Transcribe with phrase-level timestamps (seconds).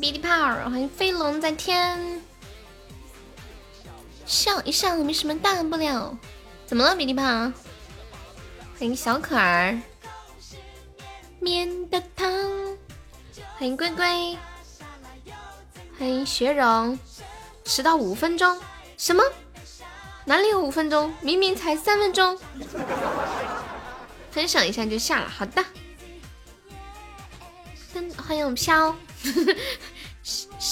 [0.00, 0.30] 迎 B D 炮，
[0.70, 2.22] 欢迎飞龙在天，
[4.24, 6.16] 笑一笑没什么大不了。
[6.64, 7.22] 怎么了，B D 炮？
[7.22, 7.52] 欢
[8.80, 9.78] 迎小可儿，
[11.38, 12.32] 面的汤。
[13.58, 14.38] 欢迎龟龟，
[15.98, 16.98] 欢迎雪荣，
[17.66, 18.58] 迟到五分钟？
[18.96, 19.22] 什么？
[20.24, 21.12] 哪里有五分钟？
[21.20, 22.38] 明明才三分钟。
[24.30, 25.62] 分享一下就下了，好的。
[28.16, 28.94] 欢迎我飘，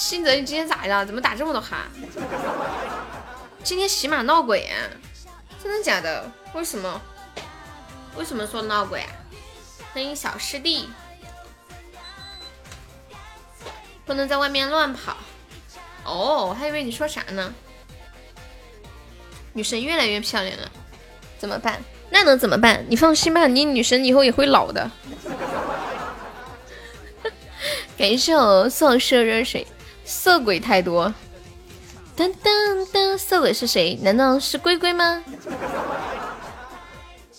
[0.08, 1.04] 信泽，你今天咋的？
[1.04, 1.86] 怎么打这么多哈？
[3.62, 4.88] 今天喜马闹鬼啊？
[5.62, 6.24] 真的假的？
[6.54, 6.98] 为什么？
[8.16, 9.10] 为什么说闹鬼啊？
[9.92, 10.88] 欢迎小师弟，
[14.06, 15.14] 不能在外面乱跑。
[16.04, 17.52] 哦，我还以为你说啥呢？
[19.52, 20.70] 女神越来越漂亮了，
[21.38, 21.82] 怎么办？
[22.08, 22.82] 那能怎么办？
[22.88, 24.90] 你放心吧，你女神以后也会老的。
[27.98, 29.66] 感谢我送我热热水，
[30.08, 31.12] 色鬼太多。
[32.16, 33.94] 噔噔噔，色鬼是谁？
[34.02, 35.22] 难道是龟龟吗？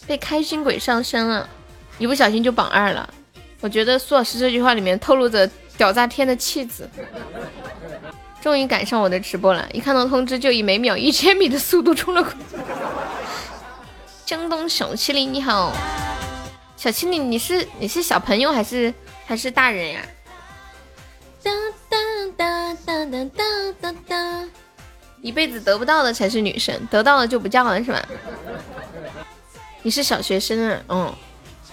[0.05, 1.49] 被开心鬼上身了，
[1.97, 3.11] 一不小心就榜二了。
[3.59, 6.87] 我觉得苏老师这句话里面透露着屌炸天的气质。
[8.39, 12.37] 终于赶上我的直播了，一看到通知就以每秒一千米的速度冲了过去。
[14.27, 15.73] 江东小麒麟你好，
[16.77, 18.93] 小麒麟你是你是小朋友还是
[19.25, 20.01] 还是大人呀？
[21.43, 21.51] 哒
[21.89, 21.97] 哒
[22.37, 23.43] 哒哒哒哒
[23.81, 24.43] 哒哒，
[25.21, 28.05] 一辈子得不到的才是女神，得到了就不叫了是吧？
[29.81, 30.81] 你是小学生啊？
[30.89, 31.13] 嗯，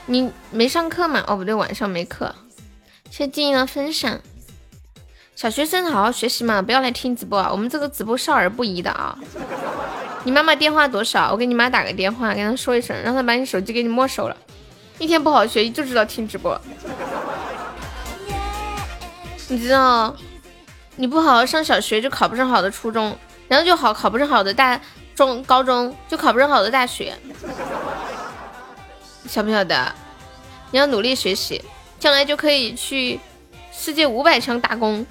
[0.07, 1.25] 你没上课吗？
[1.27, 2.35] 哦不对，晚上没课。
[3.11, 4.21] 谢谢静音的分享。
[5.35, 7.49] 小学生好好学习嘛，不要来听直播啊！
[7.51, 9.19] 我们这个直播少儿不宜的啊。
[10.25, 11.31] 你妈妈电话多少？
[11.33, 14.37] 我给你妈打个电话，跟她说一声，让她把你手机给你没收了。
[14.99, 16.59] 一天不好好学习，就知道听直播。
[19.49, 20.15] 你知道，
[20.97, 23.17] 你不好好上小学，就考不上好的初中，
[23.49, 24.81] 然后就好考不上好的大
[25.15, 27.17] 中高中，就考不上好的大学。
[29.29, 29.95] 晓不晓得？
[30.73, 31.65] 你要努力学习，
[31.99, 33.21] 将来就可以去
[33.73, 35.07] 世界五百强打工。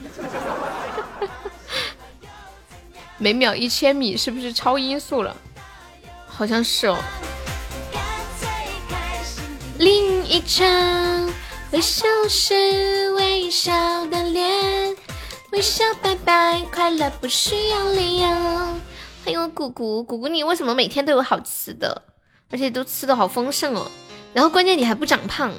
[3.18, 5.36] 每秒一千米是不是超音速了？
[6.28, 6.98] 好像是哦。
[9.78, 10.66] 另一场
[11.72, 14.96] 微笑是微笑的脸，
[15.52, 18.28] 微笑拜拜，快乐不需要理由。
[19.24, 22.04] 欢迎我姑姑，姑姑你为什么每天都有好吃的，
[22.50, 23.90] 而且都吃的好丰盛哦？
[24.34, 25.52] 然后关键你还不长胖，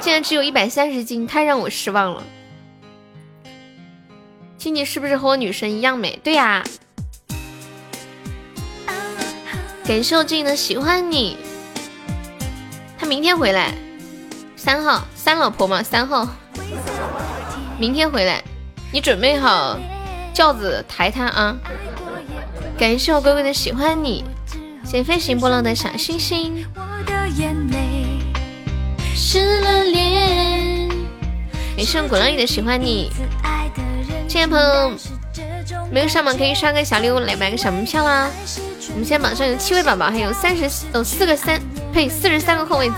[0.00, 2.22] 竟然只有一百三十斤，太让我失望了。
[4.56, 6.18] 静静是不是和我女神一样美？
[6.22, 6.64] 对呀，
[9.84, 11.36] 感谢静静的喜欢你。
[12.98, 13.74] 他明天回来，
[14.62, 16.28] 三号三老婆嘛，三号
[17.78, 18.44] 明天回来，
[18.92, 19.78] 你准备好
[20.34, 21.56] 轿子抬他啊！
[22.78, 24.22] 感谢我乖乖的喜欢你，
[24.84, 26.66] 谢飞行波浪的小星星。
[29.14, 30.90] 失了恋，
[31.74, 33.10] 感谢我鼓浪屿的喜欢你。
[34.28, 34.92] 亲爱的朋友，
[35.90, 38.28] 没有上榜可以刷个小礼物来买个小门票啦！
[38.92, 41.58] 我们现在榜上有七位宝宝，还有三十哦四个三
[41.94, 42.96] 呸四十三个空位子。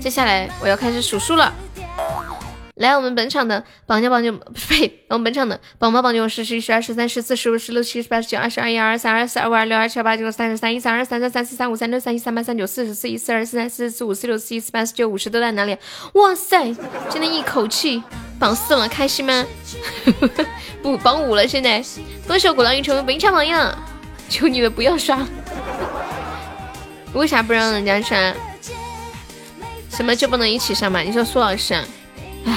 [0.00, 1.52] 接下来我要开始数数了。
[2.76, 15.76] 来，我们本场的榜家榜就呸， 我们本场的榜榜榜就十、十一、十二、十三、十四、十五、十六、七、十八、十九、二十二、一、二、三、二、四、二、五、二、六、二、七、二、八、九、三十三、一、三、二、三、三、三、四、三、五、三、六、三、一、三、八、三、九、四十四、一、四、二、四、三、四、四、五、四、六、四、一、四、八、四、九、五十都在哪里？
[16.14, 16.74] 哇塞，
[17.10, 18.02] 真的一口气
[18.38, 19.44] 榜四了，开心吗？
[20.82, 21.84] 不，榜五了，现在
[22.26, 23.76] 恭喜我鼓浪屿成为本场榜样，
[24.30, 25.18] 求你了，不要刷。
[27.12, 28.16] 为啥不让人家刷？
[30.00, 31.00] 什么就不能一起上吗？
[31.00, 31.74] 你说苏老师？
[32.46, 32.54] 唉。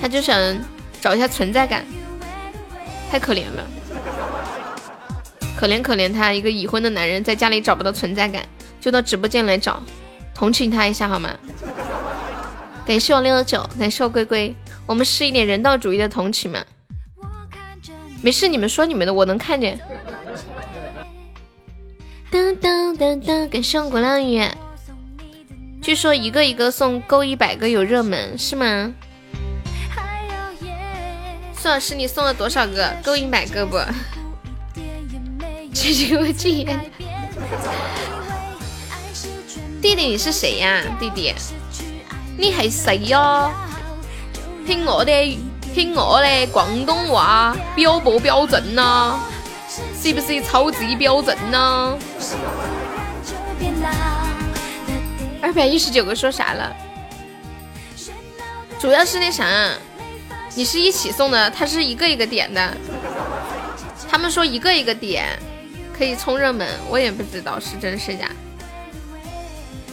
[0.00, 0.56] 他就想
[1.00, 1.84] 找一下存在感，
[3.10, 3.66] 太可怜了，
[5.58, 8.40] 可怜可怜他一个已婚的男人在家里找不到存在感，
[8.80, 9.82] 就到直播间来找，
[10.32, 11.30] 同情他一下好吗？
[12.86, 14.54] 感谢我六六九，感谢我龟龟，
[14.86, 16.64] 我们是一点人道主义的同情嘛。
[18.22, 19.76] 没事，你们说你们的，我能看见。
[22.30, 24.40] 噔噔噔噔，感谢我鼓浪屿，
[25.84, 28.90] 据说一个一个送够一百个有热门是吗？
[31.54, 32.90] 苏老师，你送了多少个？
[33.04, 33.76] 够一百个不？
[35.74, 36.80] 谢谢我静言。
[39.82, 40.80] 弟弟，你是谁呀？
[40.98, 41.34] 弟弟，
[42.38, 43.52] 你还谁呀？
[44.66, 45.38] 听我的，
[45.74, 49.20] 听我的广东话标不标准呢？
[50.00, 51.98] 是不是超级标准呢？
[55.44, 56.74] 二百一十九个说啥了？
[58.80, 59.74] 主要是那啥，
[60.54, 62.74] 你是一起送的，他是一个一个点的。
[64.08, 65.38] 他们说一个一个点
[65.94, 68.30] 可以冲热门，我也不知道是真是假。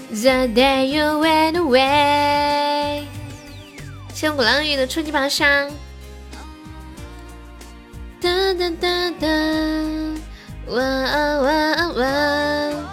[0.09, 3.03] The day you went away，
[4.13, 5.69] 谢鼓浪屿的初级宝箱。
[8.21, 9.27] 哒哒哒哒，
[10.67, 10.81] 哇
[11.41, 12.90] 哇哇。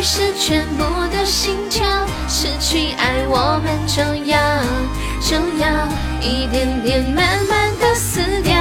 [0.00, 0.82] 爱是全部
[1.12, 1.84] 的星球，
[2.26, 4.40] 失去爱我们就要
[5.20, 5.86] 就要
[6.22, 8.54] 一点点慢慢的死掉。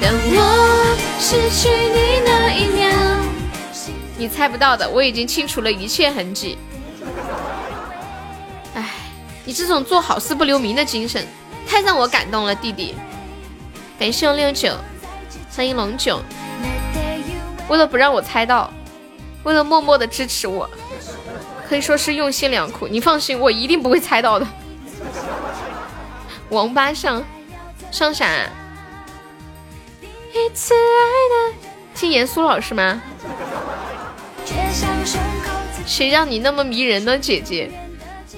[0.00, 2.88] 当我失去你那一秒，
[4.16, 6.56] 你猜不到的，我已经清除了一切痕迹。
[8.76, 8.88] 哎，
[9.44, 11.26] 你这种做好事不留名的精神，
[11.68, 12.94] 太让我感动了，弟弟。
[13.98, 14.76] 感谢我六九，
[15.56, 16.22] 欢迎龙九。
[17.66, 18.72] 为了不让我猜到。
[19.44, 20.68] 为了默默的支持我，
[21.68, 22.86] 可以说是用心良苦。
[22.86, 24.46] 你放心，我一定不会猜到的。
[26.50, 27.24] 王八上
[27.90, 28.50] 上闪，
[31.94, 33.02] 听严肃老师吗？
[35.86, 37.70] 谁让你那么迷人呢，姐姐？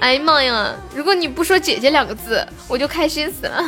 [0.01, 0.75] 哎呀妈呀！
[0.95, 3.65] 如果你不说姐姐两个字，我就开心死了。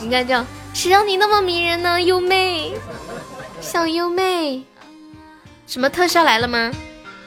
[0.00, 0.44] 应该叫
[0.74, 2.00] 谁让你那么迷人呢？
[2.00, 2.72] 优妹，
[3.60, 4.64] 小优妹。
[5.72, 6.70] 什么特效来了吗？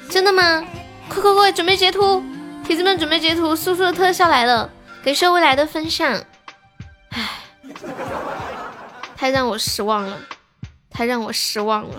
[0.08, 0.64] 真的吗？
[1.10, 2.24] 快快快，准备截图！
[2.64, 4.70] 铁子们准备截图，叔叔的特效来了！
[5.04, 6.24] 感谢未来的分享。
[7.10, 7.42] 唉，
[9.18, 10.20] 太让我失望了，
[10.92, 11.96] 太让我失望了！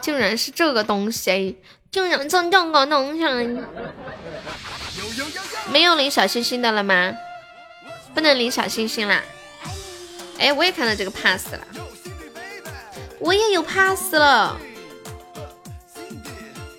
[0.00, 1.60] 竟然是这个东西，
[1.92, 3.22] 竟然是这个东西！
[5.70, 7.12] 没有领小星星的了吗？
[8.12, 9.22] 不能领小星星啦！
[10.40, 11.60] 哎，我也看到这个 pass 了，
[13.20, 14.58] 我也有 pass 了。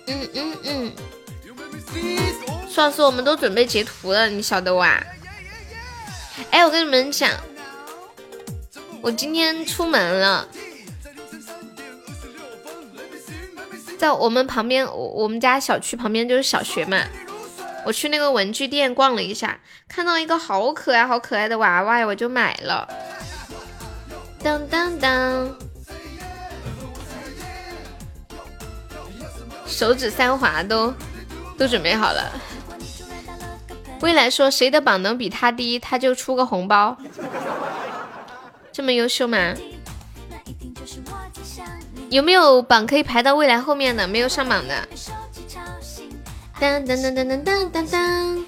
[0.06, 0.92] 嗯嗯嗯，
[2.68, 5.02] 苏老师，我们都准备截图了，你晓得哇？
[6.50, 7.30] 哎，我跟你们讲，
[9.00, 10.46] 我今天出门了，
[13.98, 17.02] 在我们旁边，我我们家小区旁边就是小学嘛，
[17.84, 22.88] 我去那个文具店逛了一下，看到一个好可爱、好可爱的娃娃，我就买了。
[24.42, 25.65] 当当当。
[29.66, 30.94] 手指三滑都
[31.58, 32.30] 都准备好了。
[34.00, 36.96] 未来说谁的榜能比他低，他就出个红包。
[38.72, 39.54] 这么优秀吗？
[42.10, 44.06] 有没有榜可以排到未来后面的？
[44.06, 44.86] 没有上榜的。
[46.60, 48.44] 当当当当当当当当。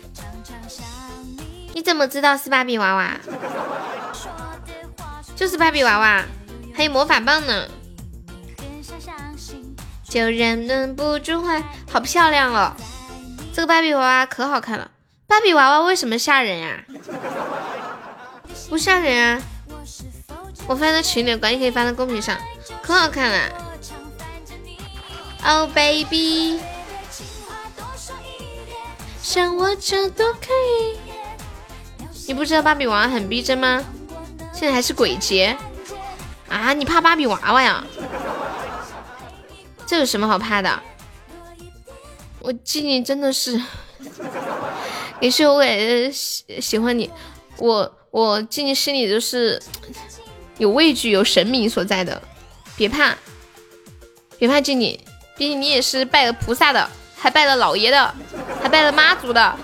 [1.75, 3.17] 你怎么知道是芭比娃娃？
[5.35, 6.25] 就是芭比娃娃，
[6.75, 7.67] 还有魔法棒呢。
[10.09, 11.63] 就忍不住坏，
[11.93, 12.73] 好漂亮哦！
[13.53, 14.91] 这个芭比娃娃可好看了。
[15.27, 16.83] 芭比娃娃为什么吓人呀？
[18.71, 19.43] 不吓人啊！
[20.67, 22.37] 我发在群里，管你可以发在公屏上，
[22.83, 23.39] 可好看了。
[25.45, 26.59] Oh baby，
[29.23, 30.49] 想我就都可
[30.81, 30.99] 以。
[32.27, 33.85] 你不知道芭比娃娃很逼真吗？
[34.55, 35.57] 现在还是鬼节
[36.49, 36.73] 啊！
[36.73, 37.85] 你怕芭比娃娃呀？
[39.89, 40.79] 这有什么好怕的？
[42.41, 43.59] 我静静真的是，
[45.19, 47.11] 也是我也喜喜欢你，
[47.57, 49.61] 我我静静心里都是
[50.59, 52.21] 有畏惧，有神明所在的，
[52.77, 53.17] 别怕，
[54.39, 55.01] 别怕静静，
[55.39, 58.15] 毕竟你也是拜了菩萨的，还拜了老爷的，
[58.63, 59.57] 还拜了妈祖的，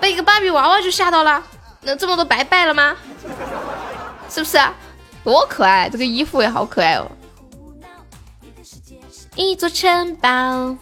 [0.00, 1.40] 被一个芭比娃娃就吓到了，
[1.82, 2.96] 那这么多白拜了吗？
[4.28, 4.58] 是不是？
[5.22, 7.08] 多可爱，这个衣服也好可爱哦。
[9.36, 10.76] 一座城堡。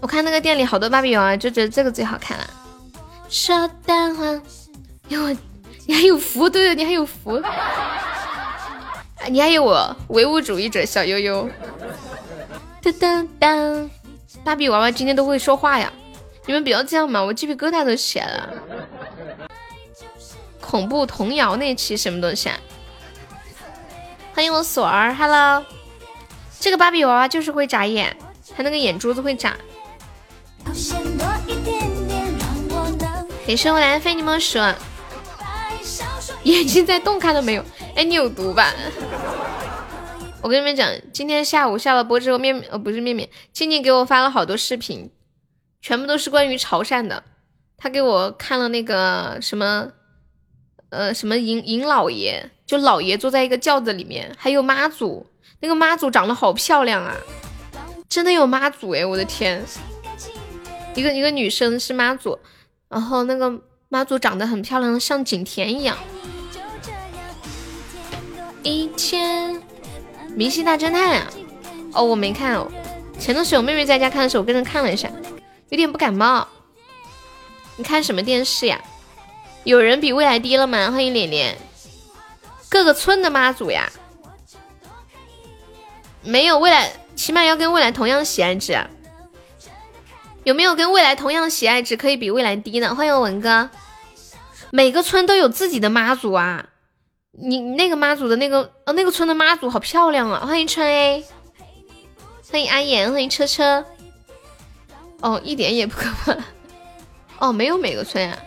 [0.00, 2.48] 我看那个店里好多芭比娃娃，就觉得这个最好看了。
[3.28, 4.24] 说大话，
[5.08, 5.36] 哟，
[5.86, 7.42] 你还有福，对了，你还有福，
[9.28, 11.48] 你还有我唯物主义者小悠悠。
[12.82, 13.90] 当当当，
[14.44, 15.92] 芭比娃娃今天都会说话呀！
[16.46, 18.48] 你们不要这样嘛，我鸡皮疙瘩都起来了。
[20.60, 22.58] 恐怖童谣那期什么东西啊？
[24.36, 25.64] 欢迎我锁儿，Hello，
[26.60, 28.14] 这个芭比娃娃就是会眨眼，
[28.54, 29.56] 它那个眼珠子会眨。
[33.46, 34.58] 给生我来非你莫属，
[36.44, 37.64] 眼睛在动，看到没有？
[37.94, 38.74] 哎，你有毒吧？
[40.42, 45.10] 我跟你们讲，今天下午下了播之后，面呃不是面面，静静给我发了好多视频，
[45.80, 47.24] 全部都是关于潮汕的。
[47.78, 49.92] 他给我看了那个什么，
[50.90, 52.50] 呃什么尹尹老爷。
[52.66, 55.24] 就老爷坐在一个轿子里面，还有妈祖，
[55.60, 57.14] 那个妈祖长得好漂亮啊，
[58.08, 59.64] 真的有妈祖哎，我的天！
[60.94, 62.38] 一个一个女生是妈祖，
[62.88, 65.96] 然后那个妈祖长得很漂亮，像景甜一样。
[68.62, 69.62] 一天，
[70.34, 71.30] 明星大侦探啊！
[71.92, 72.66] 哦，我没看哦。
[73.18, 75.08] 前段时间我妹妹在家看的时候，我跟着看了一下，
[75.68, 76.48] 有点不感冒。
[77.76, 78.80] 你看什么电视呀？
[79.62, 80.90] 有人比未来低了吗？
[80.90, 81.56] 欢迎脸脸。
[82.68, 83.90] 各个村的妈祖呀，
[86.22, 88.78] 没有未来，起码要跟未来同样喜爱值。
[90.44, 92.94] 有没有跟未来同样喜爱值可以比未来低呢？
[92.94, 93.68] 欢迎文哥。
[94.70, 96.66] 每个村都有自己的妈祖啊。
[97.32, 100.46] 你那个妈祖的那个呃那个村的妈祖好漂亮啊！
[100.46, 101.24] 欢迎春 A，
[102.50, 103.84] 欢迎阿言，欢迎车车。
[105.20, 106.36] 哦，一点也不可怕。
[107.38, 108.38] 哦，没有每个村呀。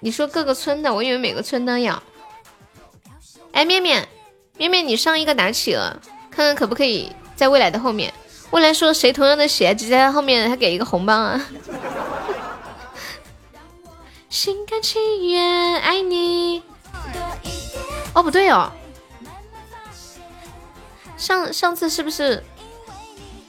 [0.00, 1.94] 你说各个村的，我以为每个村都有。
[3.52, 4.08] 哎，面面，
[4.56, 5.98] 面面，你上一个打企鹅，
[6.30, 8.12] 看看可不可以在未来的后面。
[8.50, 11.44] 未来说谁同样的血，直接在后面他给一个红包啊。
[14.28, 16.62] 心甘情愿爱你。
[18.14, 18.70] 哦，不对哦，
[21.16, 22.42] 上上次是不是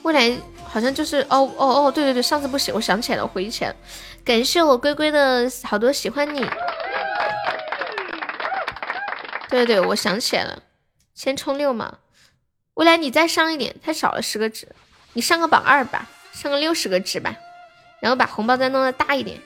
[0.02, 3.76] 未来好像就是哦哦哦，对对对，上次不行，我想起来了，我回忆起来了。
[4.30, 6.40] 感谢我龟龟的好多喜欢你。
[9.50, 10.62] 对对对，我想起来了，
[11.16, 11.98] 先充六嘛。
[12.76, 14.68] 未来你再上一点，太少了十个值，
[15.14, 17.36] 你上个榜二吧，上个六十个值吧，
[18.00, 19.42] 然后把红包再弄的大一点。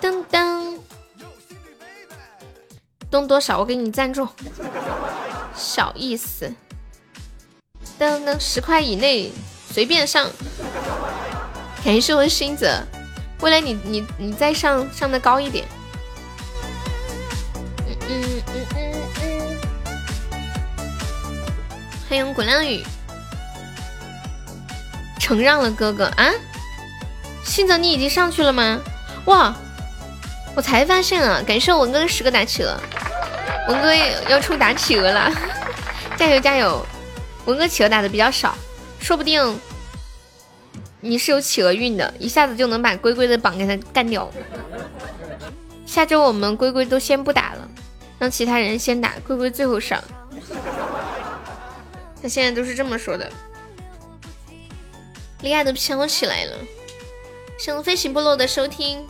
[0.00, 0.80] 噔噔，
[3.08, 4.28] 动多少我给你赞助，
[5.54, 6.52] 小意思。
[7.96, 9.30] 噔噔，十块以内
[9.70, 10.28] 随便上。
[11.84, 12.82] 感谢我的心泽，
[13.40, 15.64] 未来你你你再上上的高一点。
[17.86, 18.42] 嗯嗯
[18.74, 19.58] 嗯嗯。
[22.08, 22.82] 欢迎滚亮雨，
[25.18, 26.30] 承让了哥哥啊？
[27.44, 28.80] 心泽你已经上去了吗？
[29.26, 29.54] 哇！
[30.54, 31.42] 我才发现啊！
[31.46, 32.80] 感谢文哥的十个打企鹅，
[33.68, 33.94] 文哥
[34.28, 35.30] 要出打企鹅了，
[36.16, 36.84] 加油加油！
[37.44, 38.56] 文哥企鹅打的比较少，
[38.98, 39.60] 说不定
[41.06, 44.28] 你是有企鹅运的，一下子就能把龟龟的榜给他干掉。
[45.86, 47.68] 下周我们龟龟都先不打了，
[48.18, 50.02] 让其他人先打，龟龟最后上。
[52.20, 53.30] 他现在都是这么说的。
[55.42, 56.56] 厉害都飘起来了，
[57.58, 59.06] 谢飞行部落的收听。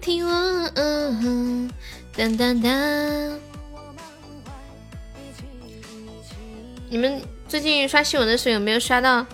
[0.00, 0.70] 听我，
[2.16, 3.40] 当当当。
[6.88, 9.26] 你们最近刷新闻的时候有没有刷到？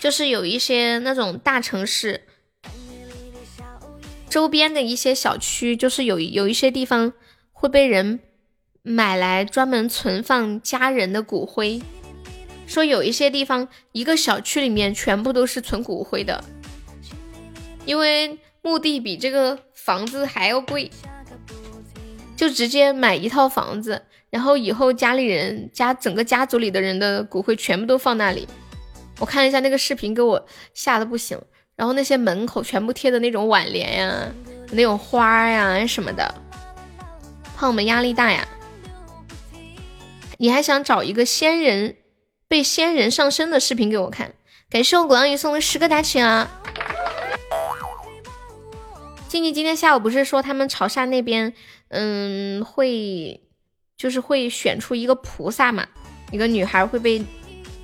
[0.00, 2.22] 就是有一些那种大城市
[4.28, 7.12] 周边的一些小区，就是有有一些地方
[7.52, 8.18] 会被人
[8.82, 11.80] 买来专门存放家人的骨灰。
[12.66, 16.42] 说有一些地方一个小区里面全部都是存骨灰的，
[17.84, 19.60] 因为墓地比这个。
[19.82, 20.90] 房子还要贵，
[22.36, 28.46] 就直接买一套房子，然后以后家里人家整个家族里的人的骨灰全部都放那里。
[29.20, 31.40] 我看了一下那个视频，给我吓得不行。
[31.76, 34.26] 然后那些门口全部贴的那种挽联呀，
[34.72, 36.34] 那种花呀什么的，
[37.56, 38.46] 怕我们压力大呀。
[40.38, 41.96] 你还想找一个仙人
[42.48, 44.34] 被仙人上身的视频给我看？
[44.68, 46.50] 感谢我果阳鱼送的十个大钱啊！
[49.28, 51.52] 静静今天下午不是说他们潮汕那边，
[51.88, 53.40] 嗯，会
[53.96, 55.86] 就是会选出一个菩萨嘛，
[56.30, 57.24] 一个女孩会被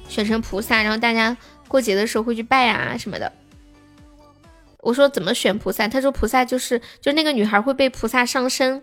[0.09, 1.37] 选成菩萨，然后大家
[1.69, 3.33] 过节的时候会去拜啊什么的。
[4.81, 5.89] 我说怎么选菩萨？
[5.89, 8.83] 他说菩萨就是就那个女孩会被菩萨上身。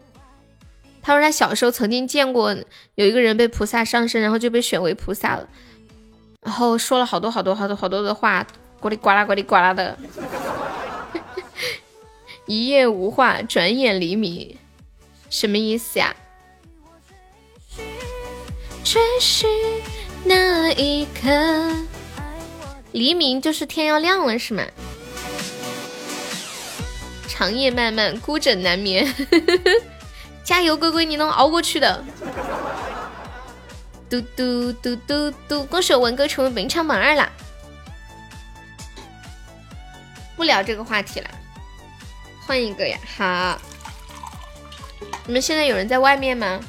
[1.01, 2.55] 他说他小时候曾经见过
[2.95, 5.47] 有一个人被菩萨上身，然后就被选为菩萨了，
[6.41, 8.45] 然后说了好多好多好多好多的话，
[8.79, 9.97] 呱里呱啦呱里呱啦的。
[12.45, 14.57] 一夜无话，转眼黎明，
[15.29, 16.13] 什么意思呀？
[20.25, 21.29] 那一刻，
[22.91, 24.63] 黎明就是天要亮了，是吗？
[27.27, 29.13] 长夜漫漫，孤枕难眠。
[30.43, 32.03] 加油，龟龟，你能熬过去的。
[34.09, 37.29] 嘟嘟嘟嘟嘟，恭喜文哥成为本场榜二啦！
[40.35, 41.29] 不聊这个话题了。
[42.45, 43.59] 换一个呀，好。
[45.25, 46.59] 你们现在有人在外面吗？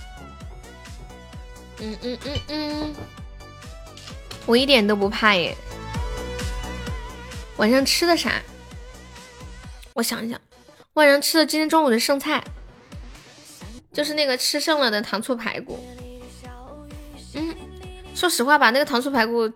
[1.81, 2.95] 嗯嗯嗯嗯，
[4.47, 5.57] 我一点都不怕耶。
[7.57, 8.43] 晚上吃的啥？
[9.95, 10.41] 我想一想，
[10.95, 12.43] 晚上吃的今天中午的剩菜，
[13.93, 15.79] 就是那个吃剩了的糖醋排骨。
[17.35, 17.55] 嗯，
[18.15, 19.49] 说实话吧，那个糖醋排骨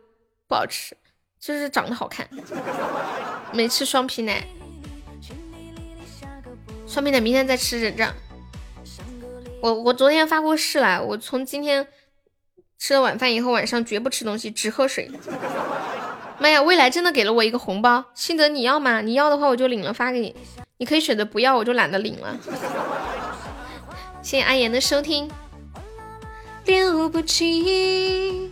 [0.46, 0.96] 不好吃，
[1.40, 2.28] 就是长得好看。
[3.52, 4.46] 没吃双皮奶，
[6.86, 8.14] 双皮奶明天再吃忍着。
[9.60, 11.84] 我我昨天发过誓了，我从今天
[12.78, 15.10] 吃了晚饭以后，晚上绝不吃东西，只喝水。
[16.38, 19.00] 妈呀，未来真的给了我一个红包，信德你要吗？
[19.00, 20.34] 你要的话我就领了发给你，
[20.76, 22.38] 你可以选择不要，我就懒得领了。
[24.22, 25.28] 谢谢阿言的收听。
[26.66, 28.50] 了不起，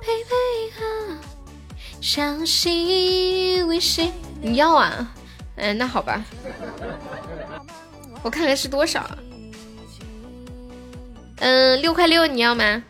[0.00, 0.30] 呸呸
[0.74, 1.18] 哈，
[2.00, 4.10] 伤心为谁？
[4.40, 5.12] 你要啊？
[5.56, 6.24] 嗯，那好吧。
[8.22, 9.06] 我看看是多少。
[11.36, 12.82] 嗯，六块六，你要吗？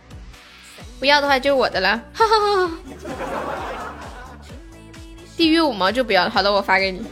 [0.98, 2.02] 不要的话就是我的了。
[2.12, 2.72] 哈哈哈。
[5.36, 6.30] 低于五毛就不要了。
[6.30, 7.04] 好的，我发给你。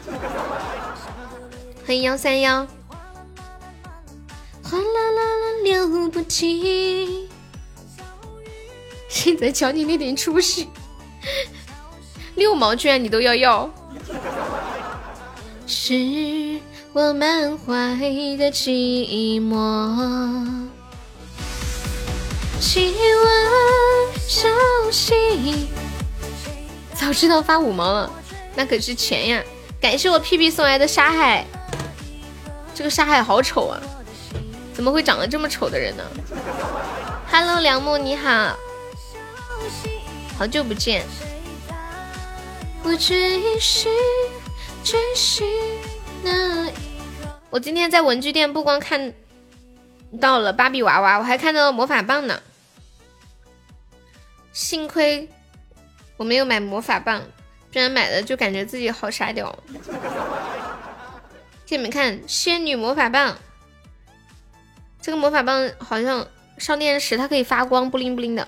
[1.85, 2.65] 欢迎幺三幺。
[4.63, 7.29] 哗啦啦啦，了不起。
[9.07, 10.67] 现在瞧你那点出息，
[12.35, 13.69] 六毛居然你都要要。
[15.67, 16.59] 是
[16.93, 17.95] 我满怀
[18.37, 20.67] 的寂寞。
[22.65, 24.49] 请问消
[24.91, 25.67] 息。
[26.95, 28.11] 早知道发五毛了，
[28.55, 29.43] 那可是钱呀！
[29.79, 31.45] 感谢我屁屁送来的沙海，
[32.73, 33.79] 这个沙海好丑啊！
[34.73, 36.03] 怎么会长得这么丑的人呢
[37.31, 38.57] ？Hello，梁木你好，
[40.35, 41.05] 好久不见。
[42.83, 43.89] 我只是
[44.83, 45.43] 只是
[46.23, 46.67] 那，
[47.51, 49.13] 我今天在文具店不光看
[50.19, 52.41] 到了芭比娃娃，我还看到了魔法棒呢。
[54.55, 55.27] 幸亏。
[56.15, 57.21] 我没有买魔法棒，
[57.73, 59.53] 不然买了就感觉自己好傻屌。
[61.65, 63.37] 给你们看仙女魔法棒，
[65.01, 66.25] 这个魔法棒好像
[66.57, 68.47] 上电时它可以发光，不灵不灵的。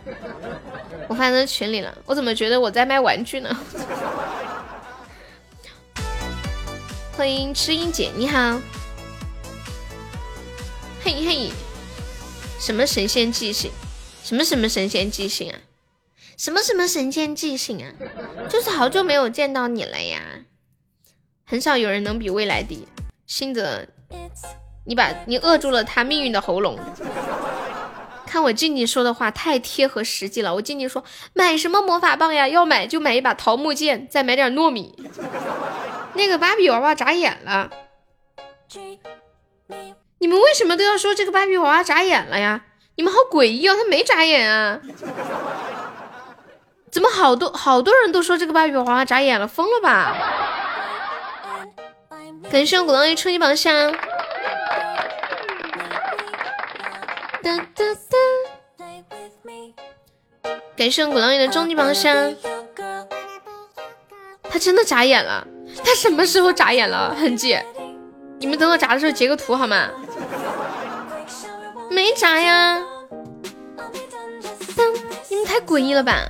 [1.09, 3.49] 我发在群里了，我怎么觉得我在卖玩具呢？
[7.17, 8.61] 欢迎知音姐，你好。
[11.03, 11.51] 嘿嘿，
[12.61, 13.71] 什么神仙记性？
[14.23, 15.59] 什么什么神仙记性啊？
[16.37, 17.89] 什么什么神仙记性啊！
[18.47, 20.21] 就是好久没有见到你了呀，
[21.43, 22.87] 很少有人能比未来低。
[23.25, 23.87] 新泽，
[24.85, 26.77] 你把你扼住了他命运的喉咙。
[28.27, 30.53] 看我静静说的话太贴合实际了。
[30.53, 32.47] 我静静说买什么魔法棒呀？
[32.47, 34.95] 要买就买一把桃木剑，再买点糯米。
[36.13, 37.71] 那个芭比娃娃眨眼了。
[40.19, 42.65] 你们为什么都要说这个芭比娃娃眨眼了呀？
[42.95, 44.79] 你们好诡异哦，他没眨眼啊。
[46.97, 50.15] 怎么好多好多人都说这个芭比娃娃眨眼了，疯了吧？
[52.51, 53.91] 感谢我古浪一初级宝箱。
[57.43, 58.17] 哒哒哒。
[60.75, 62.35] 感谢我古浪一的终极宝箱。
[64.49, 65.45] 他真的眨眼了？
[65.85, 67.13] 他什么时候眨眼了？
[67.13, 67.59] 痕迹？
[68.39, 69.87] 你们等我眨的时候截个图好吗？
[71.91, 72.81] 没眨呀。
[75.29, 76.27] 你们太诡异了吧？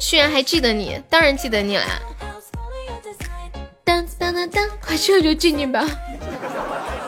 [0.00, 1.84] 居然还记得你，当然记得你啦！
[3.84, 5.86] 当当当当，快救救静静吧！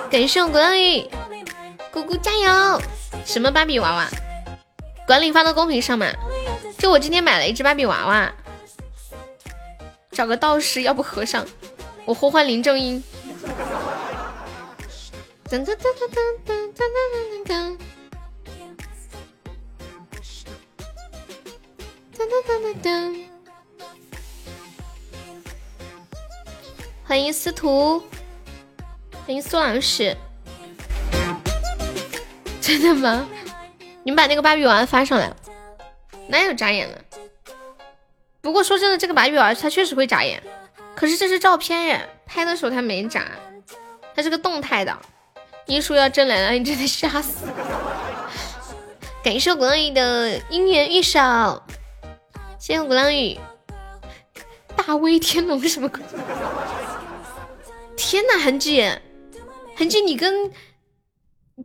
[0.08, 1.04] 感谢我古浪屿，
[1.90, 2.80] 姑姑加油！
[3.24, 4.08] 什么芭比娃娃？
[5.04, 6.06] 管理发到公屏上嘛？
[6.78, 8.32] 就我今天买了一只芭比娃娃，
[10.12, 11.44] 找个道士，要不和尚，
[12.04, 13.02] 我呼唤林正英。
[15.50, 16.06] 噔噔噔噔
[16.46, 16.82] 噔噔噔
[17.44, 17.78] 噔噔。
[27.04, 28.02] 欢迎司徒，
[29.26, 30.16] 欢迎苏老师。
[32.60, 33.28] 真的吗？
[34.04, 35.32] 你们把那个芭比娃娃发上来。
[36.28, 36.98] 哪有眨眼了？
[38.40, 40.42] 不过说真的，这个芭比娃娃它确实会眨眼。
[40.94, 43.26] 可是这是照片耶，拍的时候它没眨，
[44.14, 44.96] 它是个动态的。
[45.66, 47.46] 一说要真来了，你真的吓死。
[49.22, 51.20] 感谢古浪屿的姻缘玉手。
[52.62, 53.36] 谢谢鼓浪屿，
[54.76, 56.00] 大威天龙什么鬼？
[57.96, 58.88] 天呐，痕迹，
[59.74, 60.48] 痕迹，你跟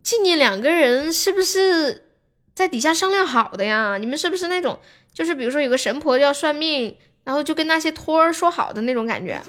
[0.02, 2.16] 静静两个人是不是
[2.56, 4.00] 在底下商量好的呀？
[4.00, 4.80] 你们是不是那种，
[5.14, 9.40] 就是比如说有个神婆要算命，然后就跟那些托儿说好的那种感觉？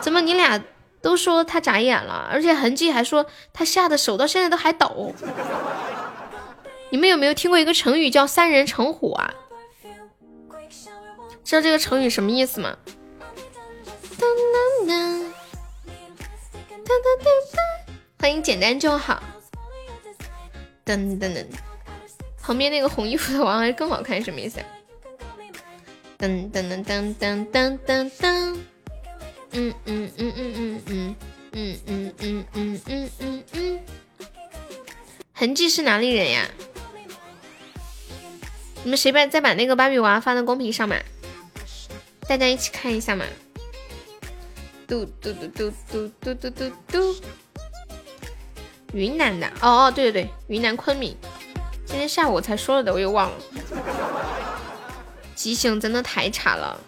[0.00, 0.60] 怎么你俩
[1.00, 5.14] 都说他眨眼了，而且痕迹还说他吓得手到现在都还抖？
[6.90, 9.32] 你们有没有听过一个成语叫三人成虎啊？
[11.46, 12.76] 知道这个成语什么意思吗？
[18.18, 19.22] 欢迎简单就好。
[20.84, 21.46] 噔噔噔，
[22.42, 24.58] 旁边那个红衣服的娃娃更好看，什么意思？
[26.18, 28.58] 噔噔噔噔噔噔噔，
[29.52, 31.14] 嗯嗯嗯嗯嗯嗯
[31.52, 33.80] 嗯嗯嗯嗯嗯嗯，
[35.32, 36.48] 痕迹是哪里人呀？
[38.82, 40.96] 你们谁把再把那个芭比娃发到公屏上嘛？
[42.28, 43.24] 大家一起看一下嘛。
[44.86, 47.16] 嘟嘟嘟嘟嘟嘟嘟嘟嘟。
[48.92, 51.16] 云南的哦哦对对对，云南昆明。
[51.84, 53.36] 今天下午我才说了的，我又忘了。
[55.34, 56.80] 记性真的太差了。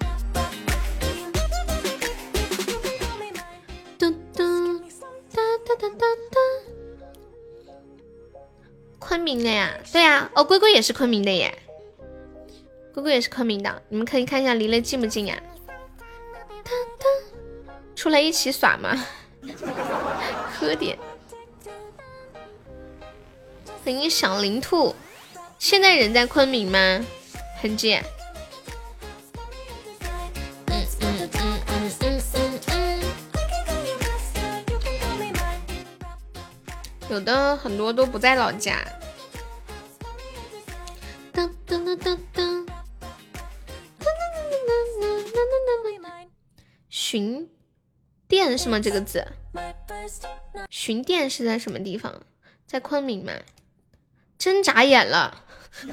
[3.98, 4.78] 嘟嘟
[5.32, 6.40] 哒哒哒哒哒。
[8.98, 9.78] 昆明的呀？
[9.92, 11.56] 对呀，哦，龟龟也是昆明的耶。
[12.98, 15.40] 哥哥也是昆明的，你们可以看一下离得近不近呀？
[17.94, 19.06] 出来一起耍嘛？
[20.58, 20.98] 喝点。
[23.84, 24.96] 欢迎小灵兔，
[25.60, 27.00] 现在人在昆明吗？
[27.62, 27.94] 痕迹。
[30.66, 33.00] 嗯嗯嗯嗯嗯嗯嗯。
[37.08, 38.84] 有的很多都不在老家。
[41.32, 42.57] 噔噔噔噔噔。
[47.10, 47.48] 巡
[48.28, 48.78] 店是吗？
[48.78, 49.26] 这个字，
[50.68, 52.20] 巡店是在什么地方？
[52.66, 53.32] 在昆明吗？
[54.36, 55.42] 真眨眼了！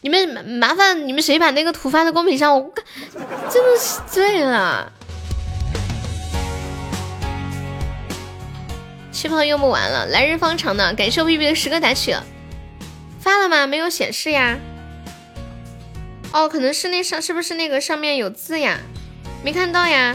[0.00, 2.52] 你们麻烦你们谁把那个图发在公屏上？
[2.52, 2.68] 我
[3.48, 4.92] 真的是醉了。
[9.12, 10.92] 气泡用不完了，来日方长呢。
[10.94, 12.26] 感谢我 B B 的十个打起了，
[13.20, 13.68] 发了吗？
[13.68, 14.58] 没有显示呀。
[16.36, 18.78] 哦，可能是那上是不是那个上面有字呀？
[19.42, 20.14] 没看到呀。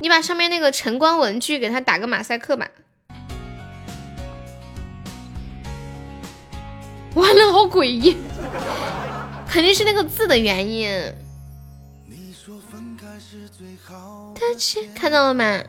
[0.00, 2.66] 你把上面那个晨光文具给他打个马赛克吧。
[7.14, 8.16] 完了，好诡异，
[9.46, 10.90] 肯定是那个字的原因。
[14.94, 15.62] 看到了吗？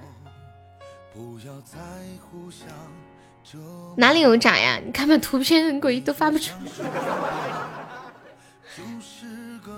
[3.98, 4.80] 哪里有眨呀？
[4.86, 6.54] 你看吧，图片很诡异，都发不出。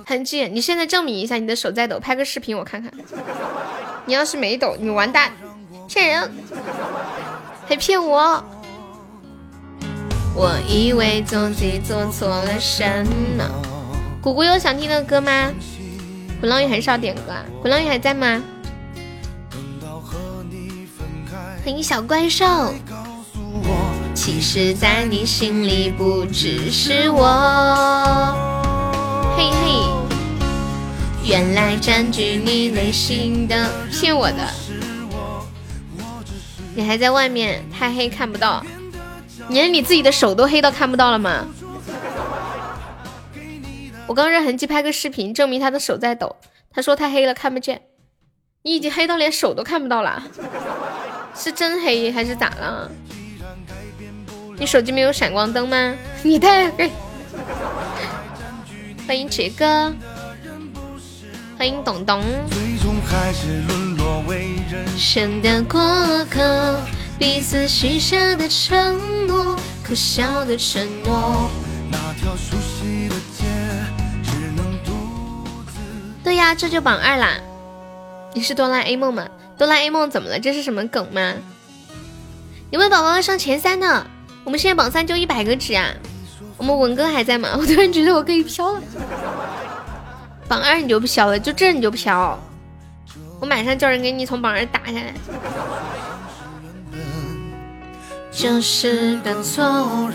[0.09, 2.91] 痕迹，你现在证明一下你的手在抖，拍个视频我看看。
[4.05, 5.31] 你要是没抖，你完蛋，
[5.87, 6.31] 骗人，
[7.67, 8.43] 还骗我。
[10.33, 13.05] 我以为自己做错了什
[13.37, 13.45] 么。
[14.19, 15.51] 姑姑有想听的歌吗？
[16.39, 18.41] 滚浪屿很少点歌啊，滚浪屿还在吗？
[21.63, 22.73] 欢迎小怪兽。
[24.15, 27.23] 其实，在你心里不只是我。
[29.37, 29.98] 嘿嘿。
[31.25, 34.47] 原来占据你内心的骗我的，
[36.75, 38.65] 你还在外面太黑看不到，
[39.47, 41.45] 你连你自己的手都黑到看不到了吗？
[44.07, 46.35] 我刚让痕迹拍个视频证明他的手在抖，
[46.71, 47.83] 他说太黑了看不见，
[48.63, 50.23] 你已经黑到连手都看不到了，
[51.35, 52.89] 是真黑还是咋了？
[54.57, 55.95] 你手机没有闪光灯吗？
[56.23, 56.89] 你太黑。
[59.05, 59.93] 欢迎杰哥。
[61.59, 62.23] 欢迎董董。
[64.97, 65.77] 生的过
[66.31, 66.79] 客，
[67.19, 71.49] 彼此许下的承诺，可笑的承诺。
[76.23, 77.37] 对呀，这就榜二啦。
[78.33, 79.27] 你是哆啦 A 梦吗？
[79.57, 80.39] 哆啦 A 梦怎么了？
[80.39, 81.33] 这是什么梗吗？
[82.69, 84.07] 有没有宝宝要上前三的？
[84.45, 85.93] 我们现在榜三就一百个纸啊！
[86.55, 87.49] 我们文哥还在吗？
[87.59, 88.81] 我突然觉得我可以飘了。
[90.49, 92.37] 榜二你就不飘了，就这你就不飘，
[93.39, 95.13] 我马上叫人给你从榜二打下来。
[98.31, 100.09] 就是个错，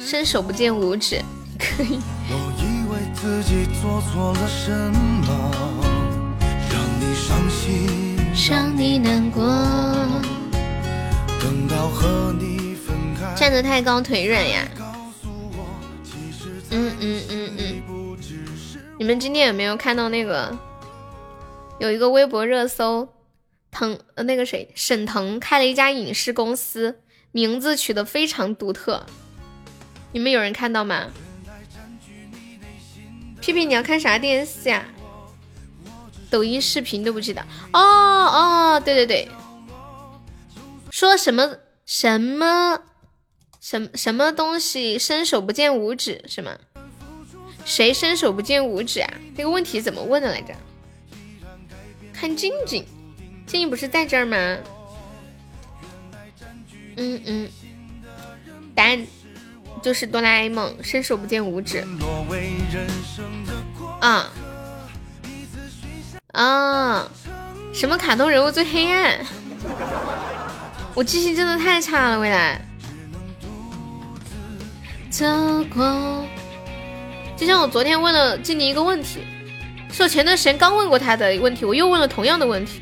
[0.00, 1.22] 伸手不见五指，
[1.56, 2.00] 可以。
[8.50, 9.44] 让你难过。
[13.36, 14.62] 站得太高腿软呀。
[16.74, 17.82] 嗯嗯嗯嗯，
[18.98, 20.56] 你们今天有没有看到那个
[21.78, 23.08] 有一个微博热搜，
[23.70, 29.04] 腾呃那个谁沈腾开了一家影视公司，名字取得非常独特，
[30.12, 31.08] 你们有人看到吗？
[33.40, 34.86] 屁屁你要看啥电视呀？
[36.30, 37.42] 抖音视频都不记得
[37.74, 39.28] 哦哦对对对，
[40.90, 42.80] 说什么什么。
[43.62, 46.58] 什什么东西伸手不见五指是吗？
[47.64, 49.14] 谁伸手不见五指啊？
[49.36, 50.52] 这个问题怎么问的来着？
[52.12, 52.84] 看静静，
[53.46, 54.58] 静静不是在这儿吗？
[56.96, 57.48] 嗯嗯，
[58.74, 59.06] 答案
[59.80, 61.86] 就是哆啦 A 梦，伸手不见五指。
[64.00, 64.28] 啊
[66.32, 67.08] 啊！
[67.72, 69.24] 什么卡通人物最黑暗？
[70.94, 72.60] 我记性真的太差了，未来。
[75.12, 75.26] 走
[75.64, 76.26] 过，
[77.36, 79.20] 就像我昨天问了静宁一个问题，
[79.92, 82.80] 是我前段时间刚问过他的问题，我又问了同样的问题。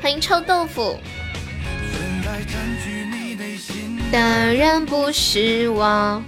[0.00, 0.98] 欢迎臭豆腐。
[4.10, 6.22] 当然不是我。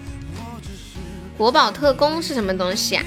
[1.38, 3.04] 国宝特工是什么东西啊？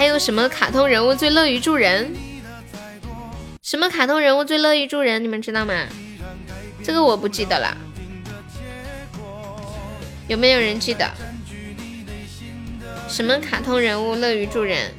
[0.00, 2.16] 还有什么卡通人物最乐于助人？
[3.62, 5.22] 什么卡通人物最乐于助人？
[5.22, 5.74] 你们知道吗？
[6.82, 7.76] 这个我不记得了。
[10.26, 11.06] 有没有人记得？
[13.10, 14.90] 什么卡通人物乐于助人？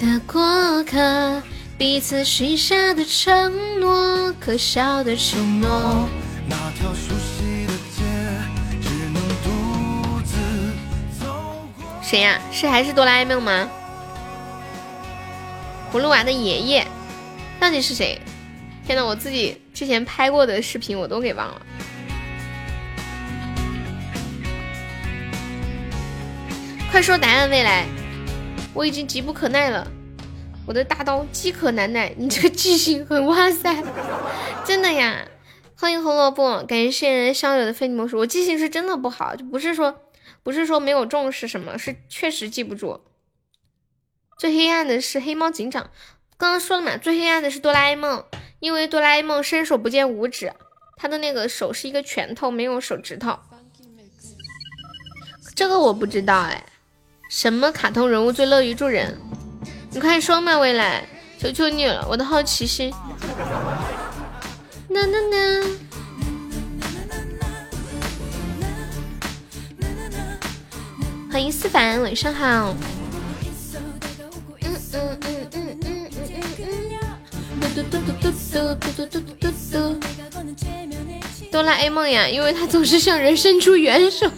[0.00, 1.40] 的过客，
[1.78, 6.08] 彼此许下的承诺，可笑的承诺。
[12.08, 12.40] 谁呀？
[12.50, 13.68] 是还是哆啦 A 梦吗？
[15.92, 16.86] 葫芦娃的爷爷
[17.60, 18.18] 到底是谁？
[18.86, 21.60] 天呐，我自己之前拍过的视频我都给忘了。
[26.90, 27.84] 快说答案，未来，
[28.72, 29.86] 我已经急不可耐了，
[30.64, 32.10] 我的大刀饥渴难耐。
[32.16, 33.84] 你这个记性很哇塞，
[34.64, 35.28] 真的呀！
[35.76, 38.16] 欢迎红萝卜，感谢校友的非你莫属。
[38.16, 39.94] 我记性是真的不好，就不是说。
[40.48, 43.02] 不是说没有重视什么，是确实记不住。
[44.38, 45.90] 最黑暗的是黑猫警长，
[46.38, 48.24] 刚刚说了嘛，最黑暗的是哆啦 A 梦，
[48.58, 50.54] 因为哆啦 A 梦伸手不见五指，
[50.96, 53.38] 他的那个手是一个拳头，没有手指头。
[55.54, 56.64] 这个我不知道哎，
[57.28, 59.20] 什么卡通人物最乐于助人？
[59.90, 61.06] 你快说嘛，未来，
[61.38, 62.90] 求求你了，我的好奇心。
[64.88, 65.78] 呐呐呐。
[71.38, 72.74] 欢迎思凡，晚上好。
[73.70, 73.78] 嗯
[74.92, 76.10] 嗯嗯嗯嗯嗯
[76.58, 76.66] 嗯
[77.76, 80.00] 嘟嘟嘟嘟嘟嘟嘟嘟嘟。
[81.52, 84.26] 哆啦 A 梦呀，因为他总是向人伸出援手。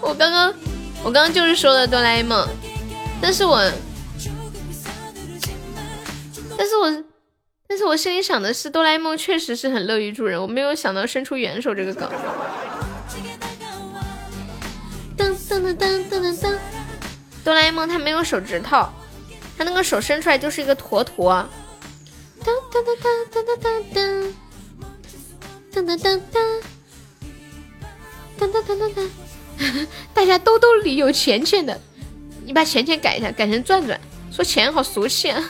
[0.00, 0.54] 我刚刚，
[1.02, 2.46] 我刚刚就是说的哆啦 A 梦，
[3.20, 3.58] 但是我，
[6.56, 7.02] 但是我，
[7.66, 12.08] 但是我心里想的是哆啦 A 梦确实是很乐于助人，我没有想到伸出援手这个梗。
[15.16, 16.58] 噔噔噔噔噔噔噔，
[17.44, 18.88] 哆啦 A 梦他没有手指头，
[19.56, 21.48] 他那个手伸出来就是一个坨坨。
[22.42, 22.96] 噔噔噔
[23.30, 24.34] 噔噔噔噔
[25.72, 26.44] 噔噔噔噔
[28.38, 31.80] 噔噔噔噔噔，大家兜兜里有钱钱的，
[32.44, 34.00] 你把钱钱改一下，改成转转，
[34.32, 35.42] 说钱好俗气啊。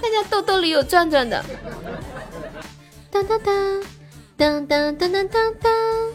[0.00, 1.44] 大家兜兜里有转转的。
[3.12, 3.84] 噔噔噔
[4.36, 6.12] 噔噔噔噔噔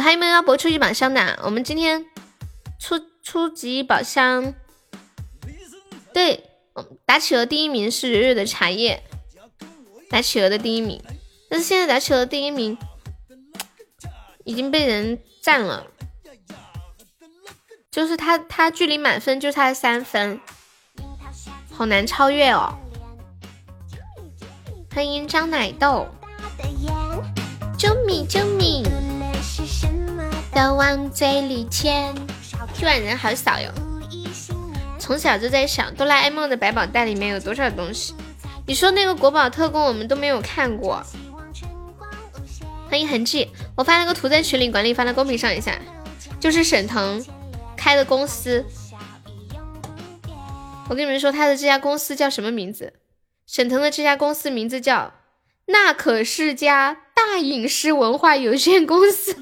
[0.00, 1.38] 还有没有要博初级宝箱的？
[1.42, 2.04] 我们今天
[2.78, 4.54] 初初级宝箱，
[6.12, 6.44] 对，
[7.04, 9.02] 打企鹅第一名是蕊蕊的茶叶，
[10.10, 11.02] 打企鹅的第一名，
[11.48, 12.76] 但是现在打企鹅第一名
[14.44, 15.86] 已经被人占了，
[17.90, 20.40] 就是他他距离满分就差三分，
[21.72, 22.78] 好难超越哦。
[24.94, 26.06] 欢迎张奶豆，
[27.78, 28.84] 救命救命！
[30.56, 32.14] 都往嘴里填。
[32.72, 33.70] 今晚人好少哟。
[34.98, 38.14] 从小就在想，哆啦 A 梦的百宝袋里面有多少东西？
[38.66, 41.04] 你说那个国宝特工我们都没有看过。
[42.88, 45.78] 欢迎痕迹，我发了个图在群里，管理发到公屏上一下，
[46.40, 47.22] 就是沈腾
[47.76, 48.64] 开的公司。
[50.88, 52.94] 我跟你们说，他的这家公司叫什么名字？
[53.46, 55.12] 沈腾的这家公司名字叫
[55.66, 59.36] 那可是家大影视文化有限公司。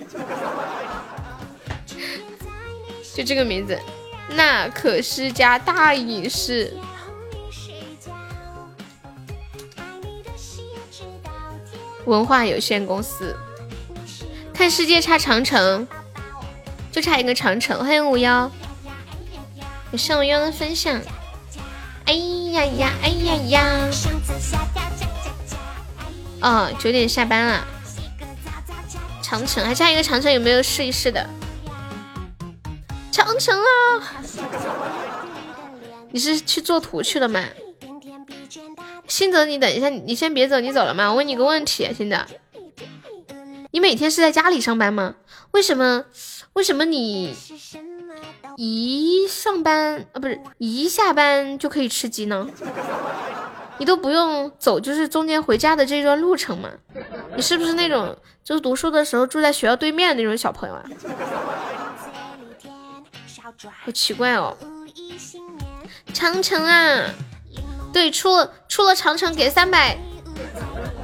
[3.14, 3.78] 就这个名字，
[4.30, 6.76] 那可是家大影视
[12.06, 13.36] 文化有限公司。
[14.52, 15.86] 看世界差长城，
[16.90, 17.78] 就差一个长城。
[17.84, 18.50] 欢迎五幺，
[19.90, 21.00] 感谢五幺的分享。
[22.06, 23.90] 哎呀呀，哎呀呀！
[26.40, 27.66] 哦，九点下班了。
[29.22, 31.24] 长城还差一个长城，有没有试一试的？
[33.14, 34.12] 长城啊！
[36.10, 37.44] 你是去做图去了吗？
[39.06, 41.08] 新泽，你等一下，你先别走，你走了吗？
[41.10, 42.26] 我问你个问题，新泽，
[43.70, 45.14] 你每天是在家里上班吗？
[45.52, 46.04] 为什么？
[46.54, 47.36] 为什么你
[48.56, 52.48] 一上班啊，不是一下班就可以吃鸡呢？
[53.78, 56.68] 你都不用走，就是中间回家的这段路程嘛？
[57.36, 60.84] 你是不是那种就是读书的时候住在学校对面的那种小朋友啊？
[63.62, 64.56] 好奇怪哦！
[66.12, 67.10] 长城啊，
[67.92, 69.96] 对，出了出了长城给三百。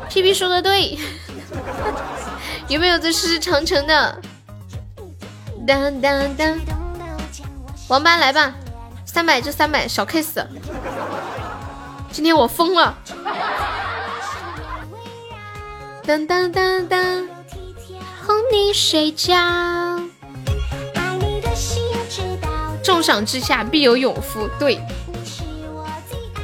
[0.08, 0.98] P P 说的对，
[2.68, 4.20] 有没有在试试长城的？
[5.66, 6.58] 当当当，
[7.88, 8.54] 王八来吧，
[9.06, 10.44] 三百就三百，小 case。
[12.12, 12.98] 今天我疯了！
[16.04, 17.28] 当当当当，
[18.26, 19.99] 哄你睡觉。
[23.00, 24.78] 重赏之下必有勇夫，对，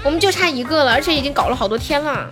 [0.03, 2.31] 我们就差一个了，而且已经搞了好多天了。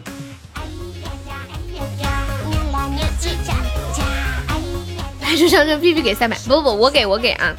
[5.21, 7.55] 来，就上这屁屁给三百，不不，我给我给啊！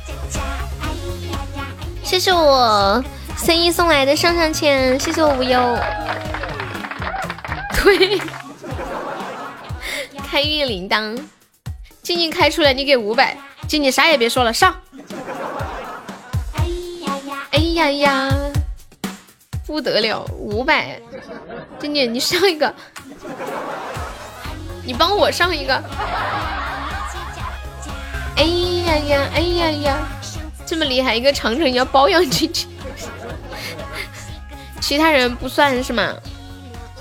[2.03, 3.03] 谢谢我。
[3.37, 5.77] 森一送来的上上签，谢谢我无忧。
[7.77, 8.19] 对，
[10.27, 11.15] 开运铃铛，
[12.01, 14.75] 静静开出来，你给五百，静静啥也别说了，上。
[17.75, 18.31] 呀呀，
[19.67, 20.97] 不得了，五百，
[21.77, 22.73] 静静你上一个，
[24.85, 25.75] 你帮我上一个。
[28.37, 30.07] 哎呀呀，哎呀呀，
[30.65, 32.67] 这么厉害，一个长城要包养进去。
[34.79, 36.15] 其他人不算是吗？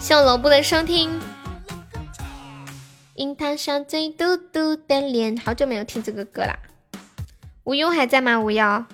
[0.00, 1.20] 谢萝卜的收听。
[3.14, 6.58] 樱桃小嘴嘟嘟的脸，好久没有听这个歌啦。
[7.62, 8.40] 无忧还在吗？
[8.40, 8.84] 无忧，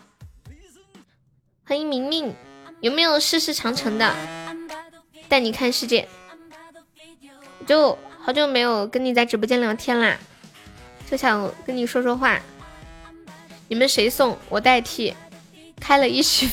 [1.70, 2.34] 欢迎明明，
[2.80, 4.12] 有没有世事长城的？
[5.28, 6.08] 带你看世界。
[7.64, 10.18] 就好久没有跟你在直播间聊天啦，
[11.08, 12.40] 就想跟你说说话。
[13.68, 15.14] 你们谁送我代替？
[15.78, 16.48] 开了一曲，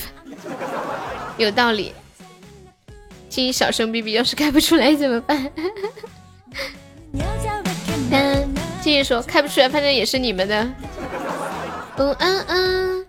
[1.38, 1.93] 有道理。
[3.27, 5.51] 静音小声逼逼要是开不出来怎么办？
[8.84, 10.63] 继续说开不出来，反正也是你们的。
[11.97, 13.08] 嗯嗯嗯。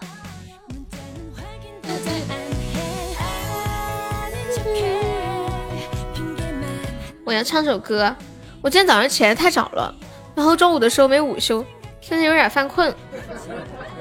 [7.29, 8.17] 我要唱首歌。
[8.63, 9.95] 我今天早上起来太早了，
[10.35, 11.63] 然后中午的时候没午休，
[12.01, 12.91] 现在有点犯困。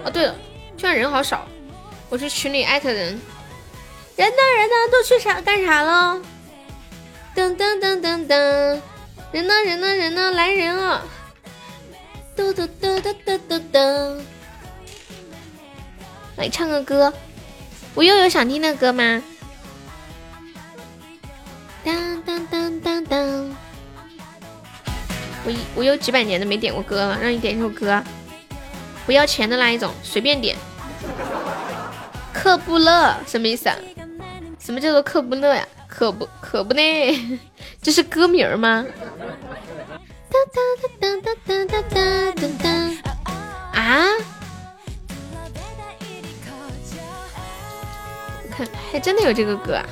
[0.06, 0.34] 哦，对了，
[0.78, 1.46] 居然人好少。
[2.08, 3.20] 我去群里艾特人。
[4.16, 4.38] 人呢？
[4.58, 4.76] 人呢？
[4.90, 6.22] 都去啥干啥了？
[7.36, 8.80] 噔噔噔噔噔，
[9.34, 9.54] 人呢？
[9.66, 9.94] 人呢？
[9.94, 10.32] 人呢？
[10.32, 11.04] 来人了！
[12.34, 14.22] 嘟嘟嘟嘟嘟嘟嘟，
[16.38, 17.12] 来唱个歌。
[17.94, 19.22] 我又有想听的歌吗？
[21.88, 23.56] 当当当当当，
[25.46, 28.04] 我我有几百年都没点过歌了，让你点一首歌，
[29.06, 30.58] 不要钱的那一种，随便点。
[32.34, 33.78] 克布勒什么意思啊？
[34.60, 35.66] 什么叫做克布勒呀？
[35.88, 37.40] 可不可不呢？
[37.82, 38.86] 这是歌名吗？
[43.74, 44.04] 啊？
[48.52, 49.86] 看，还真的有这个歌啊！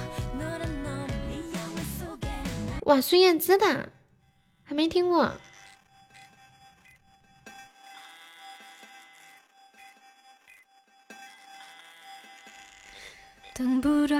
[2.86, 3.90] 哇，孙燕姿的，
[4.64, 5.32] 还没听过。
[13.56, 14.16] 等不到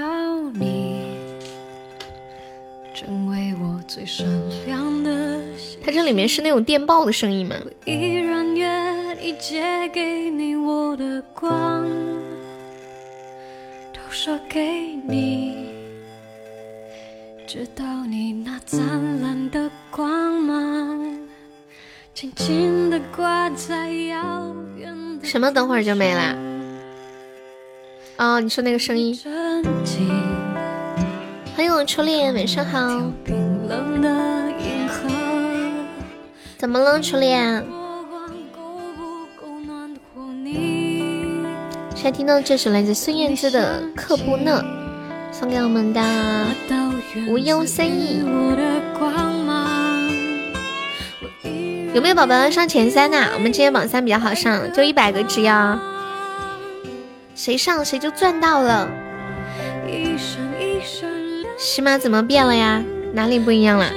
[0.54, 1.16] 你，
[2.92, 4.26] 成为我最闪
[4.66, 5.40] 亮的
[5.84, 7.54] 它这里面是那种电报的声音吗？
[7.84, 11.88] 依然愿意借给你我的光，
[14.48, 15.75] 给你，
[17.46, 18.82] 直到你那灿
[19.22, 21.16] 烂的光芒，
[22.12, 25.24] 静静的挂在遥远的。
[25.24, 25.52] 什么？
[25.52, 26.34] 等会儿就没啦？
[28.16, 29.16] 哦，你说那个声音。
[31.54, 32.80] 欢迎我初恋，晚上好。
[36.58, 37.64] 怎么了，初恋？
[41.94, 44.60] 现在听到这首来自孙燕姿的《克布勒》，
[45.32, 46.02] 送给我们的
[47.28, 48.22] 无忧三意。
[51.94, 53.30] 有没有宝宝要上前三呐？
[53.34, 55.80] 我们今天榜三比较好上，就一百个值呀。
[57.34, 58.88] 谁上谁就赚到了。
[61.58, 62.82] 喜马怎么变了呀？
[63.12, 63.90] 哪里不一样了？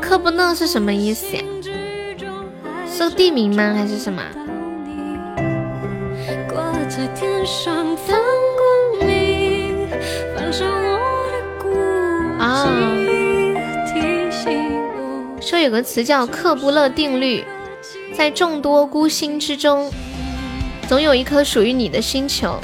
[0.00, 1.42] 科布勒是什么意思呀？
[2.90, 3.74] 是地名吗？
[3.76, 4.22] 还是什么？
[12.38, 12.66] 啊，
[15.40, 17.44] 说有个词叫克布勒定律，
[18.14, 19.90] 在众多孤星之中，
[20.88, 22.58] 总有一颗属于你的星球。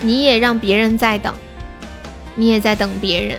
[0.00, 1.32] 你也让别人在等，
[2.34, 3.38] 你也在等别人。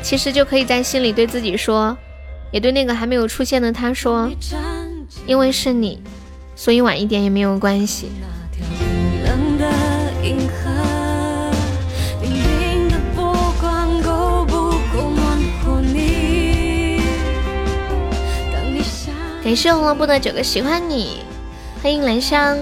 [0.00, 1.96] 其实就可以在心里对自己说，
[2.52, 4.30] 也对那个还没有出现的他说，
[5.26, 6.00] 因为是你，
[6.58, 8.10] 所以晚一点也没有关系。
[19.44, 21.20] 感谢胡萝卜的九个喜欢你，
[21.80, 22.58] 欢迎兰香。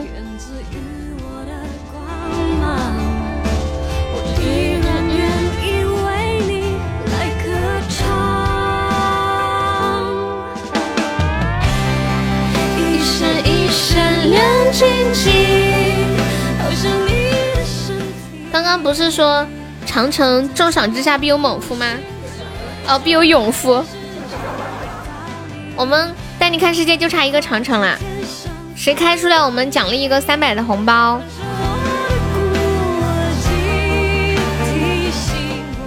[18.52, 19.46] 刚刚不是说
[19.86, 21.86] 长城重赏之下必有猛夫吗？
[22.86, 23.82] 哦，必有勇夫。
[25.74, 27.96] 我们带你看世界就差一个长城啦，
[28.74, 31.20] 谁开出来我们奖励一个三百的红包。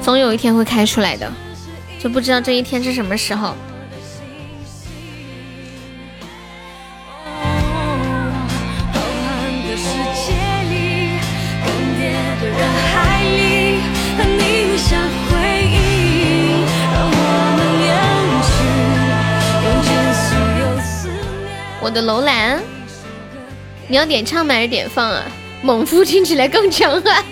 [0.02, 1.32] 总有一天会开出来的，
[2.00, 3.54] 就不知道这一天是什么时候。
[21.90, 22.62] 我的楼兰，
[23.88, 25.24] 你要点唱吗还是点放啊？
[25.64, 27.26] 猛夫听起来更强悍，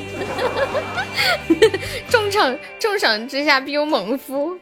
[2.10, 4.58] 重赏重赏之下必有猛夫。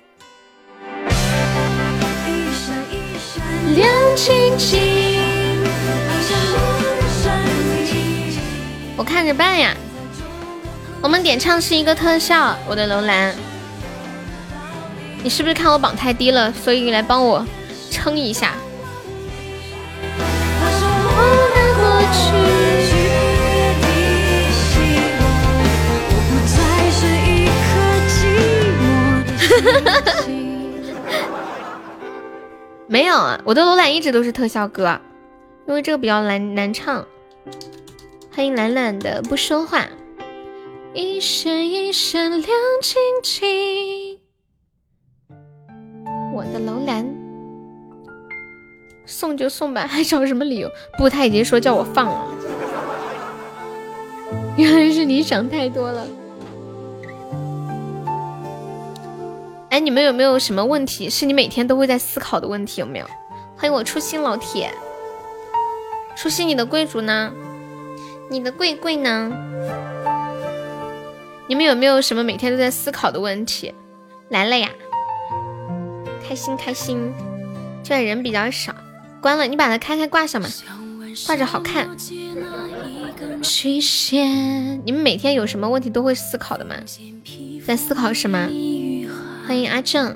[8.98, 9.74] 我看着办呀。
[11.02, 13.34] 我们点唱是一个特效，我的楼兰，
[15.24, 17.48] 你是不是看我榜太低了，所以来帮我
[17.90, 18.56] 撑一下？
[32.88, 35.00] 没有啊，我的楼兰一直都是特效歌，
[35.68, 37.06] 因为这个比较难难唱。
[38.34, 39.86] 欢迎懒懒的不说话。
[40.94, 42.48] 一闪一闪亮
[42.82, 44.20] 晶晶，
[46.34, 47.06] 我的楼兰，
[49.06, 50.70] 送就送吧，还找什么理由？
[50.98, 52.28] 不，他已经说叫我放了。
[54.58, 56.06] 原来是你想太多了。
[59.70, 62.80] 哎，你们有没有什么问题是你每天都会在思考的问题？
[62.82, 63.06] 有没有？
[63.58, 64.72] 欢迎我初心老铁，
[66.16, 67.32] 初心，你的贵族呢？
[68.30, 69.32] 你的贵贵呢？
[71.48, 73.74] 你们有没有什么每天都在思考的问题？
[74.30, 74.70] 来了呀，
[76.28, 77.14] 开心开心。
[77.84, 78.74] 现在人比较少，
[79.26, 80.48] 关了，你把它开开挂上嘛，
[81.26, 81.90] 挂着好看。
[84.86, 86.76] 你们每天有什么问题都会思考的吗？
[87.66, 88.48] 在思考什么？
[89.48, 90.16] 欢迎阿正，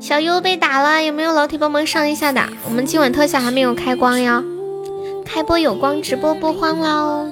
[0.00, 2.42] 小优被打了，有没有老铁帮忙上一下的？
[2.64, 4.42] 我们今晚特效还没有开光哟，
[5.24, 7.28] 开播有光，直播不慌喽。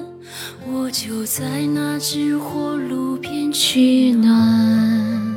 [0.71, 5.30] 我就在那只火炉边取暖，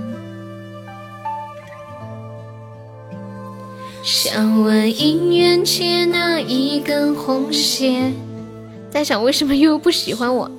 [4.05, 8.13] 想问姻缘结那一根红线，
[8.91, 10.51] 在想为什么又不喜欢我？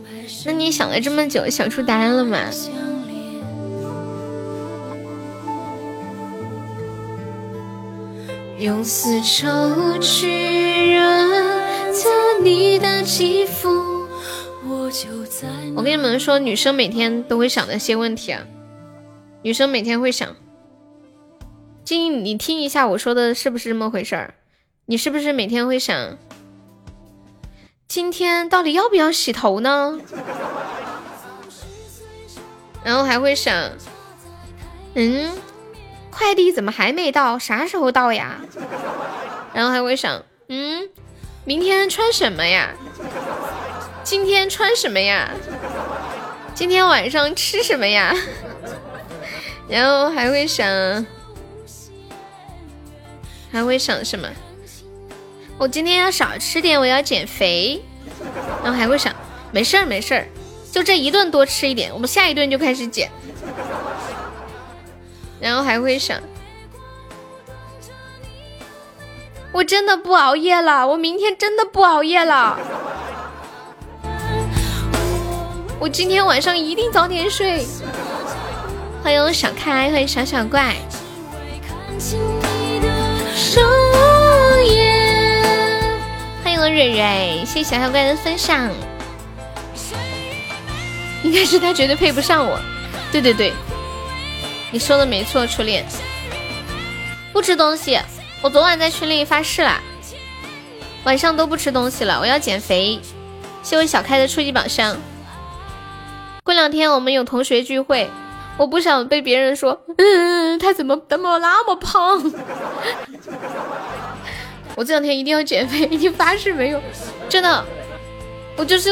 [0.46, 2.40] 那你想了这么久，想出答案了吗？
[8.58, 9.46] 用丝绸
[10.02, 12.10] 去润泽
[12.42, 13.70] 你的肌肤。
[15.76, 18.42] 我跟你们说，女生每天都会想那些问题啊。
[19.44, 20.36] 女生每天会想，
[21.86, 24.34] 静，你听一下我说的是不是这么回事儿？
[24.88, 26.18] 你是不是每天会想？
[27.88, 30.00] 今天到底要不要洗头呢？
[32.84, 33.72] 然后还会想，
[34.96, 35.32] 嗯，
[36.10, 37.38] 快递怎么还没到？
[37.38, 38.42] 啥时候到呀？
[39.54, 40.90] 然后还会想，嗯，
[41.44, 42.74] 明天穿什么呀？
[44.04, 45.30] 今天穿什么呀？
[46.56, 48.16] 今天晚上吃什么呀？
[49.70, 50.66] 然后还会想，
[53.56, 54.28] 还会想什么？
[55.58, 57.82] 我今天要少吃点，我要减肥，
[58.62, 59.16] 然后还会想，
[59.50, 60.28] 没事儿没事儿，
[60.74, 63.10] 就这一顿多吃一点，我们下一顿就开始减。
[65.40, 66.20] 然后还会想，
[69.54, 72.60] 我真的不熬夜了，我明天真的不熬夜了。
[75.80, 77.66] 我今天晚上一定早点睡。
[79.02, 80.76] 欢迎小开，欢迎小小怪。
[86.42, 88.72] 欢迎我蕊蕊，谢谢小小怪的分享。
[91.22, 92.58] 应该是他绝对配不上我。
[93.12, 93.52] 对对对，
[94.72, 95.86] 你说的没错，初恋。
[97.34, 98.00] 不吃东西，
[98.42, 99.82] 我昨晚在群里发誓了，
[101.04, 103.02] 晚上都不吃东西了，我要减肥。
[103.64, 104.96] 谢谢小开的初级宝箱。
[106.42, 108.10] 过两天我们有同学聚会，
[108.58, 112.22] 我不想被别人说，嗯，他怎么怎么那么胖？
[114.76, 116.82] 我这两天一定要减肥，已经发誓没有，
[117.30, 117.66] 真的，
[118.56, 118.90] 我就是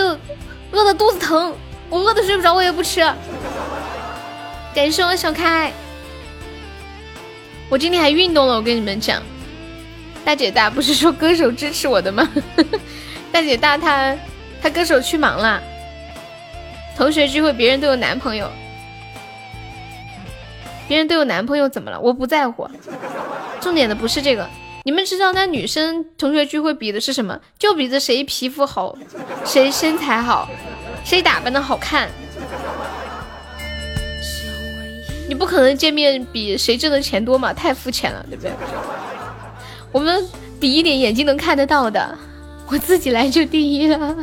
[0.72, 1.56] 饿的肚子疼，
[1.90, 3.02] 我饿的睡不着，我也不吃。
[4.74, 5.72] 感谢我小开，
[7.70, 9.22] 我今天还运动了，我跟你们讲，
[10.26, 12.28] 大姐大不是说歌手支持我的吗？
[13.32, 14.16] 大姐大她
[14.62, 15.62] 她歌手去忙了。
[16.96, 18.50] 同学聚会，别人都有男朋友，
[20.94, 22.00] 别人都有男朋友怎么了？
[22.00, 22.70] 我不在乎，
[23.60, 24.48] 重点的不是这个。
[24.84, 27.36] 你们知道那女生同学聚会比的是什么？
[27.58, 28.96] 就比着谁皮肤好，
[29.44, 30.48] 谁身材好，
[31.04, 32.08] 谁打扮的好看。
[35.28, 37.52] 你不可能见面比谁挣的钱多嘛？
[37.52, 38.52] 太肤浅了，对不对？
[39.92, 40.24] 我们
[40.60, 42.16] 比一点眼睛能看得到的，
[42.68, 44.16] 我自己来就第一了。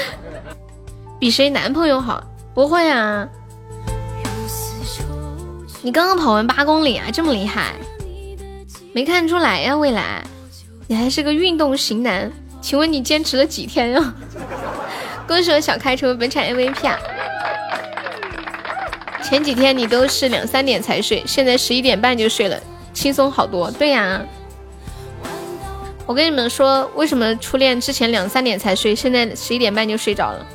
[1.20, 2.24] 比谁男朋友好？
[2.54, 3.28] 不会啊！
[5.84, 7.74] 你刚刚跑完八公里啊，这么厉害？
[8.94, 10.24] 没看出来呀，未来，
[10.88, 12.32] 你还是个运动型男。
[12.62, 14.14] 请问你坚持了几天呀？
[15.28, 16.98] 恭喜我小开成为本场 MVP 啊！
[19.22, 22.58] 前几天你都是两三点才睡，现在十一点半就睡了，
[22.94, 23.70] 轻松好多。
[23.70, 24.22] 对呀，
[26.06, 30.46] 我跟你们说，为什么初恋之前两三点才睡，现在十一点半就睡着了？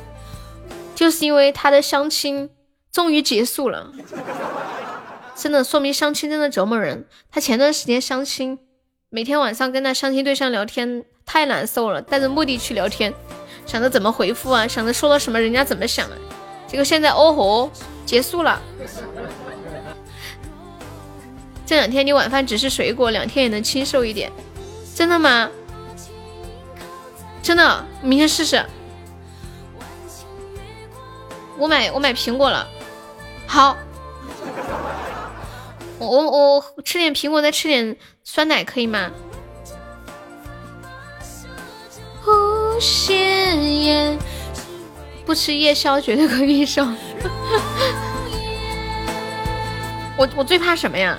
[0.96, 2.50] 就是因为他的相亲
[2.90, 3.92] 终于结束了，
[5.40, 7.06] 真的说明相亲真的折磨人。
[7.30, 8.58] 他前段时间相亲，
[9.08, 13.14] 每天晚上跟他相亲对象聊天太难受了，带着目的去聊天，
[13.64, 16.16] 想着怎么回复啊，想着说了什么人家怎么想啊，
[16.66, 17.70] 结果现在哦吼
[18.04, 18.60] 结束了。
[21.64, 24.30] 这两天你晚饭只是水果，两天也能清瘦一点，
[24.94, 25.50] 真的吗？
[27.42, 28.62] 真的，明天试试。
[31.56, 32.68] 我买我买苹果了，
[33.46, 33.74] 好，
[36.00, 39.10] 我我我吃点苹果，再吃点酸奶，可以吗？
[42.26, 44.18] 无限夜，
[45.26, 46.82] 不吃夜宵绝对可以瘦。
[50.16, 51.18] 我我最怕什么呀？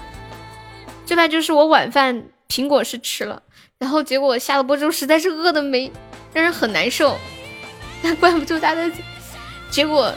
[1.05, 3.41] 最怕就是我晚饭苹果是吃了，
[3.77, 5.91] 然后结果下了播之后实在是饿的没，
[6.33, 7.17] 让人很难受，
[8.01, 8.91] 但怪不住他的，
[9.69, 10.11] 结果。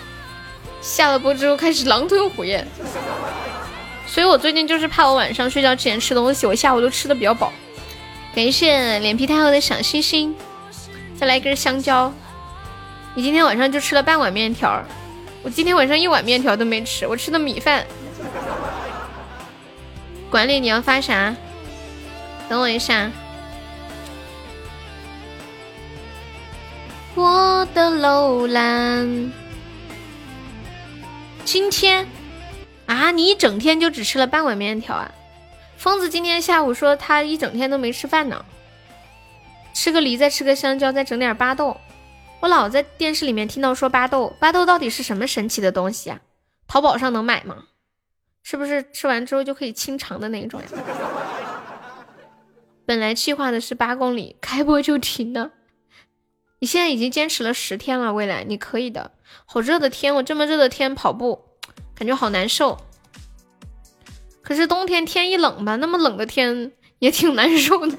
[0.80, 2.68] 下了播之后开始狼吞虎咽，
[4.14, 7.52] 所以我最近就是怕我晚上睡觉之前吃东西，我下午都吃的比较饱。
[8.32, 10.32] 感谢脸皮太厚的小星星，
[11.18, 12.12] 再来一根香蕉。
[13.16, 14.80] 你今天晚上就吃了半碗面条，
[15.42, 17.84] 我今天晚上一碗面条都没吃，我吃的米饭。
[20.30, 21.34] 管理你要发啥？
[22.48, 23.10] 等我一下。
[27.16, 29.32] 我的楼兰。
[31.44, 32.06] 今天
[32.87, 35.12] 啊，你一整天就只吃了半碗面条啊！
[35.76, 38.45] 疯子今天下午说他一整天都没吃饭呢，
[39.74, 41.76] 吃个梨，再吃个香蕉，再整点巴豆。
[42.41, 46.20] 我老在电视里面听到说巴豆，巴豆到底是什么神奇的东西啊？
[46.66, 47.64] 淘宝上能买吗？
[48.43, 50.66] 是不是吃完之后就可以清肠的那种呀？
[52.87, 55.53] 本来计划的是八公里，开播就停了。
[56.59, 59.12] 你现在已经坚持了十天了，未来你可以的。
[59.47, 61.53] 好热的天，我这么热的天跑步，
[61.95, 62.78] 感觉好难受。
[64.42, 67.97] 可是冬天天一冷吧，那么冷的天也挺难受的。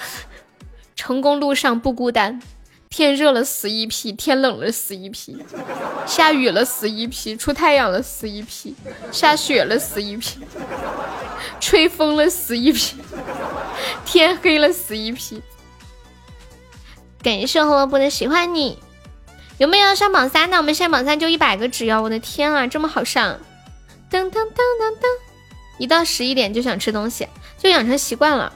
[0.94, 2.40] 成功路上不孤单，
[2.88, 5.36] 天热了死一批，天冷了死一批，
[6.06, 8.74] 下雨了死一批，出太阳了死一批，
[9.10, 10.40] 下雪了死一批，
[11.60, 12.96] 吹风了死一批，
[14.04, 15.42] 天黑了死一批。
[17.22, 18.78] 感谢红萝卜的喜欢你。
[19.58, 20.58] 有没有上榜三的？
[20.58, 22.02] 我们现在榜三就一百个纸哟！
[22.02, 23.38] 我的天啊，这么好上！
[24.10, 25.06] 噔噔噔噔噔，
[25.78, 27.26] 一到十一点就想吃东西，
[27.58, 28.52] 就养成习惯了。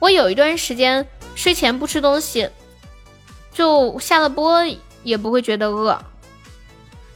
[0.00, 2.50] 我有一段时间睡前不吃东西，
[3.54, 4.64] 就下了播
[5.04, 5.96] 也不会觉得饿。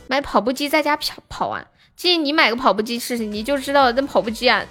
[0.06, 1.64] 买跑步机在家跑跑啊！
[1.96, 4.64] 建议你买个跑步机试试，你就知道那跑步机啊，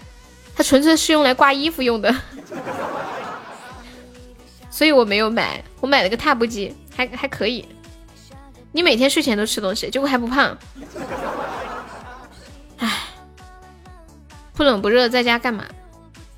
[0.55, 2.15] 它纯粹是用来挂衣服用的。
[4.71, 7.67] 所以我没有买，我买了个踏步机，还还可以。
[8.76, 10.57] 你每天睡前都吃东西，结果还不胖。
[12.78, 12.91] 唉，
[14.53, 15.63] 不冷不热在家干嘛？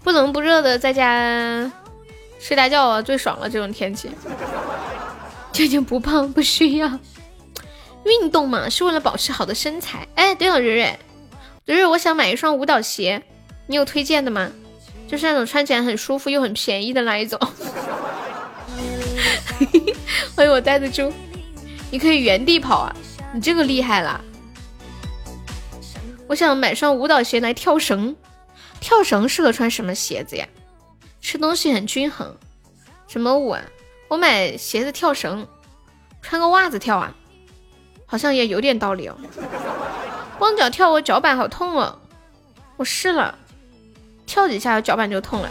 [0.03, 1.71] 不冷不热的在家
[2.39, 3.49] 睡大觉啊，最爽了。
[3.49, 4.11] 这种天气，
[5.51, 6.87] 究竟不胖不需要
[8.03, 10.07] 运动嘛，是为了保持好的身材。
[10.13, 10.99] 哎，对了，蕊蕊，
[11.65, 13.23] 蕊蕊，我想买一双舞蹈鞋，
[13.65, 14.51] 你有推荐的吗？
[15.07, 17.39] 就是那种穿起来很舒服又很便宜的那一种。
[20.35, 21.11] 欢迎我呆的猪，
[21.89, 22.95] 你可以原地跑啊，
[23.33, 24.23] 你这个厉害了。
[26.27, 28.15] 我想买双舞蹈鞋来跳绳，
[28.79, 30.45] 跳绳适合穿什么鞋子呀？
[31.21, 32.35] 吃东西很均衡，
[33.07, 33.61] 什么舞啊？
[34.09, 35.47] 我买鞋子跳绳，
[36.21, 37.13] 穿个袜子跳啊，
[38.05, 39.17] 好像也有点道理哦。
[40.37, 41.99] 光脚跳我脚板好痛哦，
[42.75, 43.37] 我试了，
[44.25, 45.49] 跳几下脚板就痛了。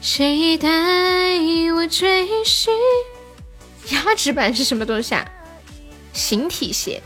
[0.00, 0.68] 谁带
[1.74, 2.72] 我追寻？
[3.90, 5.26] 压直板是什么东西啊？
[6.12, 7.02] 形体鞋，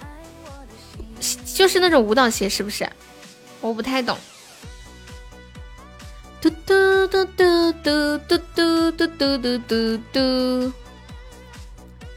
[1.54, 2.88] 就是那种舞蹈鞋，是不是？
[3.60, 4.16] 我不太懂。
[6.40, 10.72] 嘟嘟嘟嘟嘟嘟嘟嘟嘟嘟嘟嘟。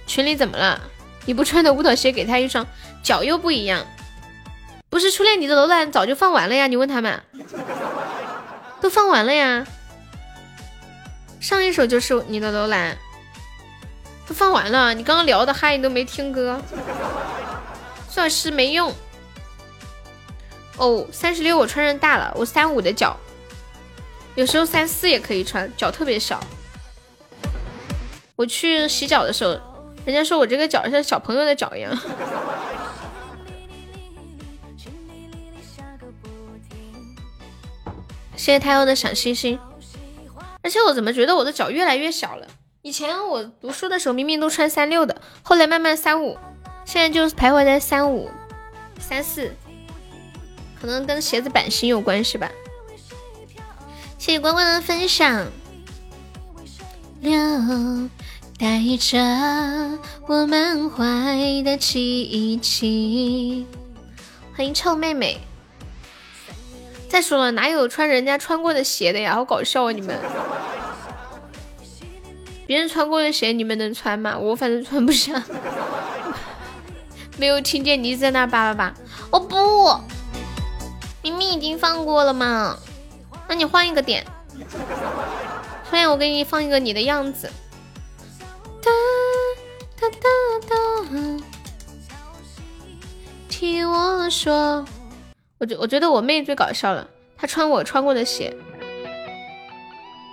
[0.08, 0.82] 群里怎么了？
[1.26, 2.66] 你不穿的舞蹈鞋给他一双，
[3.04, 3.86] 脚又不一样。
[4.90, 6.68] 不是初恋你的楼兰早就放完了呀？
[6.68, 7.22] 你问他们，
[8.82, 9.66] 都放完了呀。
[11.46, 12.98] 上一首就是你的楼兰，
[14.28, 14.96] 都放完了。
[14.96, 16.60] 你刚刚聊的嗨，你都没听歌，
[18.10, 18.92] 算是没用。
[20.78, 23.16] 哦，三十六我穿上大了，我三五的脚，
[24.34, 26.44] 有时候三四也可以穿，脚特别小。
[28.36, 29.52] 我去洗脚的时候，
[30.04, 31.96] 人家说我这个脚像小朋友的脚一样。
[38.36, 39.60] 谢谢太阳的小星星。
[40.66, 42.48] 而且我怎么觉得我的脚越来越小了？
[42.82, 46.36] 以前我读书的时候明明都穿三六的，后来慢慢三五，
[46.86, 48.32] 现在就徘徊在三五、
[49.00, 49.54] 三四，
[50.82, 52.50] 可能跟鞋子版型有关系吧。
[54.18, 55.46] 谢谢关关的分享。
[58.58, 63.68] 带着我满怀的激情，
[64.56, 65.38] 欢迎臭妹妹。
[67.16, 69.36] 再说了，哪有穿人家穿过的鞋的呀？
[69.36, 69.92] 好搞笑啊！
[69.94, 70.20] 你们，
[72.68, 74.38] 别人穿过的鞋你们能穿吗？
[74.38, 75.42] 我反正穿不上。
[77.38, 78.94] 没有听见你在那叭叭叭？
[79.30, 79.98] 哦不，
[81.22, 82.78] 明明已经放过了嘛。
[83.48, 84.26] 那你换一个点，
[85.90, 87.50] 所以我给你放一个你的样子。
[88.84, 88.92] 哒
[90.02, 90.28] 哒哒
[90.68, 90.76] 哒，
[93.48, 94.86] 听我说。
[95.58, 98.54] 我觉我觉得我妹最搞笑了，她穿我穿过的鞋，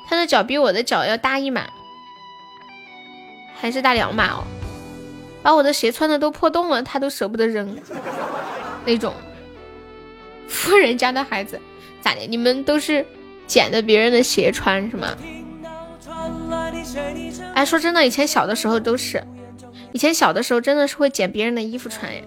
[0.09, 1.69] 她的脚比我的脚要大一码，
[3.55, 4.45] 还是大两码哦，
[5.43, 7.79] 把我的鞋穿的都破洞了，她都舍不得扔，
[8.85, 9.15] 那种
[10.49, 11.61] 富人家的孩子
[12.01, 12.23] 咋的？
[12.23, 13.07] 你们都是
[13.47, 15.17] 捡的别人的鞋穿是吗？
[17.55, 19.23] 哎，说真的，以前小的时候都是，
[19.93, 22.25] 以前小的时候真的是会捡别人的衣服穿耶。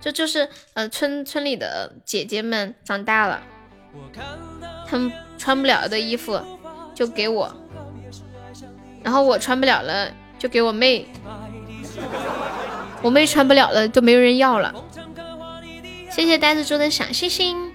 [0.00, 3.42] 这就是呃村村里的姐姐们长大了，
[4.88, 6.40] 她们穿不了的衣服
[6.94, 7.54] 就给我，
[9.02, 11.06] 然后我穿不了了就给我妹，
[13.02, 14.74] 我妹穿不了了就没有人要了。
[16.10, 17.70] 谢谢呆子猪的小星星。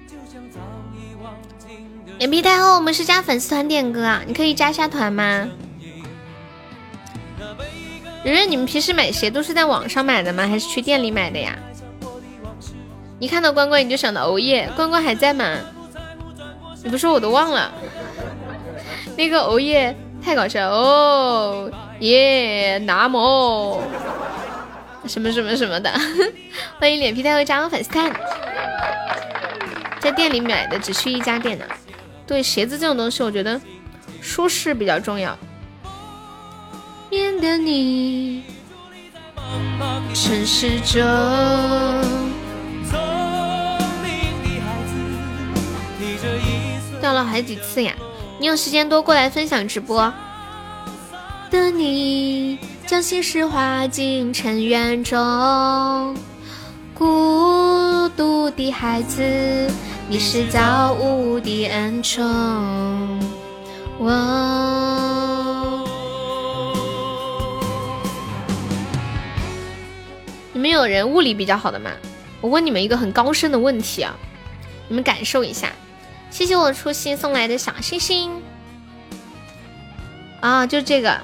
[2.17, 5.47] 脸皮太厚，我们是加粉丝团点歌啊，你可以加下团吗？
[8.23, 10.47] 圆圆，你们平时买鞋都是在网上买的吗？
[10.47, 11.57] 还是去店里买的呀？
[13.25, 15.57] 一看到关关你就想到欧耶，关关还在吗？
[16.83, 17.71] 你不说我都忘了。
[19.17, 21.71] 那个欧耶太搞笑哦
[22.01, 23.81] 耶，那么
[25.07, 25.91] 什么什么什么的，
[26.77, 28.13] 欢迎脸皮太厚加入粉丝团。
[29.99, 31.65] 在店里买的只去一家店的，
[32.27, 33.59] 对鞋子这种东西，我觉得
[34.21, 35.35] 舒适比较重要。
[37.09, 38.43] 面的你，
[40.13, 42.34] 城市中。
[47.05, 47.93] 掉了好几次呀！
[48.39, 50.11] 你有时间多过来分享直播。
[51.51, 56.17] 的你将心事化进尘缘中，
[56.95, 59.21] 孤独的孩子，
[60.09, 62.23] 你是造物的恩宠。
[63.99, 64.09] 我，
[70.53, 71.91] 你们有人物理比较好的吗？
[72.41, 74.15] 我问你们一个很高深的问题啊，
[74.87, 75.71] 你们感受一下。
[76.35, 78.29] 谢谢我初心送来的小星星。
[80.41, 81.17] 啊，就这个，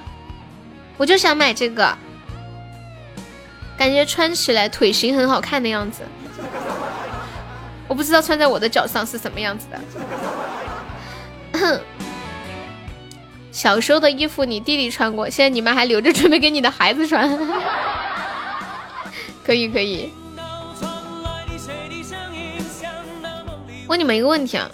[0.96, 1.94] 我就想买这个，
[3.78, 6.04] 感觉穿起来腿型很好看的样子。
[7.90, 9.68] 我不知道穿在我的脚上是什么样子
[11.60, 11.82] 的。
[13.52, 17.38] 小时候的衣服你弟弟穿过，现在你们还留着准备给你的孩子穿。
[19.44, 20.14] 可以可以。
[23.90, 24.72] 问你们一个问题啊，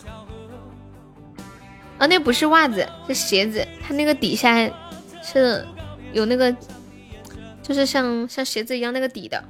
[1.98, 4.70] 啊，那不是袜子，是鞋子，它那个底下
[5.24, 5.66] 是
[6.14, 6.56] 有那个，
[7.64, 9.44] 就是像像鞋子一样那个底的，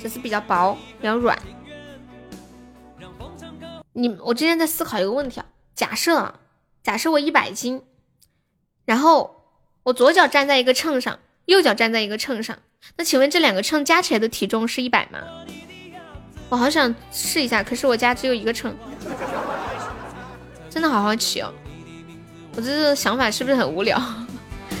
[0.00, 1.38] 只是比较薄，比较软。
[3.92, 6.40] 你我之前在思考一个问题啊，假设啊，
[6.82, 7.82] 假设我一百斤，
[8.84, 9.44] 然后
[9.84, 12.58] 我左脚站在一个秤上，右脚站在一个秤上，
[12.96, 15.20] 那请问这两个秤加起来的体重是一百吗？
[16.48, 18.74] 我好想试一下，可是我家只有一个秤，
[20.74, 21.54] 真的好好奇哦。
[22.56, 23.96] 我这个想法是不是很无聊？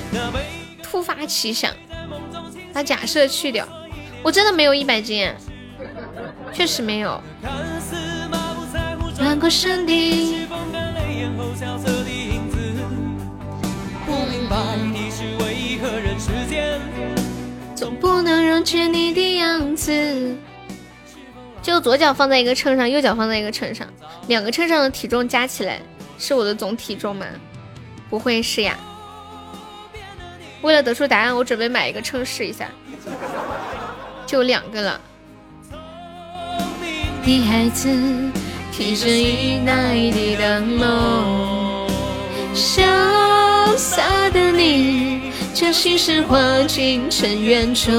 [0.82, 1.72] 突发奇想，
[2.72, 3.64] 把假设去掉，
[4.20, 5.30] 我真的没有一百斤，
[6.52, 7.22] 确实没有。
[17.76, 20.36] 总不能溶解你的样子。
[21.64, 23.88] 就左脚放在一个秤上，右脚放在一个秤上，
[24.28, 25.80] 两个秤上的体重加起来
[26.18, 27.24] 是我的总体重吗？
[28.10, 28.76] 不会是呀。
[30.60, 32.68] 为了得出答案，我准备买一个秤试一下。
[34.26, 35.00] 就两个了。
[37.24, 37.88] 孩子
[38.70, 41.88] 提着一袋的灯笼，
[42.54, 42.82] 潇
[43.76, 47.92] 洒的你将心事化进尘缘中。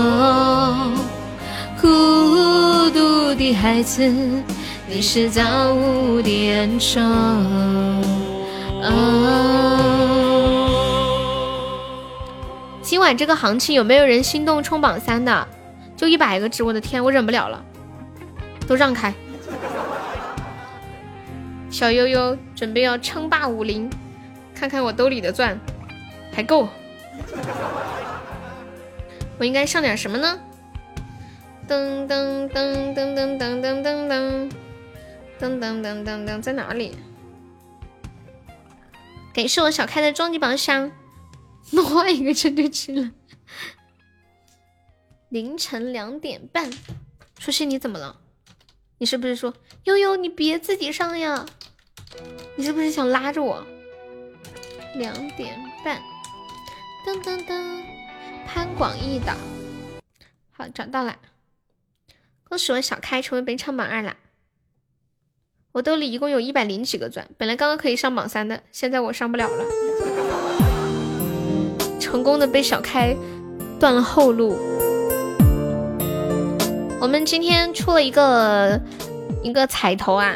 [1.85, 4.01] 孤独的孩子，
[4.87, 6.99] 你是造物的恩宠。
[12.81, 15.47] 今晚这个行情有没有人心动冲榜三的？
[15.95, 17.63] 就一百个值，我的天，我忍不了了，
[18.67, 19.13] 都让开。
[21.69, 23.87] 小悠悠准备要称霸武林，
[24.55, 25.59] 看看我兜里的钻
[26.33, 26.67] 还够。
[29.37, 30.39] 我应该上点什么呢？
[31.67, 34.49] 噔噔噔噔噔噔噔噔噔
[35.39, 36.95] 噔噔噔噔噔，在哪里？
[39.33, 40.91] 给是我小开的终极宝箱，
[41.71, 43.11] 那换一个针就去了。
[45.29, 46.69] 凌晨两点半，
[47.39, 48.21] 初心你怎么了？
[48.99, 49.53] 你是不是说
[49.83, 51.45] 悠悠你别自己上呀？
[52.55, 53.65] 你是不是想拉着我？
[54.95, 56.01] 两点半，
[57.05, 57.83] 噔噔噔，
[58.45, 59.35] 潘广义的，
[60.53, 61.17] 好找到了。
[62.47, 64.15] 恭喜我小开成为本场榜二啦！
[65.71, 69.65] 我兜里一共有一百零几个钻，本来刚刚可以上榜三的，现在我上不了了。
[71.99, 73.15] 成功的被小开
[73.79, 74.55] 断了后路。
[77.01, 78.79] 我们今天出了一个
[79.43, 80.35] 一个彩头啊，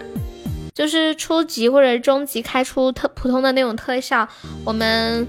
[0.74, 4.28] 就是初级或者中级开出特普通的那种特效，
[4.66, 5.28] 我们。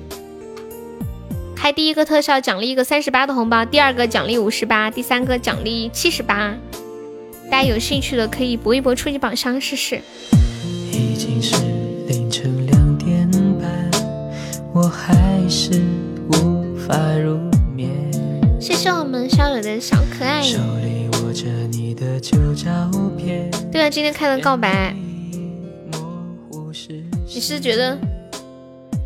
[1.61, 6.57] 开第一个特效奖励一个三十八的红包，第二个奖励五十八，第三个奖励七十八。
[7.51, 10.01] 大家有兴趣的可以搏一搏初级宝箱试试。
[10.91, 11.55] 已经是
[12.09, 13.31] 凌晨两点
[13.61, 13.91] 半，
[14.73, 15.83] 我还是
[16.33, 17.37] 无法入
[17.77, 17.91] 眠。
[18.59, 20.41] 谢谢我们校友的小可爱。
[20.41, 23.51] 手里握着你的旧照片。
[23.71, 24.97] 对啊，今天开了告白。
[27.27, 27.99] 你是觉得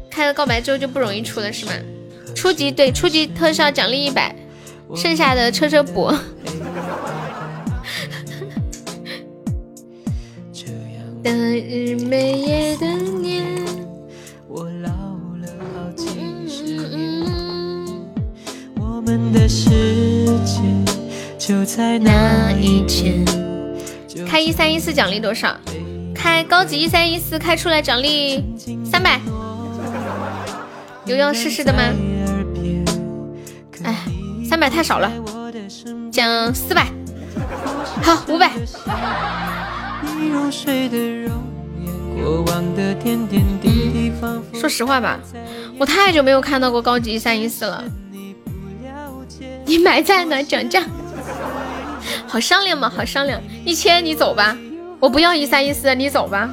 [0.09, 1.73] 开了告白之后就不容易出了是吗？
[2.35, 4.35] 初级对初级特效奖励一百，
[4.95, 6.12] 剩下的车车补。
[24.26, 25.57] 开一三一四奖励多少？
[26.14, 28.45] 开高级一三一四开出来奖励
[28.85, 29.20] 三百，
[31.07, 31.80] 有要试试的吗？
[34.55, 35.11] 哎，三百太少了，
[36.13, 36.87] 讲四百，
[38.05, 38.53] 好五百。
[44.55, 45.19] 说实话吧，
[45.77, 47.83] 我太久没有看到过高级一三一四了。
[49.65, 50.41] 你埋在哪？
[50.41, 50.85] 讲价，
[52.29, 53.43] 好商量嘛，好商量。
[53.65, 54.57] 一千你走吧，
[55.01, 56.49] 我不要一三一四，你走吧。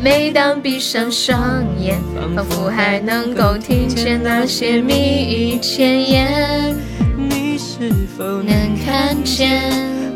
[0.00, 6.76] 每当闭上双眼，仿佛还能够听见那些蜜语甜言。
[7.16, 9.60] 你是否能看见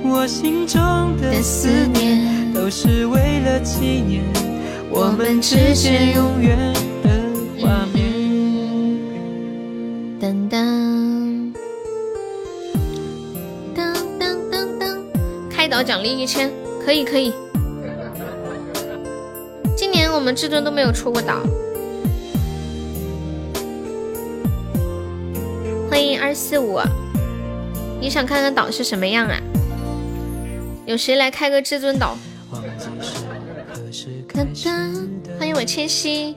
[0.04, 0.80] 我心中
[1.20, 2.52] 的思念？
[2.54, 4.22] 都是为了纪念
[4.88, 6.56] 我们之间永远
[7.02, 7.10] 的
[7.60, 8.12] 画面。
[10.20, 11.52] 噔噔
[13.74, 14.96] 噔噔噔噔，
[15.50, 16.48] 开导奖励一千，
[16.84, 17.32] 可以可以。
[19.82, 21.42] 今年我们至尊都没有出过岛。
[25.90, 26.78] 欢迎二四五，
[28.00, 29.36] 你想看看岛是什么样啊？
[30.86, 32.16] 有谁来开个至尊岛？
[35.36, 36.36] 欢迎我千玺。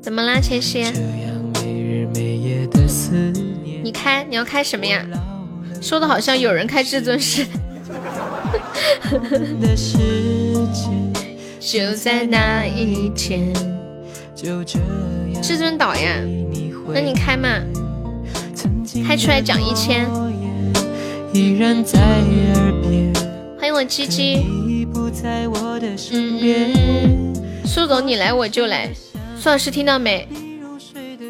[0.00, 0.84] 怎么啦，千玺？
[3.82, 5.04] 你开，你要开什么呀？
[5.80, 7.50] 说的好像有人开至尊似的。
[11.60, 13.52] 就在那一天。
[15.42, 16.16] 至尊岛呀，
[16.92, 17.48] 那你开嘛，
[19.06, 20.06] 开出来奖一千。
[23.58, 24.44] 欢迎我鸡鸡。
[26.12, 27.32] 嗯，
[27.64, 28.90] 苏总你来我就来，
[29.38, 30.28] 苏老师听到没？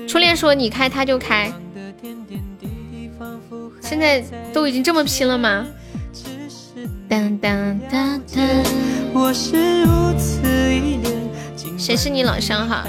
[0.09, 1.53] 初恋说你开他就开，
[3.81, 5.67] 现在都已经这么拼了吗？
[7.09, 8.45] 当当当当。
[11.79, 12.85] 谁是你老乡哈？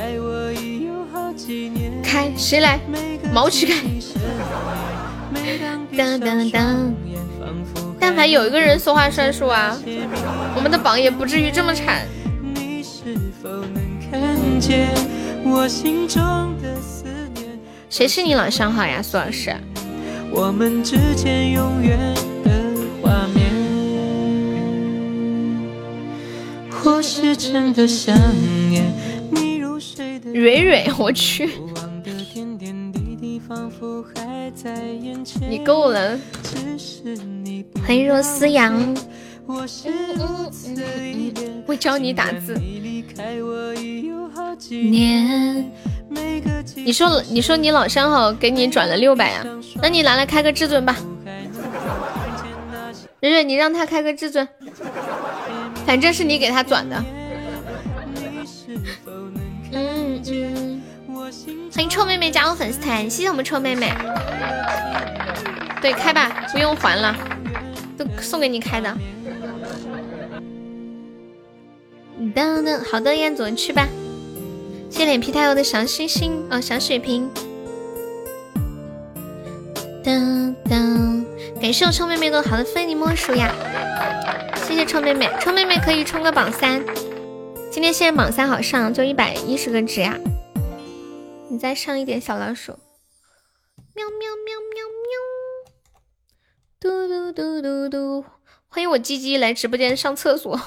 [2.04, 2.80] 开谁来？
[3.34, 3.76] 毛去开。
[5.98, 6.94] 当当当！
[8.00, 9.78] 但凡有一个人说话算数啊，
[10.56, 12.06] 我们的榜也不至于这么惨。
[17.90, 19.56] 谁是你老乡好呀，苏老师？
[30.34, 31.50] 蕊蕊，我去，
[35.50, 36.20] 你够了。
[37.86, 38.94] 欢迎若思阳，
[41.66, 42.54] 会教你打字。
[44.70, 45.72] 年，
[46.76, 49.46] 你说你说你老相好，给你转了六百啊，
[49.82, 50.98] 那你拿来开个至尊吧。
[53.22, 54.46] 蕊蕊，你让他开个至尊。
[55.86, 57.04] 反正是你给他转的。
[59.72, 60.82] 嗯嗯，
[61.74, 63.92] 欢迎臭妹妹加入粉丝团，谢谢我们臭妹妹。
[65.82, 67.16] 对，开吧，不用还了，
[67.98, 68.96] 都送给你开的。
[72.36, 73.88] 噔噔，好的，彦祖去吧。
[74.90, 77.30] 谢谢脸皮太厚的小星星哦，小水瓶。
[80.04, 81.26] 噔噔，
[81.60, 83.54] 感谢我臭妹妹的好的非你莫属呀。
[84.74, 86.84] 谢谢臭妹妹，臭妹妹可以冲个榜三。
[87.70, 90.18] 今天现在榜三好上，就一百一十个值呀。
[91.48, 92.72] 你再上一点小老鼠。
[93.94, 96.00] 喵喵喵喵喵。
[96.80, 98.26] 嘟嘟嘟嘟嘟。
[98.68, 100.60] 欢迎我鸡鸡来直播间上厕所。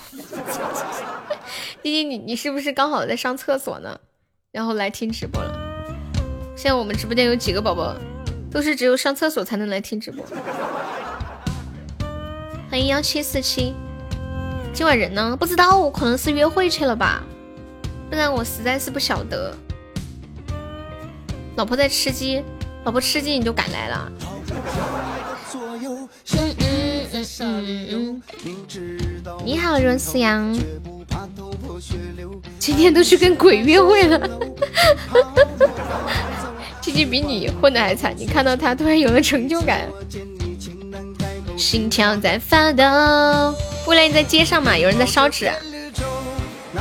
[1.83, 3.99] 鸡鸡，你你是不是刚好在上厕所呢？
[4.53, 5.53] 然后来听直播了。
[6.57, 7.97] 现在我们直播间有几个宝宝，
[8.53, 10.25] 都是只有上厕所才能来听直播。
[12.71, 13.75] 欢迎幺七四七。
[14.77, 15.35] 今晚人呢？
[15.41, 17.25] 不知道，可能是约会去了吧，
[18.11, 19.57] 不然我实在是不晓得。
[21.57, 22.45] 老婆在吃鸡，
[22.85, 24.13] 老婆吃鸡你就赶来了？
[29.43, 30.55] 你好，若思阳，
[32.59, 34.29] 今天都去跟鬼约会了。
[36.83, 39.89] 鸡鸡比你混的还惨，你看到他突然有了成就感。
[41.57, 42.85] 心跳在发抖。
[43.87, 44.77] 未来你在街上嘛？
[44.77, 45.51] 有人在烧纸。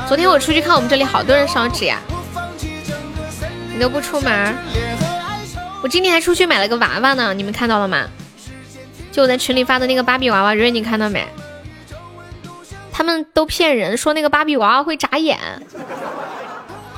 [0.08, 2.00] 昨天我出去看，我们这里好多人烧纸呀。
[3.74, 4.56] 你都不出门。
[5.82, 8.08] 我今天还出去买了个娃娃呢，你们看到了吗？
[9.12, 11.26] 就我在群里发的那个芭比娃娃，蕊你看到没？
[12.92, 15.38] 他们都骗人，说那个芭比娃娃会眨眼。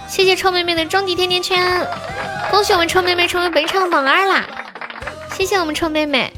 [0.08, 1.86] 谢谢臭妹妹的终极甜甜圈，
[2.50, 4.46] 恭喜我们臭妹妹成为本场榜二啦！
[5.36, 6.32] 谢谢我们臭妹妹。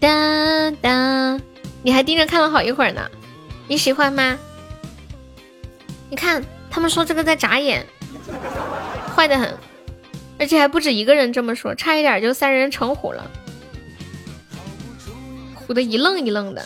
[0.00, 1.40] 哒哒，
[1.82, 3.08] 你还盯着看了好一会儿呢，
[3.68, 4.36] 你喜欢吗？
[6.10, 7.86] 你看他们说这个在眨眼，
[9.14, 9.56] 坏的很，
[10.38, 13.30] 而且还不止一个人这么说，差一点就三人成虎了，
[15.54, 16.64] 虎的一愣一愣的。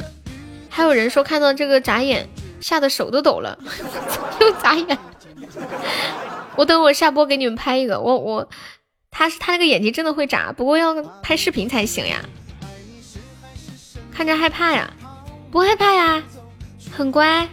[0.70, 2.26] 还有人说看到这个眨眼，
[2.60, 3.58] 吓得手都抖了，
[4.40, 4.98] 又眨眼。
[6.56, 8.48] 我等我下播给你们拍一个，我我
[9.10, 12.24] 他是他那个眼睛真的会眨，不过要拍视频才行呀。
[14.20, 14.92] 看着害怕呀？
[15.50, 16.22] 不害怕呀，
[16.94, 17.48] 很乖。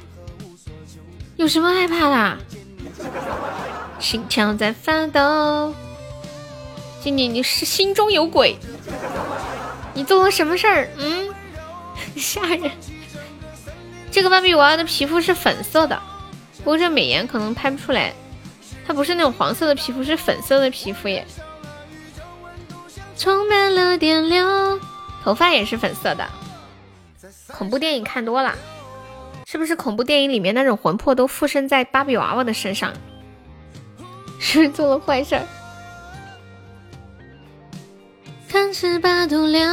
[1.37, 2.37] 有什么害怕的？
[3.99, 5.73] 心跳在发抖。
[7.01, 8.57] 静静，你是心中有鬼？
[9.93, 10.89] 你做了什么事儿？
[10.97, 11.33] 嗯，
[12.17, 12.69] 吓人。
[14.11, 15.97] 这个芭比娃娃的皮肤是粉色的，
[16.57, 18.13] 不过这美颜可能拍不出来。
[18.85, 21.25] 它不是那种黄色的皮肤，是粉色的皮肤耶。
[23.17, 24.77] 充满了电流，
[25.23, 26.27] 头发也是粉色的。
[27.57, 28.53] 恐怖电影看多了，
[29.47, 32.93] 是不是恐怖电影里面那种魂魄都附身在芭比娃娃的身上？
[34.39, 35.41] 是不是做了坏事儿？
[38.47, 39.67] 看十八度流，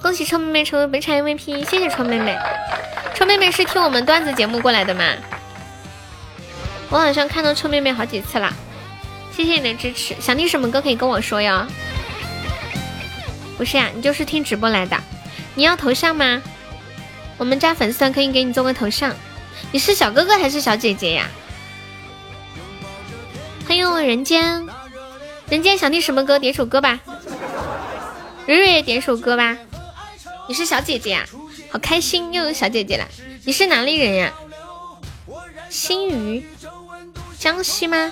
[0.00, 2.34] 恭喜臭妹妹成为本场 MVP，谢谢臭妹妹。
[3.14, 5.04] 臭妹妹是听我们段子节目过来的吗？
[6.88, 8.50] 我好像看到臭妹妹好几次啦，
[9.30, 10.18] 谢谢你的支持。
[10.18, 11.66] 想听什么歌可以跟我说哟。
[13.58, 14.96] 不是呀，你就是听直播来的。
[15.60, 16.40] 你要头像吗？
[17.36, 19.14] 我们家粉丝团可以给你做个头像。
[19.72, 21.28] 你是小哥哥还是小姐姐呀？
[23.66, 24.66] 欢迎我人间，
[25.50, 26.38] 人间想听什么歌？
[26.38, 26.98] 点首歌吧。
[28.46, 29.54] 蕊蕊点首歌吧。
[30.48, 31.26] 你是小姐姐呀，
[31.70, 33.06] 好开心又有小姐姐了。
[33.44, 34.32] 你是哪里人呀？
[35.68, 36.42] 新余。
[37.38, 38.10] 江西吗？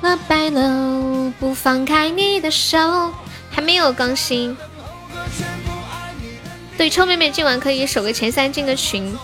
[0.00, 3.12] 我白了，不放开你的手，
[3.50, 4.56] 还没有更新。
[6.76, 9.16] 对，臭妹妹今晚可以守个前三进个群。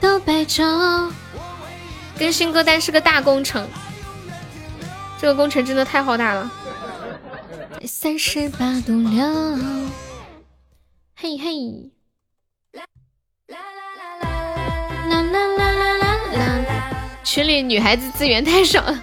[0.00, 1.10] 都白昼，
[2.18, 3.68] 更新歌单是个大工程，
[5.20, 6.50] 这个工程真的太浩大了。
[7.84, 9.22] 三十八度六，
[11.16, 11.90] 嘿嘿。
[12.72, 12.84] 啦
[13.48, 13.58] 啦
[13.98, 16.66] 啦啦啦。
[17.24, 18.98] 群里女孩子资源太少了。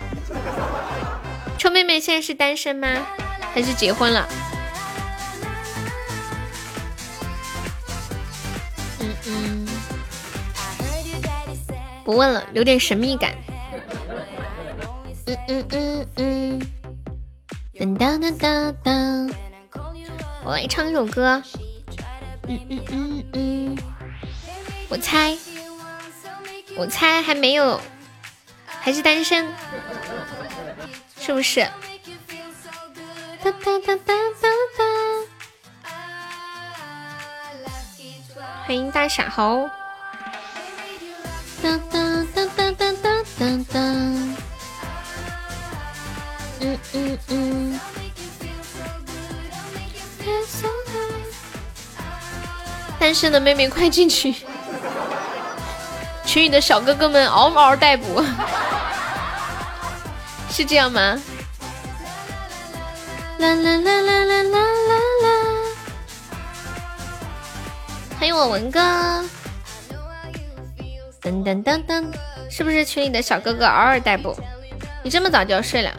[1.60, 2.88] 臭妹妹现在是单身吗？
[3.54, 4.28] 还是结婚了？
[12.06, 13.34] 不问了，有点神秘感。
[15.26, 16.62] 嗯嗯嗯嗯。
[17.74, 19.34] 噔噔噔噔噔。
[20.44, 21.42] 我来唱一首歌。
[22.48, 23.78] 嗯嗯嗯嗯。
[24.88, 25.36] 我猜。
[26.78, 27.82] 我猜还没有，
[28.68, 29.48] 还是单身，
[31.20, 31.62] 是不是？
[33.44, 34.48] 哒哒哒哒哒
[34.78, 34.84] 哒！
[38.68, 39.68] 欢迎大傻猴！
[52.98, 54.34] 单身的妹妹快进去！
[56.26, 58.26] 群里的小哥哥们嗷嗷待哺，
[60.50, 61.22] 是这样吗？
[63.38, 65.30] 啦啦啦啦啦啦啦啦！
[68.18, 69.24] 欢迎我文哥，
[71.26, 72.06] 噔噔噔噔，
[72.52, 74.36] 是不是群里的小哥哥嗷嗷待哺？
[75.04, 75.92] 你这么早就要睡了？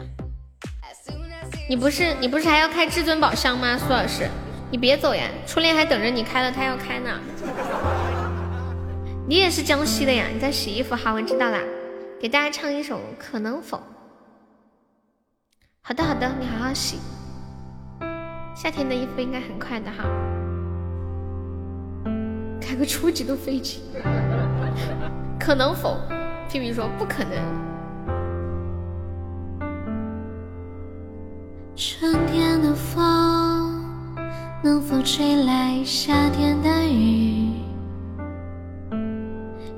[1.67, 3.77] 你不是你不是还要开至尊宝箱吗？
[3.77, 4.29] 苏老师，
[4.71, 7.19] 你别走呀，初恋还等着你开了，他要开呢。
[9.27, 10.27] 你也是江西的呀？
[10.33, 10.95] 你在洗衣服？
[10.95, 11.59] 好，我知道啦。
[12.21, 13.77] 给大家唱一首《可能否》。
[15.81, 16.99] 好的，好的，你好好洗。
[18.55, 20.05] 夏天的衣服应该很快的哈。
[22.61, 23.81] 开个初级的飞机？
[25.39, 25.97] 可能否？
[26.49, 27.31] 皮皮说不可能。
[31.75, 33.83] 春天的风
[34.63, 37.51] 能否吹来夏天的雨？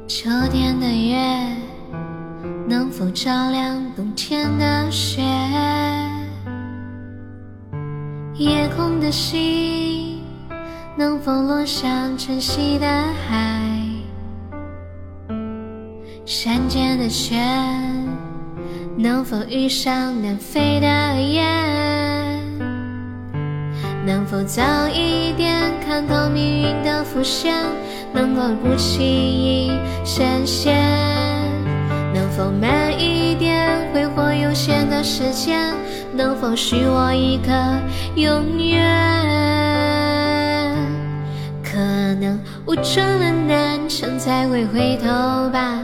[0.07, 1.17] 秋天的月
[2.67, 5.23] 能否照亮冬天的雪？
[8.35, 10.21] 夜空的星
[10.95, 12.87] 能否落向晨曦的
[13.27, 13.78] 海？
[16.29, 17.35] 山间的雪
[18.95, 20.87] 能否遇上南飞的
[21.19, 21.43] 雁？
[24.05, 27.55] 能否早一点看透命运的伏线？
[28.13, 29.71] 能够不轻易
[30.05, 30.77] 深陷，
[32.13, 35.73] 能否慢一点挥霍有限的时间？
[36.13, 37.51] 能否许我一个
[38.13, 38.85] 永远？
[41.63, 41.75] 可
[42.21, 45.07] 能我撞了南墙才会回头
[45.49, 45.83] 吧，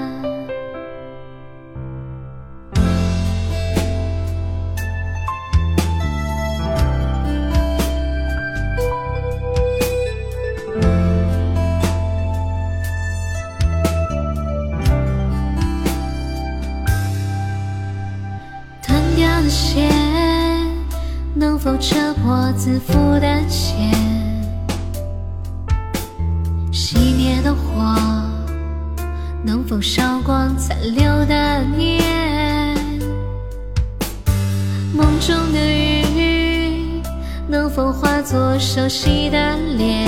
[38.91, 40.05] 悉的脸？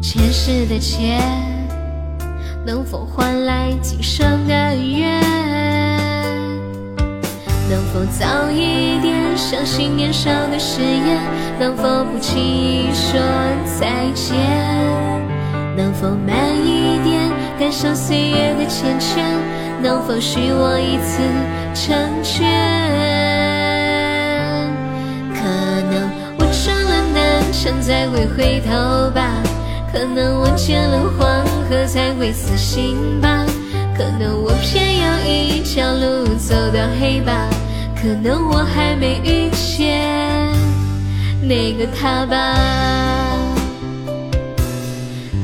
[0.00, 1.20] 前世的劫，
[2.64, 5.20] 能否换来今生的缘？
[7.68, 11.20] 能否早一点相信年少的誓言？
[11.58, 13.20] 能否不轻易说
[13.78, 14.38] 再见？
[15.76, 16.34] 能否慢
[16.66, 19.20] 一点感受岁月的缱绻？
[19.82, 21.20] 能否许我一次
[21.74, 23.19] 成全？
[27.60, 29.34] 南墙才会回头吧，
[29.92, 33.44] 可能我见了黄河才会死心吧，
[33.94, 37.50] 可能我偏要一条路走到黑吧，
[37.94, 40.00] 可能我还没遇见
[41.42, 42.56] 那个他吧。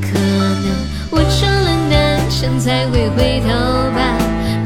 [0.01, 0.73] 可能
[1.11, 3.49] 我撞了南墙才会回头
[3.93, 4.17] 吧，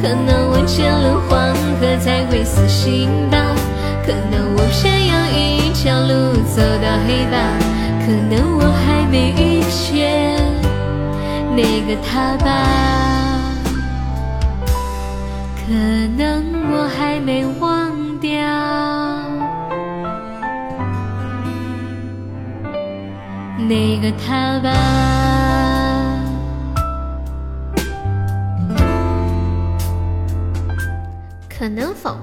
[0.02, 3.38] 可能我见了黄河才会死心吧，
[4.06, 5.01] 可能我偏
[5.84, 6.14] 小路
[6.56, 7.58] 走到黑吧，
[8.06, 10.38] 可能我还没遇见
[11.56, 12.46] 那个他吧，
[15.58, 15.74] 可
[16.16, 18.30] 能我还没忘掉
[23.68, 24.70] 那个他吧。
[31.50, 32.16] 可能否？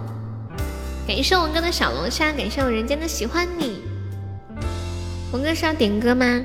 [1.09, 3.81] 感谢文哥的小龙虾，感谢我人间的喜欢你。
[5.33, 6.45] 文哥是要点歌吗？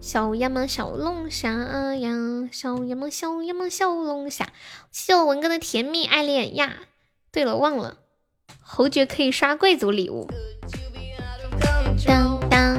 [0.00, 1.48] 小呀嘛小龙虾
[1.94, 2.10] 呀，
[2.50, 4.44] 小呀嘛小呀嘛小龙虾。
[4.90, 6.78] 谢谢我文哥的甜蜜爱恋呀。
[7.30, 7.98] 对了，忘了，
[8.60, 10.28] 侯爵可以刷贵族礼物。
[12.04, 12.76] 当当，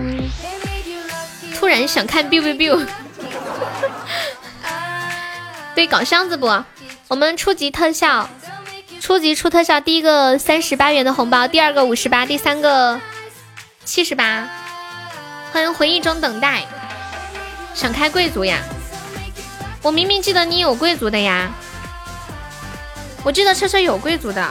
[1.56, 2.86] 突然想看 biu biu biu。
[5.74, 6.48] 对，搞箱子不？
[7.08, 8.30] 我们初级特效，
[9.00, 13.00] 初级出特效，第一个三十八元的红包，第二个五十八，第三个
[13.86, 14.48] 七十八。
[15.52, 16.64] 欢迎回忆中等待，
[17.74, 18.60] 想开贵族呀？
[19.82, 21.50] 我明明记得你有贵族的呀，
[23.24, 24.48] 我记得车车有贵族的。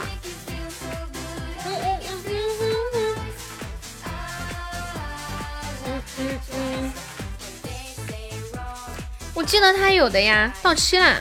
[9.33, 11.15] 我记得他有的呀，到期了。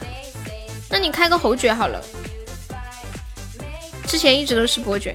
[0.90, 2.02] 那你开个侯爵好了。
[4.08, 5.14] 之前一直都是伯爵，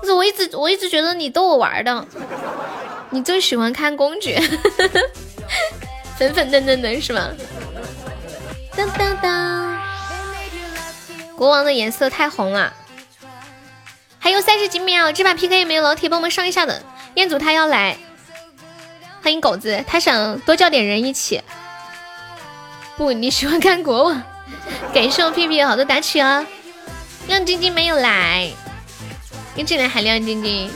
[0.00, 2.06] 但是我一直我一直觉得你逗我玩的。
[3.10, 4.40] 你最喜欢看公爵，
[6.18, 7.28] 粉粉嫩嫩的是吗？
[8.74, 9.78] 当当当！
[11.36, 12.72] 国王的颜色太红了。
[14.18, 16.82] 还有三十几秒，这把 PK 有没有老铁帮忙上一下的？
[17.14, 17.96] 彦祖他要来，
[19.22, 21.42] 欢迎狗子，他想多叫点人一起。
[22.96, 24.22] 不，你喜欢看国王。
[24.92, 26.44] 感谢我屁屁好多打曲啊！
[27.28, 28.50] 亮晶晶没有来，
[29.54, 30.70] 你进来还亮晶晶。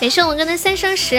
[0.00, 1.16] 感谢我哥的三生石，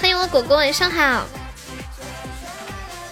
[0.00, 1.24] 欢迎我果果，晚上好。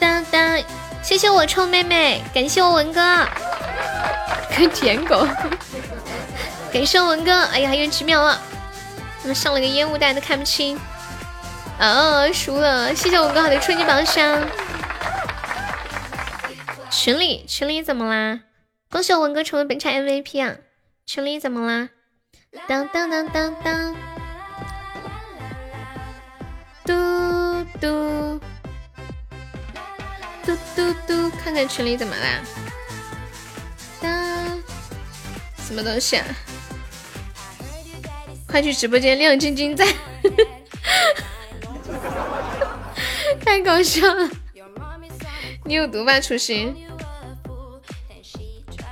[0.00, 0.60] 当当，
[1.00, 3.24] 谢谢我臭妹妹，感谢我文哥，
[4.58, 5.24] 跟舔狗。
[6.72, 8.40] 感谢我文哥，哎呀，还有几秒了，
[9.22, 10.76] 怎么上了个烟雾弹都看不清。
[11.78, 14.42] 啊，输了，谢谢我哥好的初级宝箱。
[16.90, 18.40] 群里群里怎么啦？
[18.90, 20.56] 恭喜我文哥成为本场 MVP 啊！
[21.06, 21.88] 群里怎么啦？
[22.66, 23.94] 当当当当当，
[26.84, 28.40] 嘟嘟
[30.44, 32.40] 嘟嘟嘟，看看群里怎么啦？
[34.00, 34.62] 当，
[35.64, 36.26] 什么东西啊？
[38.48, 39.86] 快去直播间，亮晶晶在，
[43.44, 44.28] 太搞笑了！
[45.70, 46.74] 你有毒吧，初心？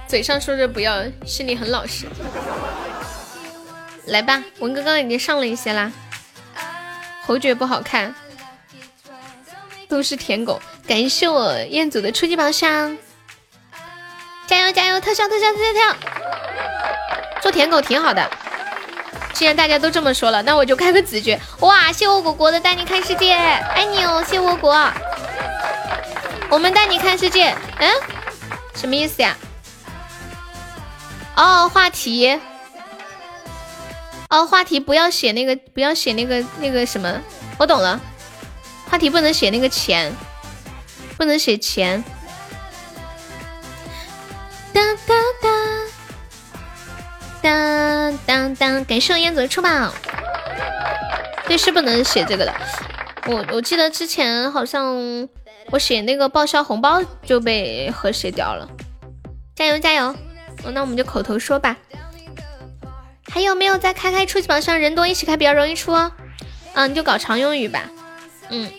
[0.06, 2.06] 嘴上说着不要，心里很老实。
[4.06, 5.90] 来吧，文哥刚刚已经上了一些啦。
[7.26, 8.14] 侯爵不好看，
[9.88, 10.62] 都是舔狗。
[10.86, 12.96] 感谢我彦祖的初级宝箱，
[14.46, 15.00] 加油加油！
[15.00, 15.96] 特效特效特效特效！
[17.42, 18.24] 做舔狗挺好的。
[19.32, 21.40] 既然大家都这么说了，那我就开个子爵。
[21.58, 24.88] 哇，谢我果果的带你看世界，爱你哦，谢我果。
[26.50, 27.90] 我们带你看世界，嗯，
[28.74, 29.36] 什么意思呀？
[31.36, 32.40] 哦，话题。
[34.30, 37.20] 哦，话题不要写那个，不要写那个那个什么，
[37.58, 38.00] 我懂了。
[38.90, 40.12] 话题不能写那个钱，
[41.16, 42.02] 不能写钱。
[44.72, 45.48] 哒哒哒
[47.42, 49.92] 哒当当，感谢燕子的出宝。
[51.46, 52.54] 对，是不能写这个的。
[53.26, 55.28] 我我记得之前好像
[55.70, 58.68] 我写那个报销红包就被和谐掉了。
[59.54, 60.14] 加油加油！
[60.72, 61.76] 那我们就口头说吧。
[63.30, 66.10] 还有没有在开开初级榜上人多一起开比较容易出哦？
[66.72, 67.84] 嗯，你就搞常用语吧。
[68.48, 68.70] 嗯，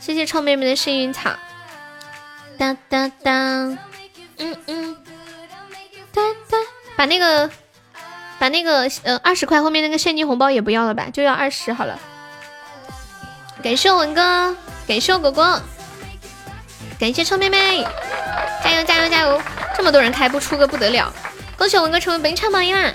[0.00, 1.30] 谢谢臭妹妹的幸运草。
[2.56, 3.78] 当当当，
[4.38, 4.96] 嗯嗯，
[6.12, 6.60] 当当，
[6.96, 7.50] 把那个
[8.38, 11.98] 把那个呃二十块后面那个现金红包也不要了吧，就要二十好了。
[13.62, 15.62] 感谢文哥，感谢我果果，
[16.98, 17.84] 感谢臭妹妹，
[18.64, 19.40] 加油加油加油！
[19.76, 21.12] 这么多人开不出个不得了，
[21.56, 22.92] 恭喜我文哥成为本场榜一啦！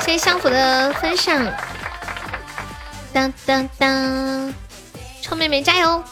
[0.00, 1.46] 谢谢相府的分享，
[3.12, 4.54] 当当当，
[5.22, 6.02] 臭妹妹加油！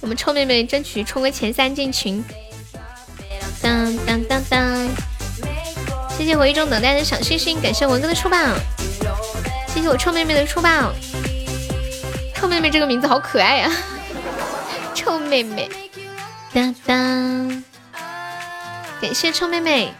[0.00, 2.24] 我们臭妹妹争取冲个前三进群，
[3.60, 4.88] 当当当当！
[6.16, 8.54] 谢谢我一种等待的小星星，感谢文哥的出榜，
[9.68, 10.94] 谢谢我臭妹妹的出榜。
[12.34, 13.70] 臭妹妹这个名字好可爱呀！
[15.06, 15.70] 臭妹妹，
[16.52, 17.62] 当当！
[19.00, 19.94] 感谢臭妹妹，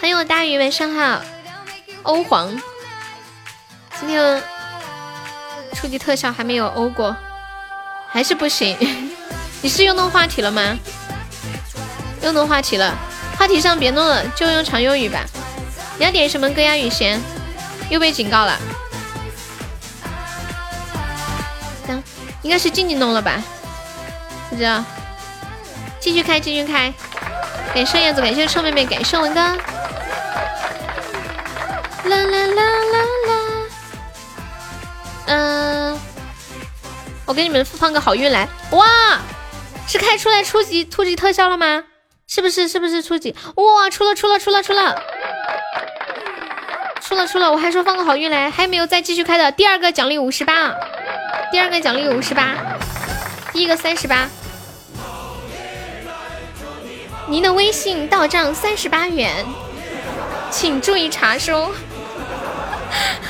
[0.00, 1.20] 欢迎我大鱼，晚上好。
[2.02, 2.50] 欧皇，
[4.00, 4.42] 今天
[5.72, 7.16] 初级特效还没有欧过。
[8.08, 8.76] 还是不行，
[9.62, 10.76] 你是又弄话题了吗？
[12.22, 12.92] 又弄话题了，
[13.38, 15.24] 话题上别弄了，就用常用语吧。
[15.96, 16.76] 你要点什么歌呀？
[16.76, 17.20] 雨贤
[17.88, 18.58] 又被警告了。
[21.86, 22.02] 行，
[22.42, 23.40] 应该是静静弄了吧？
[24.56, 24.82] 不知道，
[26.00, 26.90] 继续开，继续开。
[27.74, 29.40] 感谢燕子，感谢臭妹妹，感谢文哥。
[29.40, 29.58] 啦
[32.04, 33.34] 啦啦啦啦。
[35.26, 36.00] 嗯。
[37.26, 38.86] 我给你们放个好运来，哇，
[39.86, 41.84] 是开出来初级初级特效了吗？
[42.26, 42.66] 是不是？
[42.66, 43.36] 是不是初级？
[43.56, 45.02] 哇，出了出了出了出了，
[47.02, 47.52] 出了出了！
[47.52, 49.52] 我还说放个好运来，还有没有再继续开的？
[49.52, 50.72] 第二个奖励五十八，
[51.52, 52.54] 第二个奖励五十八，
[53.52, 54.26] 第一个三十八。
[57.28, 59.44] 您的微信到账三十八元，
[60.50, 61.72] 请注意查收。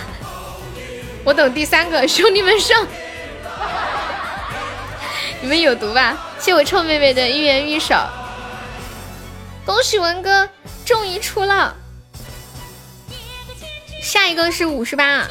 [1.25, 2.87] 我等第三个，兄弟们上！
[5.41, 6.15] 你们有毒吧？
[6.39, 7.95] 谢我臭妹妹的一元玉手，
[9.65, 10.47] 恭喜文哥
[10.85, 11.75] 终于出了，
[14.03, 15.27] 下一个是五十八，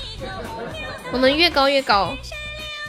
[1.12, 2.18] 我们越高越高。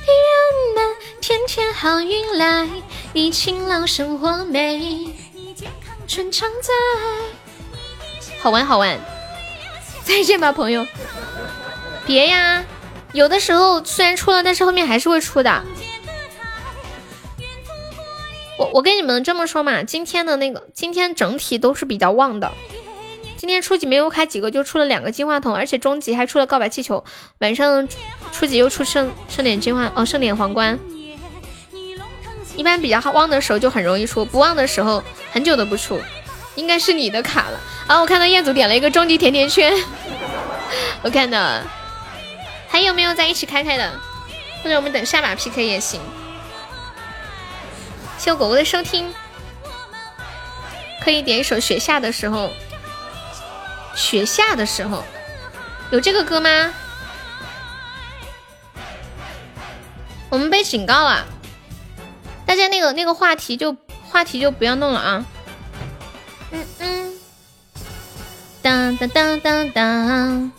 [0.06, 2.66] 人们天天好运来，
[3.12, 5.10] 你勤劳生活美，
[6.06, 6.72] 春常在。
[8.40, 8.98] 好玩好玩，
[10.04, 10.86] 再见吧朋友。
[12.06, 12.64] 别呀，
[13.12, 15.64] 有的时候虽然出了，但是后面还是会出的。
[18.58, 22.52] 我我跟你们这么说嘛，今天的那个今天整体都是比较旺的。
[23.36, 27.04] 今天初级没有开几个，就出了两个金话筒，而且中级还出了告白气球。
[27.38, 27.86] 晚上
[28.32, 30.78] 初级又出盛盛典金话哦，盛典皇冠。
[32.56, 35.02] 一般比较旺的时候就很容易出，不旺的时候
[35.32, 36.00] 很久都不出。
[36.54, 38.00] 应该是你的卡了啊！
[38.00, 39.72] 我看到彦祖点了一个终极甜甜圈，
[41.02, 41.60] 我看到。
[42.68, 43.92] 还有没有在一起开开的？
[44.62, 46.00] 或者我们等下把 PK 也行。
[48.18, 49.12] 谢果果的收听，
[51.04, 52.48] 可以点一首《雪下的时候》。
[53.94, 55.04] 雪下的时候，
[55.90, 56.74] 有这个歌吗？
[60.28, 61.24] 我们被警告了，
[62.46, 63.76] 大家那个那个话题就
[64.08, 65.24] 话题就不要弄了啊。
[66.52, 67.12] 嗯嗯。
[68.62, 70.52] 当当当当当。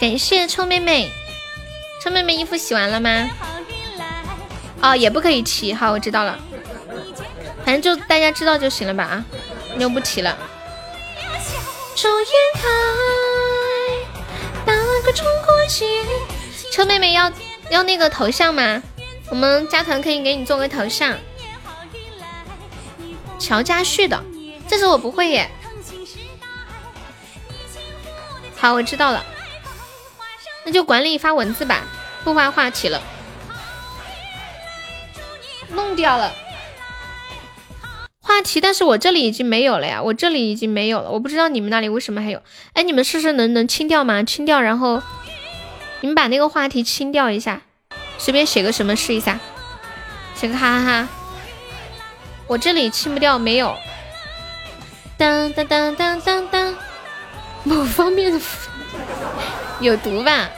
[0.00, 1.10] 感谢臭妹妹，
[2.02, 3.30] 臭妹妹衣服洗完了吗？
[4.82, 6.38] 哦，也不可以提，好，我知道了。
[7.64, 9.24] 反正就大家知道就行了吧啊，
[9.78, 10.36] 就不提了。
[16.72, 17.32] 臭妹妹要
[17.70, 18.82] 要那个头像吗？
[19.30, 21.16] 我们加团可以给你做个头像。
[23.38, 24.22] 乔家旭的，
[24.68, 25.50] 这是我不会耶。
[28.56, 29.24] 好，我知道了。
[30.64, 31.82] 那就管理发文字吧，
[32.22, 33.02] 不发话题了。
[35.72, 36.32] 弄掉了
[38.20, 42.40] 话题，但是我这里已经没有了呀，我这里已经没有了，我不知道你们那里为什么还有。
[42.72, 44.22] 哎，你们试试能能清掉吗？
[44.22, 45.02] 清掉，然后
[46.00, 47.60] 你们把那个话题清掉一下，
[48.24, 49.38] 随便写个什么试一下，
[50.34, 51.08] 写个哈哈哈。
[52.46, 53.76] 我这里清不掉，没有。
[55.18, 56.74] 当当当当当当，
[57.64, 58.40] 某方面的
[59.78, 60.48] 有毒吧？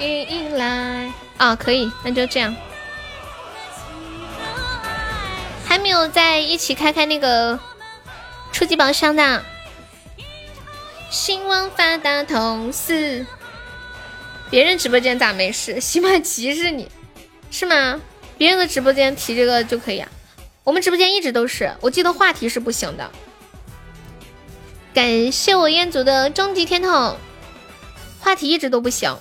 [0.00, 2.56] 一一来啊，可以，那就这样。
[5.64, 7.56] 还没有在一起开开那个
[8.50, 9.44] 初级宝箱的，
[11.08, 13.24] 兴旺发达同事。
[14.50, 15.80] 别人直播间咋没事？
[15.80, 16.90] 喜马歧视你
[17.50, 18.00] 是吗？
[18.36, 20.08] 别人的直播间提这个就可以啊，
[20.64, 23.10] 我们直播间一直都是，我记得话题是不行的。
[24.92, 27.16] 感谢我彦祖的终极天筒，
[28.18, 29.16] 话题一直都不行，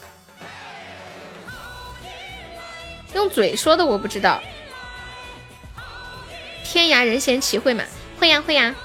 [3.14, 4.42] 用嘴说的我不知道。
[6.64, 7.84] 天涯人嫌齐会吗？
[8.20, 8.76] 会呀会呀。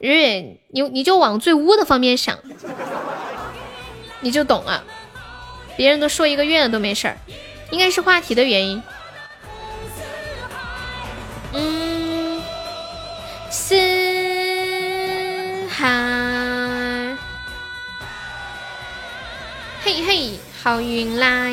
[0.00, 2.38] 日月，你你就往最污的方面想，
[4.20, 4.82] 你就懂了。
[5.76, 7.16] 别人都说一个月了都没事儿，
[7.70, 8.82] 应该是话题的原因。
[11.52, 12.42] 嗯，
[13.50, 13.74] 四
[15.68, 17.16] 海，
[19.82, 21.52] 嘿嘿，好运来。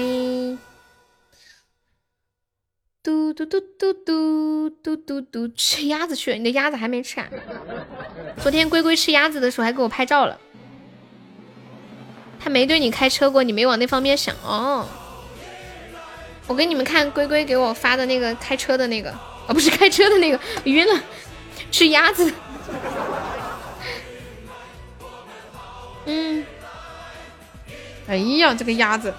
[3.04, 7.28] 嘟嘟嘟嘟嘟嘟嘟嘟，吃鸭子去了，你的鸭子还没吃啊？
[8.42, 10.40] 昨天龟龟吃鸭子的时候还给我拍照了。
[12.44, 14.86] 他没对你开车过，你没往那方面想哦。
[16.46, 19.10] 我给你们看龟龟给我发的那个开车的那个，
[19.48, 21.02] 哦，不是开车的那个，晕了，
[21.72, 22.34] 吃鸭子。
[26.06, 26.46] 嗯，
[28.08, 29.14] 哎呀，这个鸭子，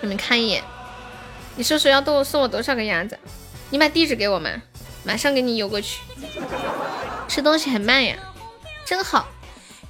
[0.00, 0.64] 你们看一眼。
[1.54, 3.16] 你说说要多送我多少个鸭子？
[3.70, 4.50] 你把地址给我嘛，
[5.04, 6.00] 马上给你邮过去。
[7.28, 8.16] 吃东西很慢呀，
[8.84, 9.28] 真好，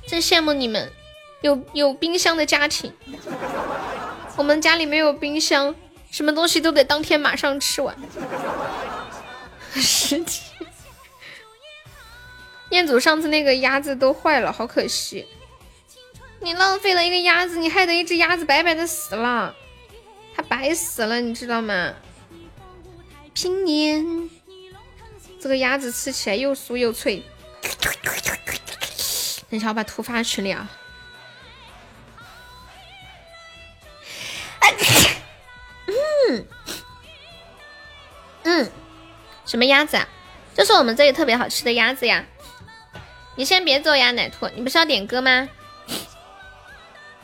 [0.06, 0.92] 真羡慕你们
[1.42, 2.92] 有有冰箱的家庭。
[4.36, 5.74] 我们家里没有冰箱，
[6.10, 7.96] 什么东西都得当天马上吃完。
[9.74, 10.42] 十几。
[12.70, 15.26] 彦祖上次那个鸭子都坏了，好可惜。
[16.40, 19.54] 你浪费了一个鸭子，你害得一只鸭子白白的死了。
[20.34, 21.94] 它白死了，你知道吗？
[23.32, 24.28] 平年，
[25.40, 27.22] 这个鸭子吃起来又酥又脆。
[29.48, 30.70] 等一下，我把图发群里啊。
[35.86, 36.46] 嗯
[38.44, 38.70] 嗯，
[39.44, 40.08] 什么鸭子啊？
[40.54, 42.24] 这是我们这里特别好吃的鸭子呀。
[43.36, 45.48] 你先别走呀，奶兔，你不是要点歌吗？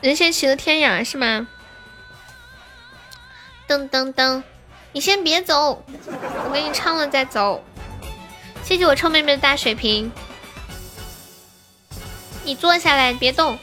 [0.01, 1.47] 任贤齐的《天涯》是吗？
[3.67, 4.43] 噔噔噔，
[4.91, 5.83] 你先别走，
[6.45, 7.63] 我给你唱了再走。
[8.63, 10.11] 谢谢我臭妹妹的大水瓶，
[12.43, 13.57] 你坐下来别动。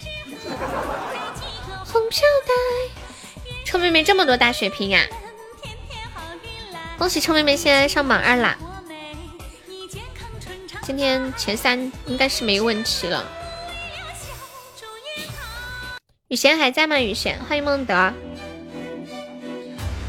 [1.84, 2.99] 红飘带，
[3.70, 5.06] 臭妹妹这么多大水瓶呀！
[6.98, 8.58] 恭喜臭妹妹现在上榜二啦，
[10.82, 13.24] 今天前三应该是没问题了。
[16.26, 16.98] 雨贤还在吗？
[16.98, 18.12] 雨贤，欢迎孟德。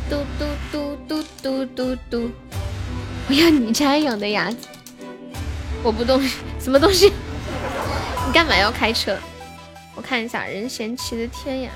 [0.09, 2.31] 嘟嘟嘟嘟嘟嘟嘟！
[3.29, 4.57] 我要你家养的鸭子，
[5.83, 6.19] 我不动
[6.59, 7.13] 什么东西？
[8.25, 9.15] 你干嘛要开车？
[9.93, 11.67] 我看一下任贤齐的《天涯》，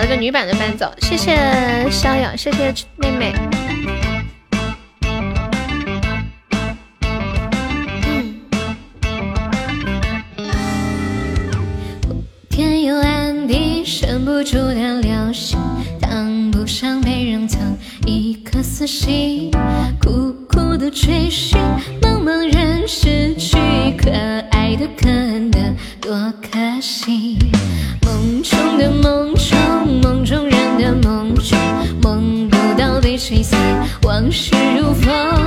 [0.00, 0.90] 了个女版的伴奏。
[1.00, 1.36] 谢谢
[1.90, 3.34] 逍遥，谢谢妹妹。
[14.02, 15.56] 忍不住的流星，
[16.00, 19.50] 当不上被人疼，一颗死心，
[20.00, 21.56] 苦苦的追寻，
[22.02, 23.56] 茫茫然失去，
[23.96, 24.10] 可
[24.50, 25.58] 爱的可恨的
[26.00, 27.38] 多可惜。
[28.02, 29.56] 梦中的梦中，
[34.30, 35.39] 往事如风，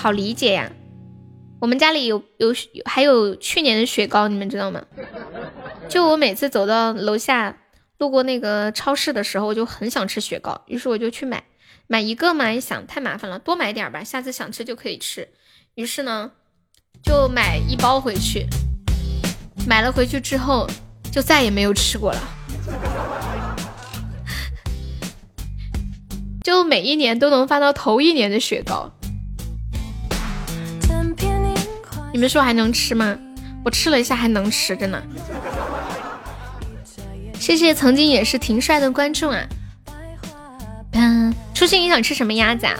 [0.00, 0.72] 好理解呀。
[1.60, 2.54] 我们家里有有
[2.86, 4.82] 还有去年的雪糕，你们知道吗？
[5.90, 7.58] 就我每次走到楼下，
[7.98, 11.44] 路过那个超市的时候，我就很想吃雪糕，于是我就去买，
[11.86, 15.28] 买一个嘛，一想太麻烦了，多买点吧，下次想吃就可以吃。
[15.74, 16.30] 于是呢，
[17.02, 18.46] 就买一包回去，
[19.68, 20.66] 买了回去之后，
[21.12, 22.20] 就再也没有吃过了。
[26.42, 28.90] 就每一年都能发到头一年的雪糕。
[32.20, 33.16] 们说还能吃吗？
[33.64, 35.02] 我吃了一下，还能吃，真的。
[37.38, 39.42] 谢谢曾经也是挺帅的观众啊。
[40.92, 42.76] 嗯，初心你想吃什么鸭子啊？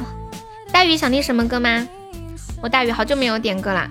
[0.71, 1.89] 大鱼想听什么歌吗？
[2.63, 3.91] 我大鱼好久没有点歌啦。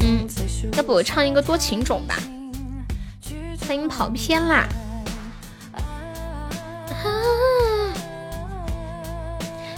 [0.00, 0.26] 嗯，
[0.76, 2.16] 要不我唱一个多情种吧。
[3.66, 4.66] 欢迎跑偏啦。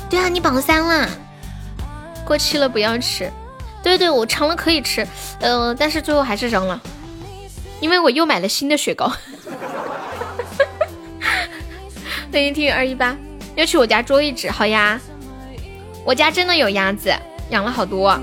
[0.08, 1.08] 对啊，你榜三啦，
[2.24, 3.30] 过期了不要吃。
[3.84, 5.06] 对对，我尝了可以吃，
[5.40, 6.80] 呃，但是最后还是扔了，
[7.80, 9.08] 因为我又买了新的雪糕。
[12.32, 13.14] 欢迎听友二一八，
[13.54, 14.98] 要去我家捉一只，好呀，
[16.04, 17.14] 我家真的有鸭子，
[17.50, 18.18] 养了好多。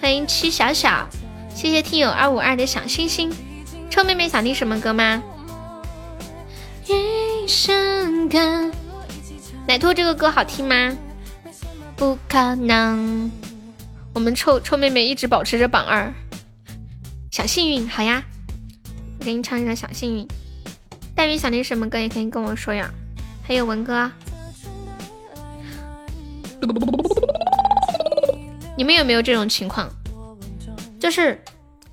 [0.00, 1.08] 欢迎七小小，
[1.54, 3.32] 谢谢听友二五二的小星星。
[3.88, 5.22] 臭妹妹想听什么歌吗？
[6.86, 8.68] 一生歌，
[9.68, 10.92] 奶兔这个歌好听吗？
[11.94, 13.30] 不可能。
[14.14, 16.12] 我们臭臭妹妹一直保持着榜二，
[17.30, 18.22] 小幸运，好呀，
[19.18, 20.28] 我给你唱一首小幸运。
[21.14, 22.90] 黛玉想听什么歌也可以跟我说呀。
[23.42, 24.10] 还有文哥，
[28.76, 29.88] 你们有没有这种情况？
[31.00, 31.42] 就是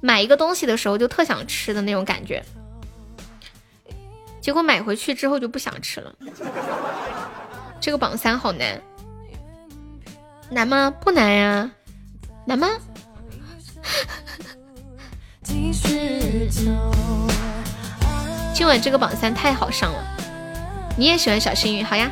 [0.02, 2.44] 买一个东西的时候就特想吃的那种感觉，
[4.40, 6.14] 结果买回去之后就不想吃了。
[7.80, 8.80] 这个榜三好难，
[10.52, 10.94] 难吗？
[11.02, 11.72] 不难呀。
[12.50, 12.68] 难吗？
[18.56, 20.04] 今晚这个榜三太好上了，
[20.98, 22.10] 你也喜欢小幸运，好呀，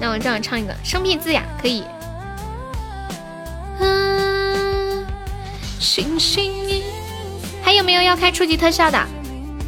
[0.00, 1.84] 那我这样唱一个生僻字呀，可以。
[5.78, 6.82] 星星
[7.62, 8.98] 还有没有要开初级特效的？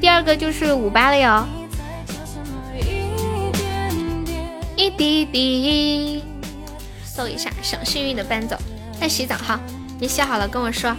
[0.01, 1.47] 第二个就是五八了哟。
[4.77, 6.25] 一滴滴，
[7.05, 8.57] 搜一下小幸运的伴奏，
[9.01, 9.61] 在洗澡哈。
[10.05, 10.95] 你洗好了跟我说，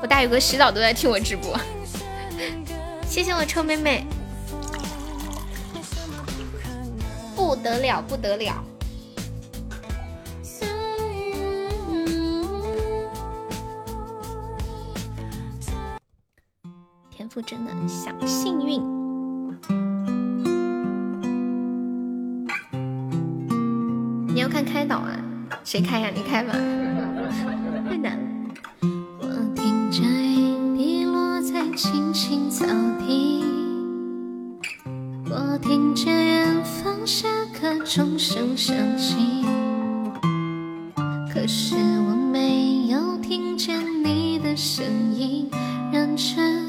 [0.00, 1.54] 我大宇哥洗澡都在听我直播，
[3.06, 4.06] 谢谢我臭妹妹，
[7.36, 8.64] 不得了不得了，
[17.10, 18.82] 天赋真的小幸运，
[24.28, 25.27] 你要看开导啊。
[25.64, 26.10] 谁开呀？
[26.14, 26.52] 你开吧，
[27.88, 28.24] 太难了。
[29.20, 32.64] 我听着雨滴落在青青草
[32.98, 33.44] 地，
[35.30, 39.44] 我听见远方下课钟声响起，
[41.32, 44.84] 可是我没有听见你的声
[45.14, 45.50] 音，
[45.92, 46.67] 认真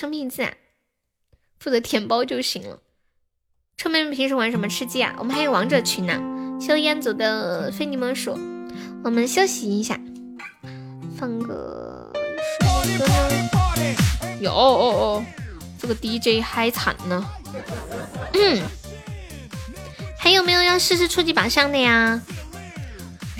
[0.00, 0.54] 生命字》啊，
[1.58, 2.78] 负责舔包就行了。
[3.76, 5.14] 臭妹妹平时玩什么吃鸡啊？
[5.18, 6.18] 我们还有王者群呢。
[6.58, 8.32] 修烟组的非你莫属，
[9.04, 10.00] 我们休息一下，
[11.18, 12.10] 放个？
[14.40, 15.24] 有哦哦，
[15.78, 17.30] 这个 DJ 嗨惨了。
[18.32, 18.62] 嗯，
[20.18, 22.22] 还有没有要试试初级宝箱的呀？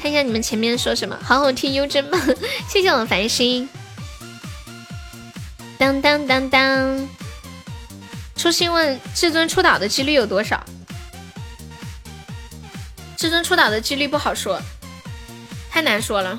[0.03, 2.21] 看一下你们前面说什么，好好听，优真棒，
[2.69, 3.67] 谢谢我繁星。
[5.81, 7.09] 当当当当，
[8.37, 10.63] 初心问至尊出岛的几率有多少？
[13.17, 14.61] 至尊出岛的几率不好说，
[15.71, 16.39] 太难说了。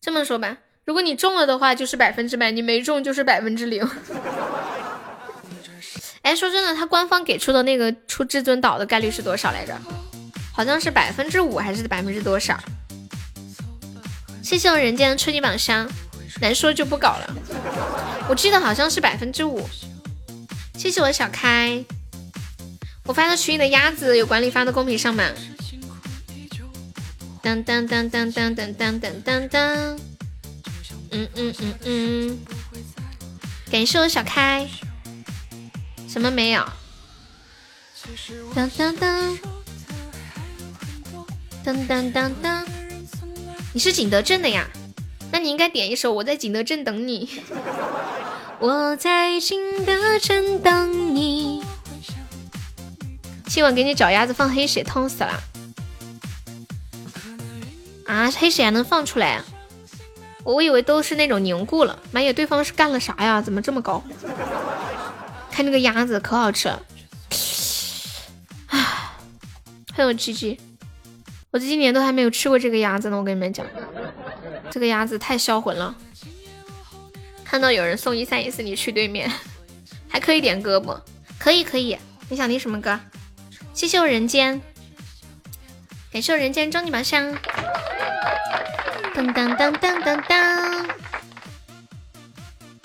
[0.00, 3.84] 这么说吧，如果你中了的话，就是百分之百；你没中，就是百分之零。
[6.22, 9.76] 哎，说真的，他官方给出的那个出至尊岛的概率是多少来着？
[10.52, 12.56] 好像是百分之五还是百分之多少？
[14.44, 15.90] 谢谢我人间的初级宝箱，
[16.42, 17.34] 难说就不搞了。
[18.28, 19.64] 我记得好像是百分之五。
[20.76, 21.84] 谢谢我小开，
[23.04, 25.22] 我发到群里的鸭子有管理发到公屏上吗？
[27.40, 29.96] 当当当当当当当当当当，
[31.12, 32.38] 嗯嗯嗯嗯，
[33.70, 34.68] 感谢我小开，
[36.08, 36.64] 什么没有？
[38.52, 39.38] 当当当，
[41.62, 42.66] 当当当当，
[43.72, 44.68] 你是景德镇的呀？
[45.32, 47.26] 那你应该点一首《我在景德镇等你》。
[48.60, 51.64] 我在景德镇等你。
[53.46, 55.42] 今晚给你脚丫子放黑血，痛死了！
[58.06, 59.42] 啊，黑血还能放出来？
[60.44, 61.98] 我以为都是那种凝固了。
[62.10, 63.40] 妈呀，对方是干了啥呀？
[63.40, 64.02] 怎么这么高？
[65.50, 66.82] 看这个鸭子可好吃了，
[68.68, 69.16] 啊，
[69.92, 70.58] 还有鸡鸡，
[71.52, 73.18] 我这今年都还没有吃过这个鸭子呢。
[73.18, 73.66] 我跟你们讲，
[74.70, 75.94] 这个鸭子太销魂了。
[77.44, 79.30] 看到有人送一三一四，你去对面，
[80.08, 80.98] 还可以点歌不？
[81.38, 81.98] 可以可以，
[82.30, 82.98] 你想听什么歌？
[83.74, 84.62] 谢谢我人间，
[86.10, 87.36] 感谢我人间终极宝箱。
[89.14, 90.88] 当当当当当当，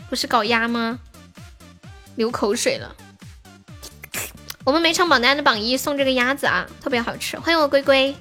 [0.09, 0.99] 不是搞鸭吗？
[2.17, 2.93] 流口水了。
[4.65, 7.39] 我们每场榜单的榜一送这个鸭子啊，特别好吃。
[7.39, 8.13] 欢迎我龟龟，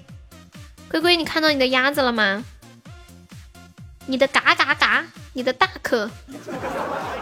[0.90, 2.44] 龟龟，你看到你的鸭子了吗？
[4.06, 6.08] 你的嘎嘎嘎，你的大可。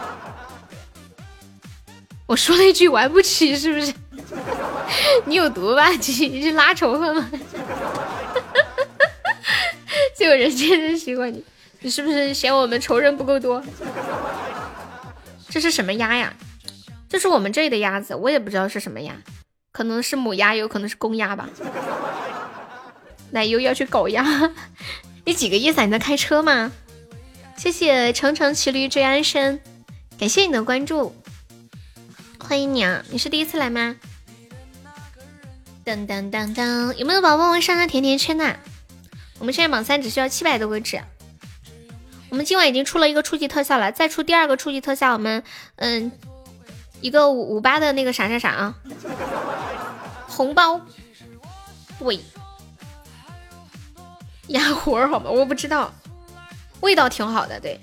[2.27, 3.93] 我说了一句玩不起，是不是？
[5.25, 5.89] 你有毒吧？
[5.89, 7.29] 你是拉仇恨吗？
[10.17, 11.43] 就有人间真喜欢你，
[11.81, 13.61] 你是不是嫌我们仇人不够多？
[15.49, 16.33] 这是什么鸭呀？
[17.09, 19.15] 这是我们这里的鸭子，我也不知道是什么鸭，
[19.71, 21.49] 可能是母鸭，有可能是公鸭吧。
[23.31, 24.23] 奶油要去搞鸭，
[25.25, 25.81] 你几个意思？
[25.85, 26.71] 你在开车吗？
[27.57, 29.59] 谢谢程程骑驴追安生，
[30.19, 31.15] 感谢你的关注，
[32.39, 33.03] 欢迎你啊！
[33.09, 33.95] 你是第一次来吗？
[35.83, 38.55] 当当当当，有没有宝宝们上上甜甜圈呐？
[39.39, 41.01] 我们现在榜三只需要七百多个纸，
[42.29, 45.43] 我们今晚已经出了一个初级特效了，再出第二个初级特效，我们
[45.75, 46.11] 嗯
[47.01, 48.75] 一个五五八的那个啥啥啥啊，
[50.27, 50.81] 红包，
[51.99, 52.19] 对，
[54.49, 55.91] 鸭活好吧，我不知道，
[56.81, 57.79] 味道挺好的，对，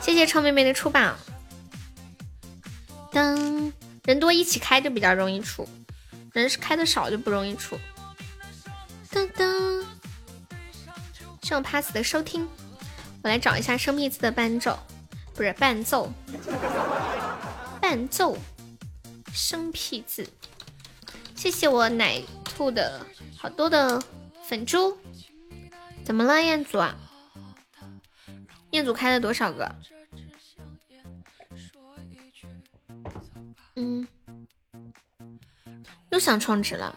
[0.00, 1.16] 谢谢臭妹妹的出榜，
[3.12, 3.72] 噔
[4.04, 5.68] 人多一起开就比较容易出，
[6.32, 7.78] 人是开的少就不容易出。
[9.12, 9.84] 噔噔，
[11.42, 12.46] 谢我 pass 的收听，
[13.22, 14.78] 我来找一下生僻字的伴奏，
[15.34, 16.12] 不是伴奏，
[17.80, 18.36] 伴奏，
[19.32, 20.28] 生僻字。
[21.34, 23.00] 谢谢我奶兔的
[23.38, 24.02] 好多的
[24.48, 24.96] 粉猪，
[26.04, 26.94] 怎么了，彦祖啊？
[28.70, 29.74] 彦祖开了多少个？
[33.74, 34.06] 嗯，
[36.10, 36.96] 又想充值了。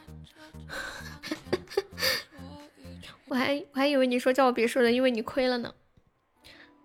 [3.26, 5.74] 我还我还以为你说叫我别说了，因为你亏了呢。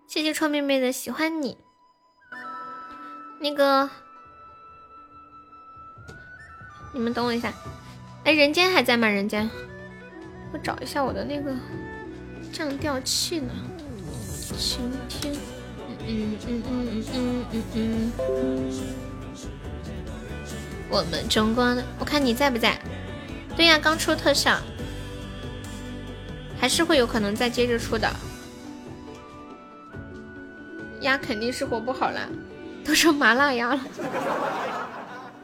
[0.07, 1.57] 谢谢臭妹妹的喜欢你。
[3.39, 3.87] 那个，
[6.91, 7.53] 你们等我一下。
[8.23, 9.07] 哎，人间还在吗？
[9.07, 9.47] 人间，
[10.51, 11.53] 我找一下我的那个
[12.51, 13.51] 降调器呢。
[14.57, 15.33] 晴天，
[16.07, 18.71] 嗯嗯嗯嗯嗯嗯嗯。
[20.89, 22.79] 我们中国的，我看你在不在？
[23.57, 24.57] 对呀，刚出特效，
[26.59, 28.09] 还是会有可能再接着出的。
[31.01, 32.29] 鸭肯定是活不好了，
[32.83, 33.81] 都成麻辣鸭了。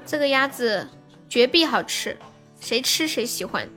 [0.06, 0.88] 这个鸭子
[1.28, 2.18] 绝壁好吃，
[2.60, 3.68] 谁吃谁喜欢。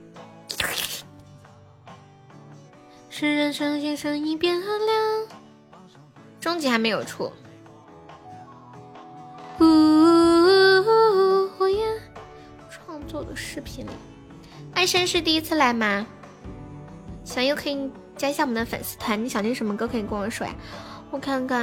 [3.17, 5.01] 是人生心生一变很亮，
[6.41, 7.31] 终极还没有出。
[9.61, 11.97] 呜火焰
[12.69, 13.89] 创作的视频里，
[14.73, 16.05] 爱生是第一次来吗？
[17.23, 19.23] 小优可以加一下我们的粉丝团。
[19.23, 20.53] 你想听什么歌可以跟我说呀？
[21.09, 21.57] 我看看，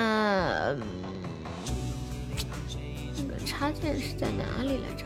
[3.14, 5.04] 那个插件是在哪里来着？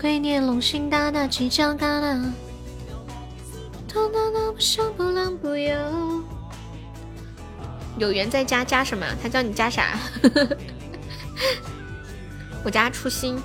[0.00, 2.32] 归念龙心大大犄角旮旯，
[3.92, 5.62] 痛痛的不休不冷不休。
[7.98, 9.06] 有缘再加加什么？
[9.22, 9.98] 他叫你加啥？
[12.64, 13.38] 我家初心。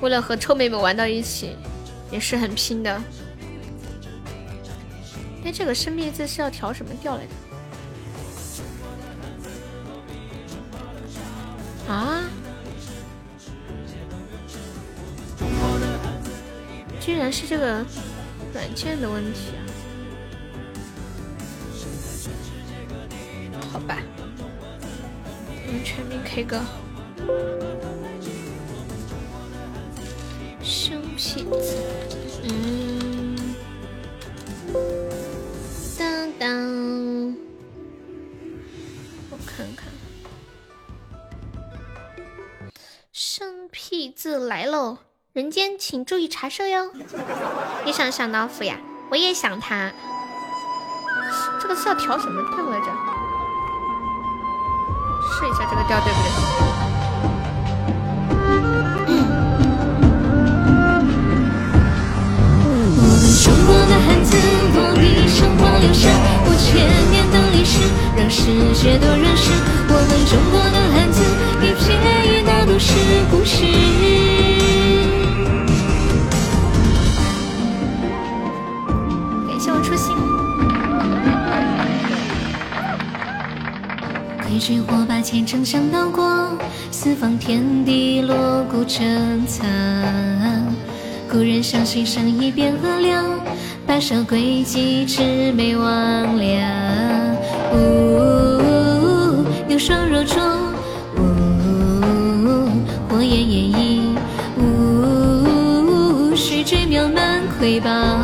[0.00, 1.56] 为了和臭妹妹玩到一起，
[2.10, 3.00] 也是很拼的。
[5.44, 7.22] 哎，这个生僻字是要调什么调来
[11.86, 11.92] 着？
[11.92, 12.24] 啊？
[17.00, 17.84] 居然是这个
[18.52, 19.60] 软件的问题啊！
[23.72, 23.98] 好吧，
[25.48, 26.60] 我们全民 K 歌。
[30.62, 31.76] 生僻字，
[32.44, 33.36] 嗯，
[35.98, 37.36] 当当，
[39.30, 39.88] 我看看，
[43.12, 44.98] 生僻字来喽！
[45.32, 46.90] 人间请注意查收哟。
[47.86, 48.76] 你想想老虎呀？
[49.08, 49.90] 我也想他。
[51.58, 52.86] 这个是要调什么调来着？
[55.32, 56.28] 试一下这个调对不对？
[63.42, 64.36] 中国的汉字，
[64.74, 66.10] 落笔生活留下
[66.44, 66.76] 五千
[67.10, 67.80] 年的历史，
[68.18, 69.50] 让世界都认识
[69.88, 71.24] 我们中国的汉字，
[71.62, 71.88] 一撇
[72.28, 72.92] 一捺都是
[73.30, 73.64] 故事。
[84.62, 86.56] 挥军火把千城响闹过，
[86.92, 89.68] 四方天地锣鼓震残。
[91.28, 93.24] 故人相信生一边河凉，
[93.84, 96.62] 白首归期魑魅魍魉。
[97.74, 100.40] 呜，有双若灼，
[101.16, 102.68] 呜，
[103.08, 104.14] 火焰炎影，
[104.58, 108.21] 呜，须追渺漫魁拔。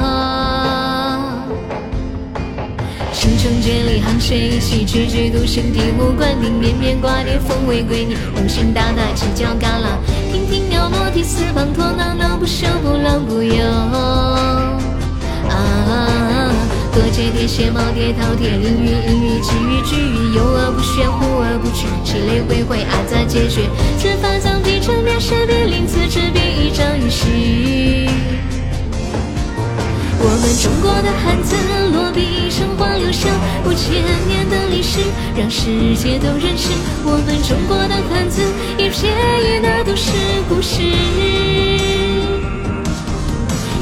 [3.38, 9.86] 声声绝里行水起，踽踽独声醍醐灌顶，绵绵挂叠风为归你，龙心大大犄角旮旯。
[10.90, 13.62] 落地四方陀囊囊不休不老不朽。
[15.48, 16.50] 啊！
[16.92, 23.62] 多阶叠血毛叠饕餮，凌云隐雨积雨聚雨，游而不宣，呼而不去，气雷回回阿杂解决。
[23.98, 28.08] 此法藏地沉面石壁临此纸笔一张一虚。
[30.20, 31.54] 我们中国的汉字，
[31.92, 33.30] 落笔生花留香，
[33.64, 34.98] 五千年的历史，
[35.36, 36.70] 让世界都认识。
[37.04, 38.42] 我们中国的汉字，
[38.76, 39.08] 一撇
[39.42, 40.10] 一捺都是
[40.48, 40.82] 故事。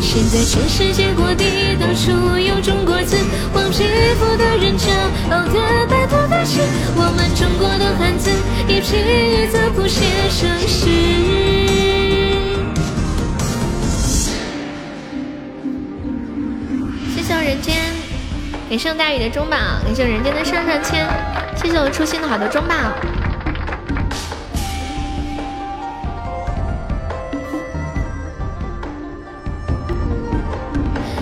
[0.02, 1.44] 现在全世界各地
[1.80, 3.16] 到处有中国字，
[3.52, 3.84] 黄皮
[4.18, 4.88] 肤的人骄
[5.30, 6.60] 傲的白头大气。
[6.96, 8.30] 我们中国的汉字，
[8.68, 10.00] 一撇一捺谱写
[10.30, 11.65] 盛世。
[18.68, 21.06] 感谢大雨的中宝，感谢人间的上上签，
[21.56, 22.74] 谢谢我初心的好多中宝。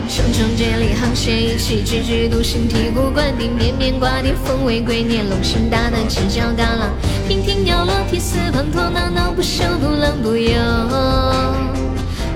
[0.08, 6.88] 双双借力沆瀣一气，句句独心醍醐灌顶，绵绵挂顶风为归念，龙行大胆直叫大浪，
[7.28, 10.58] 娉婷摇落涕泗滂沱，闹闹不休不冷不忧。
[10.58, 11.54] 啊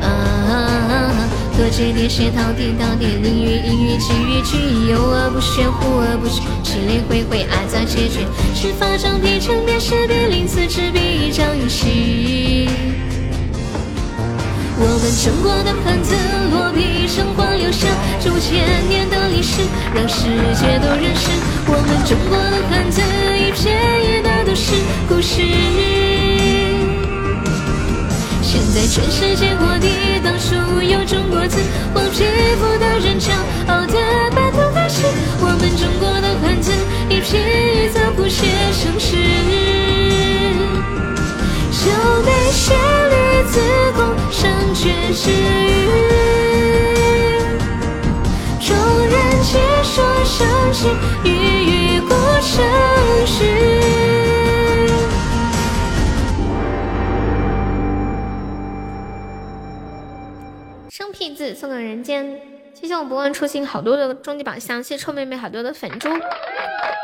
[0.02, 1.28] 啊啊啊
[1.58, 8.20] 多阶叠谢滔地倒地，淋雨阴雨积雨聚，游而不宣，忽而不去，气力恢恢，爱在结局。
[8.54, 12.68] 十发掌劈成便是别临此执笔一张一息。
[14.78, 16.14] 我们中国的汉字，
[16.54, 17.88] 落笔成画，留下
[18.20, 19.60] 数千年的历史，
[19.92, 21.28] 让世界都认识。
[21.66, 23.02] 我们中国的汉字，
[23.34, 23.74] 一片
[24.04, 24.74] 叶的都是
[25.08, 26.07] 故事。
[28.70, 31.58] 现在全世界各地到处有中国字，
[31.94, 32.22] 黄皮
[32.60, 33.30] 肤的人骄
[33.66, 33.94] 傲的
[34.36, 35.06] 把头发饰。
[35.40, 36.70] 我们中国的汉字，
[37.08, 39.16] 一片叶子谱写盛世。
[41.72, 41.88] 就
[42.26, 42.74] 被写
[43.08, 43.58] 绿字
[43.96, 44.14] 空。
[44.74, 45.34] 却是雨，
[48.60, 50.90] 众人皆说相信
[51.24, 51.26] 一
[51.96, 52.62] 语过生
[53.26, 53.77] 绪。
[61.38, 62.40] 字送给人间，
[62.74, 66.08] 谢谢我不忘初心好多的终极宝箱，谢谢臭妹妹好多的粉猪，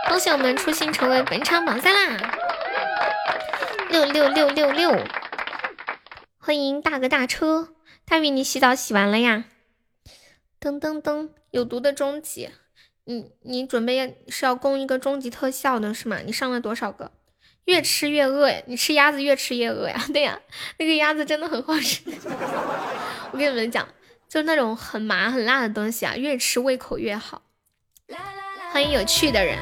[0.09, 2.35] 恭喜我们初心成为本场榜三啦！
[3.91, 4.91] 六六六六六。
[6.37, 7.69] 欢迎大哥大车，
[8.05, 9.45] 大鱼，你洗澡洗完了呀？
[10.61, 12.51] 噔噔噔，有毒的终极，
[13.05, 16.19] 你你准备是要攻一个终极特效的是吗？
[16.27, 17.13] 你上了多少个？
[17.67, 18.61] 越吃越饿呀！
[18.67, 20.05] 你吃鸭子越吃越饿呀？
[20.13, 20.41] 对呀，
[20.81, 22.03] 那个鸭子真的很好吃。
[23.31, 23.87] 我跟你们讲，
[24.35, 27.43] 就那种很麻很辣的东西啊，越吃胃口越好。
[28.73, 29.57] 欢迎有趣的人，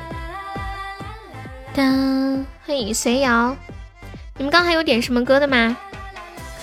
[1.74, 3.54] 当欢迎随瑶，
[4.38, 5.76] 你们刚还有点什么歌的吗？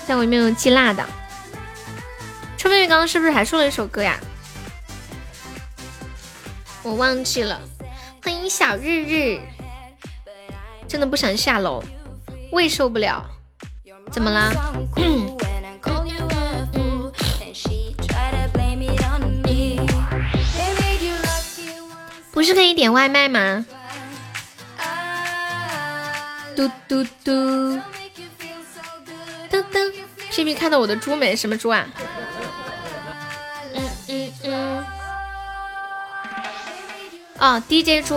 [0.07, 1.05] 在我里面有记辣的，
[2.57, 4.19] 臭妹妹刚刚是不是还说了一首歌呀？
[6.81, 7.61] 我忘记了。
[8.23, 9.39] 欢迎小日日，
[10.87, 11.83] 真的不想下楼，
[12.53, 13.23] 胃受不了。
[14.11, 14.51] 怎么啦？
[22.39, 23.65] 不是可以点外卖吗？
[26.55, 27.31] 嘟嘟嘟。
[29.51, 29.93] 噔噔
[30.31, 31.35] 皮皮看到我的猪没？
[31.35, 31.85] 什么猪啊？
[33.75, 34.85] 嗯嗯嗯。
[37.39, 38.15] 哦，D J 猪。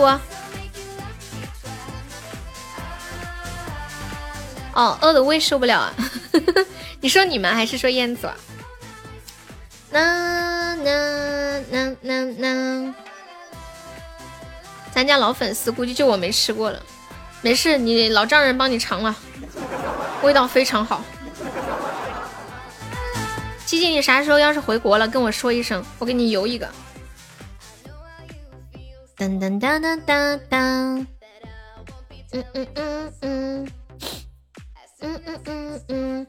[4.73, 5.93] 哦，饿的胃受不了啊！
[7.01, 8.31] 你说你们还是说燕子？
[9.91, 12.95] 呐呐呐呐呐！
[14.93, 16.81] 咱家老粉丝估计就我没吃过了。
[17.41, 19.15] 没事，你老丈人帮你尝了，
[20.21, 21.03] 味道非常好。
[23.65, 26.69] 七七，你啥时候要是回国了，跟我说一声，我给你邮一个。
[29.17, 31.07] 当当当当当当，
[32.31, 33.71] 嗯嗯嗯嗯，
[35.01, 36.27] 嗯嗯嗯嗯，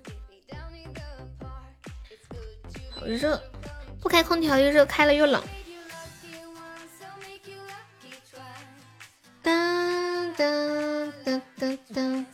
[2.91, 3.41] 好热，
[4.01, 5.43] 不开空调又热，开了又冷。
[9.45, 12.27] 当当当当当，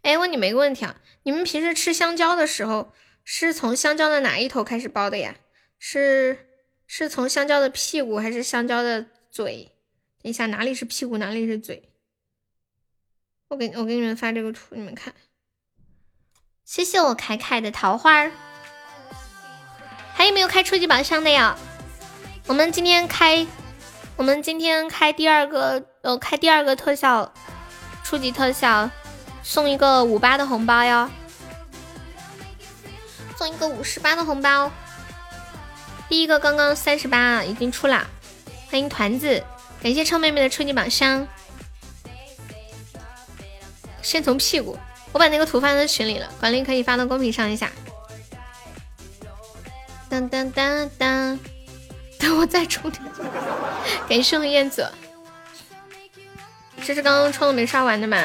[0.00, 5.36] 哎，问你们一个问题啊，你们平时吃香蕉的时候，是从香蕉的哪一头开始剥的呀？
[5.78, 6.48] 是
[6.86, 9.70] 是从香蕉的屁股还是香蕉的嘴？
[10.22, 11.92] 等一下，哪里是屁股，哪里是嘴？
[13.48, 15.14] 我给我给你们发这个图，你们看。
[16.64, 18.30] 谢谢我凯凯的桃花。
[20.14, 21.58] 还有没有开初级宝箱的呀？
[22.50, 23.46] 我们今天开，
[24.16, 27.32] 我们今天开第二个，呃，开第二个特效，
[28.02, 28.90] 初级特效。
[29.44, 31.08] 送一个五八的红包哟，
[33.38, 34.68] 送一个五十八的红包。
[36.08, 38.04] 第一个刚刚三十八已经出了，
[38.68, 39.44] 欢迎团子，
[39.80, 41.24] 感谢臭妹妹的初级宝箱。
[44.02, 44.76] 先从屁股，
[45.12, 47.70] 我把那个图发在群里了，管理可以发到公屏上一下。
[50.08, 51.38] 当当当当，
[52.20, 53.02] 等我再充点。
[54.08, 54.86] 感谢燕子，
[56.84, 58.18] 这是刚刚充的没刷完的吗？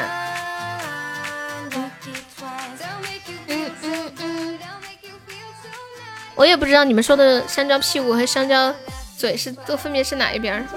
[6.35, 8.75] 我也不知道你们说的香蕉屁股和香蕉
[9.17, 10.67] 嘴是都分别是哪一边。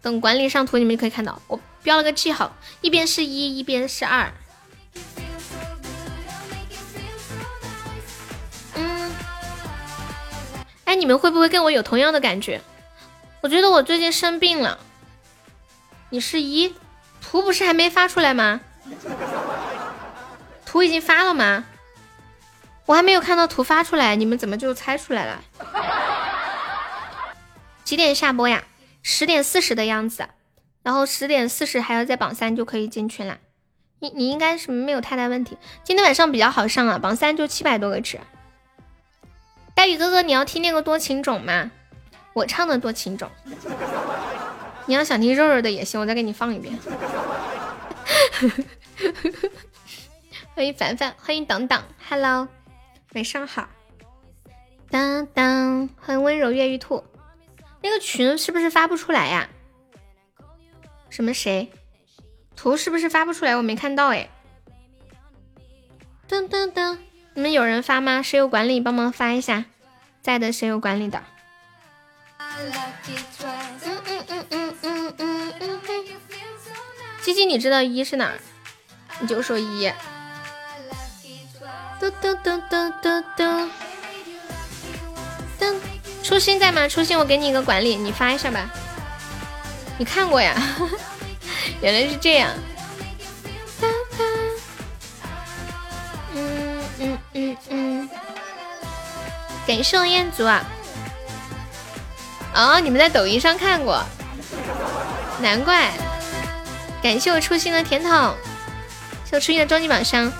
[0.00, 4.32] 等管理上图，你们就可以看到，我标了个记号，一边是一，一边是二。
[10.90, 12.60] 哎，你们会不会跟我有同样的感觉？
[13.42, 14.76] 我觉得我最近生病了。
[16.08, 16.74] 你是一，
[17.22, 18.60] 图不是还没发出来吗？
[20.66, 21.64] 图已经发了吗？
[22.86, 25.44] 我还没有看到图发出来，你们怎么就猜出来了？
[27.84, 28.64] 几点下播呀？
[29.00, 30.26] 十点四十的样子，
[30.82, 33.38] 然后十点四十还要在榜三就可以进群了。
[34.00, 35.56] 你你应该是没有太大问题。
[35.84, 38.18] 今天晚上比较好上啊，榜三就七百多个值。
[39.80, 41.70] 大宇哥哥，你要听那个多情种吗？
[42.34, 43.30] 我唱的多情种。
[44.84, 46.78] 你要想听肉肉的也行，我再给你放一遍。
[50.54, 52.46] 欢迎凡凡，欢迎等等，Hello，
[53.14, 53.70] 晚上好。
[54.90, 57.02] 当当，欢迎温柔越狱兔。
[57.80, 59.48] 那个群是不是发不出来呀？
[61.08, 61.72] 什么谁？
[62.54, 63.56] 图是不是发不出来？
[63.56, 64.28] 我没看到哎。
[66.28, 66.98] 噔噔噔，
[67.34, 68.22] 你们有人发吗？
[68.22, 69.64] 谁有管理帮忙发一下，
[70.22, 71.22] 在的谁有管理的？
[72.38, 72.72] 嗯
[73.84, 75.80] 嗯嗯嗯嗯嗯嗯。
[77.22, 78.38] 七七，你知道一是哪儿？
[79.20, 79.86] 你就说一。
[82.00, 83.68] 噔噔噔噔噔噔。
[85.58, 85.76] 噔，
[86.22, 86.88] 初心在吗？
[86.88, 88.68] 初心，我给你一个管理，你发一下吧。
[89.98, 90.54] 你看过呀？
[91.82, 92.50] 原来是这样。
[97.34, 98.10] 嗯嗯。
[99.66, 100.64] 感谢我彦祖啊！
[102.54, 104.02] 哦，你们在抖音上看过，
[105.40, 105.92] 难怪。
[107.02, 108.34] 感谢我初心的甜筒，
[109.24, 110.30] 谢我初心的终极宝箱。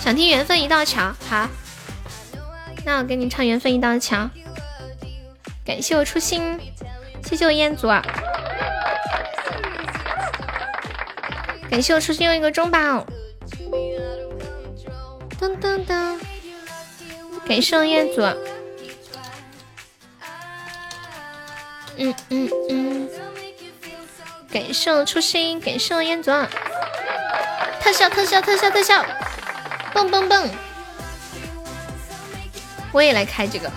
[0.00, 1.48] 想听缘分一道桥，好，
[2.84, 4.30] 那我给你唱缘分一道桥。
[5.66, 6.58] 感谢我初心，
[7.24, 8.02] 谢谢我彦祖啊！
[11.70, 13.04] 感谢我初心又一个中宝，
[15.38, 16.18] 噔噔噔！
[17.48, 18.20] 感谢我彦祖，
[21.96, 23.08] 嗯嗯嗯！
[24.52, 26.30] 感谢我初心，感谢我彦祖，
[27.80, 29.02] 特效特效特效特效，
[29.94, 30.50] 蹦蹦蹦！
[32.92, 33.70] 我也来开这个。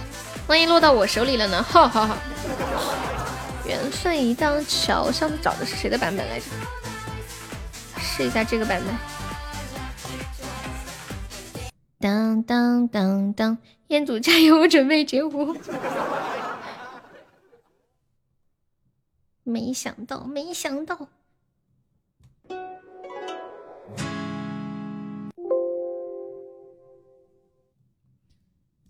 [0.48, 1.64] 万一落到我手里了呢？
[1.64, 2.18] 哈哈哈！
[3.66, 6.46] 缘分一道桥，上次找的是谁的版本来着？
[8.02, 9.11] 试一下这个版本。
[12.02, 13.58] 当当当当，
[13.90, 15.56] 彦祖加油，我准备截胡。
[19.44, 21.08] 没想到，没想到。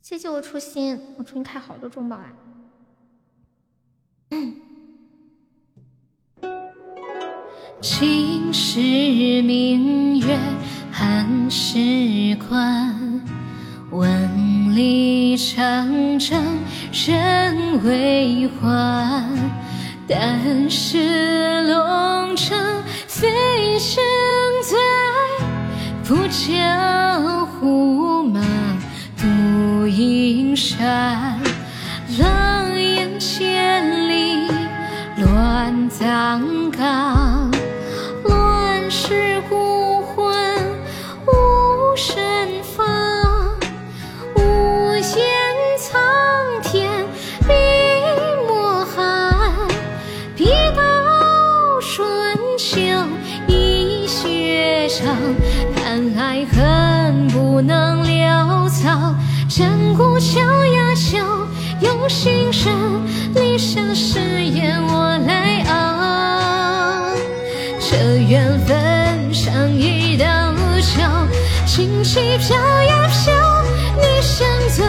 [0.01, 2.33] 谢谢我初心，我初心开好多中宝啊！
[7.81, 8.79] 秦时
[9.41, 10.37] 明月
[10.91, 11.79] 寒食
[12.47, 13.00] 关，
[13.91, 14.09] 万
[14.75, 16.59] 里长征
[16.91, 19.25] 人未还。
[20.07, 22.57] 但是龙城
[23.07, 24.03] 飞升
[24.63, 24.77] 在，
[26.03, 28.41] 不教胡马。
[29.17, 31.39] 度阴山，
[32.17, 34.47] 狼烟千里
[35.17, 36.41] 乱葬
[36.71, 37.51] 岗，
[38.23, 40.33] 乱世孤魂
[41.27, 42.15] 无声
[58.91, 59.15] 潦草。
[59.47, 61.19] 战过桥呀桥，
[61.79, 67.13] 有心人，立下誓言我来熬。
[67.79, 70.25] 这缘分像一道
[70.81, 71.27] 桥，
[71.65, 73.33] 轻轻飘呀飘，
[73.97, 74.83] 你先走，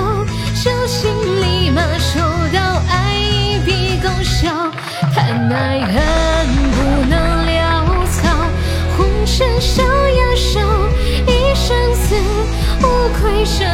[0.54, 1.10] 小心
[1.40, 2.18] 立马收
[2.52, 4.48] 到爱一笔勾销。
[5.14, 5.92] 谈爱恨
[6.72, 7.60] 不能潦
[8.06, 8.28] 草，
[8.96, 10.60] 红尘烧呀烧，
[11.26, 12.14] 一生死
[12.80, 12.86] 无
[13.20, 13.66] 愧生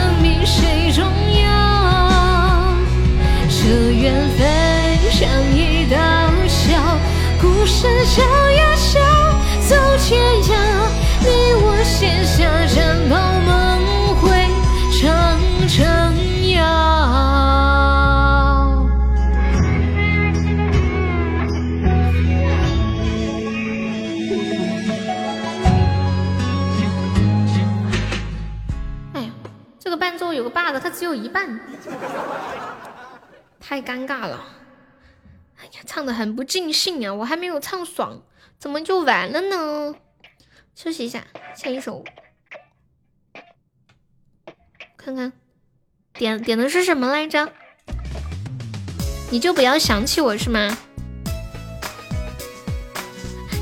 [30.98, 31.60] 只有一半，
[33.60, 34.44] 太尴尬了。
[35.56, 38.20] 哎呀，唱的很不尽兴啊，我还没有唱爽，
[38.58, 39.94] 怎么就完了呢？
[40.74, 41.22] 休息一下，
[41.54, 42.02] 下一首，
[44.96, 45.32] 看看
[46.14, 47.52] 点点的是什么来着？
[49.30, 50.76] 你就不要想起我是吗？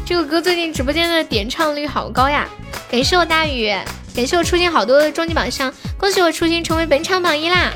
[0.06, 2.48] 这个歌最近直播间的点唱率好高呀！
[2.90, 3.70] 感谢我大雨，
[4.16, 7.70] 感谢我初心好多终极宝箱，恭喜我初心成为本场榜一啦！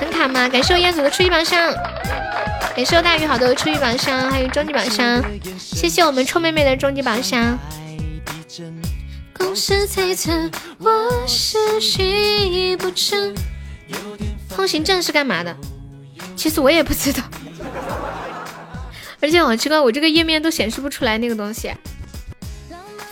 [0.00, 0.48] 很卡吗？
[0.48, 1.72] 感谢我彦祖的初级宝箱，
[2.74, 5.22] 感谢我大鱼好多的初级宝箱，还有终极宝箱，
[5.56, 7.56] 谢谢我们臭妹妹的终极宝箱。
[9.32, 10.32] 公司猜测
[10.78, 11.24] 我
[12.76, 13.34] 不成。
[14.48, 15.56] 通行证是干嘛的？
[16.34, 17.22] 其实我也不知道。
[19.20, 21.72] 而且好奇怪，我这个页面都显示不出来那个东西。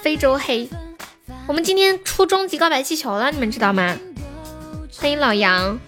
[0.02, 0.68] 非洲黑，
[1.48, 3.96] 我们今天出终极告白气球了，你们知道吗？
[4.98, 5.78] 欢迎老杨。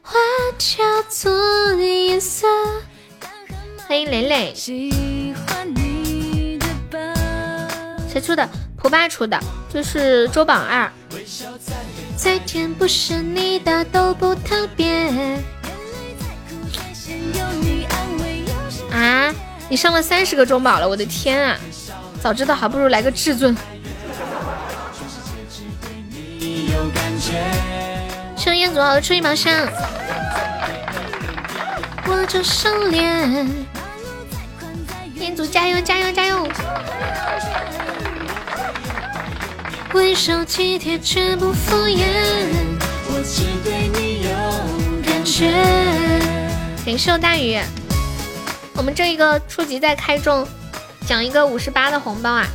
[0.00, 0.14] 花
[0.56, 1.30] 叫做
[1.74, 2.46] 颜色。
[3.86, 4.54] 欢迎磊磊。
[4.54, 4.90] 谁
[8.20, 8.48] 出的？
[8.78, 9.38] 普爸出的，
[9.70, 10.90] 这是周榜二。
[12.16, 15.38] 再甜不是你的都不特别。
[18.92, 19.34] 啊！
[19.68, 21.58] 你上了三十个中宝了，我的天啊！
[22.22, 23.54] 早知道还不如来个至尊。
[28.36, 29.52] 谢彦祖好的初级宝箱。
[32.06, 33.48] 我就收敛。
[35.14, 36.48] 彦祖加油加油加油！
[39.92, 42.04] 温柔体贴却不敷衍。
[43.08, 44.30] 我只对你有
[45.04, 45.50] 感觉。
[46.84, 47.60] 感谢大雨。
[48.74, 50.46] 我们这一个初级在开中，
[51.06, 52.46] 奖一个五十八的红包啊！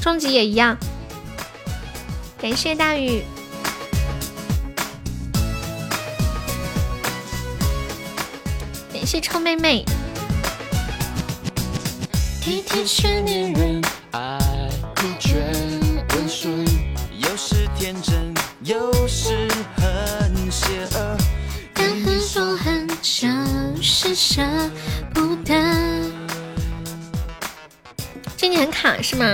[0.00, 0.76] 中级也一样。
[2.40, 3.24] 感谢大雨，
[9.12, 9.84] 谢臭妹妹。
[12.40, 13.82] 体贴却粘人，
[14.12, 14.38] 爱
[14.96, 15.36] 酷却
[16.14, 16.64] 温顺，
[17.18, 18.32] 有时天真，
[18.64, 21.18] 有时很邪恶。
[21.74, 23.28] 但很说很就
[23.82, 24.42] 是舍
[25.12, 25.54] 不得。
[28.38, 29.26] 这你很卡是吗？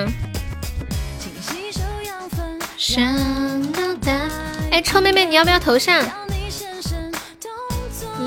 [4.73, 6.03] 哎，臭妹妹，你要不要头像？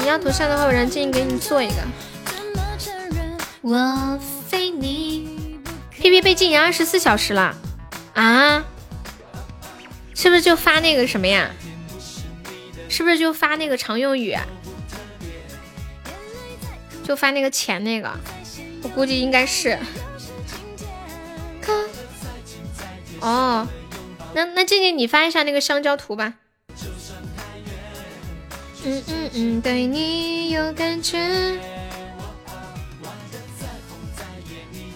[0.02, 1.76] 你要头像的话，我让静静给你做一个。
[3.62, 4.20] 我
[4.50, 5.60] 非你。
[5.92, 7.56] P P 被禁言二十四小时了
[8.16, 8.64] 啊？
[10.16, 11.52] 是不是就发那个什么呀？
[12.90, 14.36] 是不是就发那个常用语？
[17.04, 18.12] 就发那个钱那个？
[18.82, 19.78] 我估计应该是。
[23.20, 23.68] 哦，
[24.34, 26.34] 那那静静你发一下那个香蕉图吧。
[28.84, 31.20] 嗯嗯嗯，对你有感觉，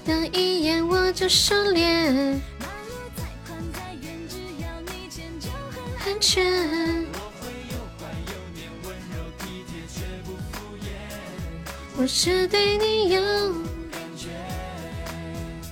[0.03, 2.40] 等一眼我就收敛，
[6.06, 7.06] 安全。
[11.98, 13.22] 我是对你有
[13.91, 14.30] 感觉。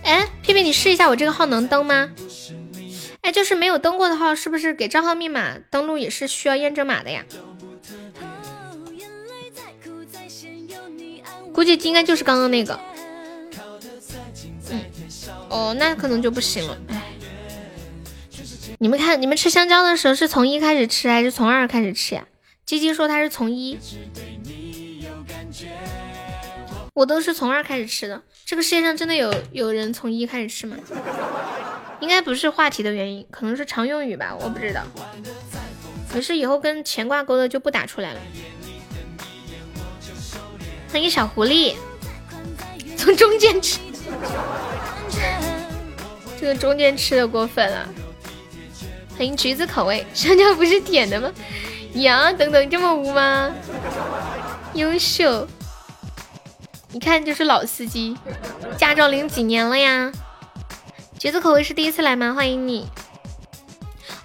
[0.04, 2.12] 哎，屁屁，你试一下我这个号能登吗？
[3.22, 7.26] 哎，就是没有登过的号，是不是给账号密码登录也是需要验证码的呀？
[11.54, 12.80] 估计应该就是刚刚那个。
[14.70, 14.82] 嗯，
[15.50, 16.78] 哦，那可能就不行了。
[16.88, 17.14] 唉，
[18.80, 22.26] 你们看，你们吃香蕉的时候是从一开始吃还是从二开始吃呀？
[22.66, 23.78] 鸡鸡说他是从一，
[26.94, 28.22] 我都是从二开始吃的。
[28.46, 30.78] 这个世界上真的有有人从一开始吃吗？
[32.00, 34.82] 应该不是话题的原因，可能是常用语吧，我不知道。
[36.12, 38.20] 可是，以后跟钱挂钩的就不打出来了。
[40.94, 41.74] 欢迎小狐狸，
[42.96, 43.80] 从中间吃，
[46.40, 47.90] 这个中间吃的过分了。
[49.18, 51.34] 欢迎橘子口味，香蕉不是甜的吗？
[51.96, 53.52] 呀，等等，这么污吗？
[54.76, 55.48] 优秀，
[56.92, 58.16] 一看就是老司机，
[58.78, 60.12] 驾照领几年了呀？
[61.18, 62.36] 橘子口味是第一次来吗？
[62.36, 62.88] 欢迎你。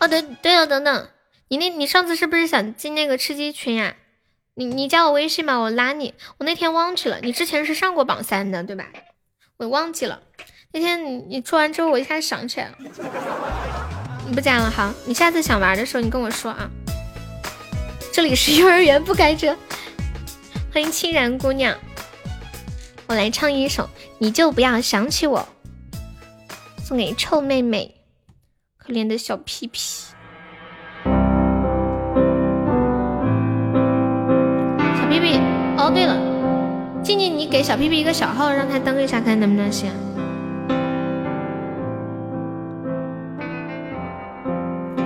[0.00, 1.08] 哦，对对了，等等，
[1.48, 3.94] 你那，你上次是不是想进那个吃鸡群呀？
[4.58, 6.14] 你你加我微信吧，我拉你。
[6.38, 8.86] 我那天忘记了，你之前是上过榜三的对吧？
[9.56, 10.20] 我忘记了。
[10.72, 12.74] 那天你你出完之后，我一下想起来了。
[14.26, 16.68] 你不加了，好，你下次想玩的时候你跟我说啊。
[18.12, 19.56] 这里是幼儿园，不该这。
[20.74, 21.78] 欢迎清然姑娘，
[23.06, 25.48] 我来唱一首，你就不要想起我。
[26.84, 27.94] 送给臭妹妹，
[28.76, 30.07] 可怜的小屁屁。
[35.88, 36.14] 哦对了，
[37.02, 39.90] 静静，你给小屁屁一个小号，让他登一下，看能不能行。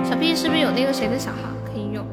[0.03, 2.05] 小屁屁是不是有那个谁的小号可以用？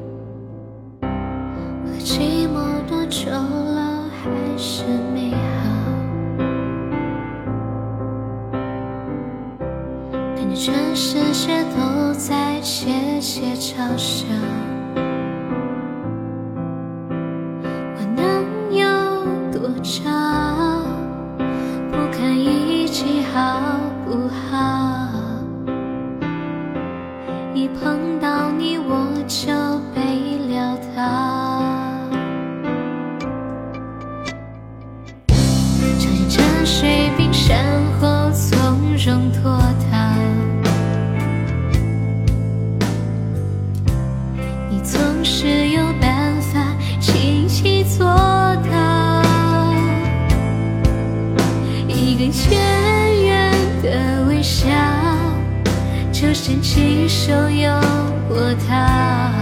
[1.99, 5.37] 寂寞多久了，还是美好。
[10.37, 14.25] 感觉全世界都在窃窃嘲笑，
[19.91, 20.83] 有多骄傲？
[21.91, 23.59] 不堪一击好
[24.05, 24.57] 不好？
[27.53, 29.51] 一碰到你我就
[29.93, 31.40] 被撂倒。
[56.71, 57.81] 就掀起手摇
[58.29, 59.33] 过它，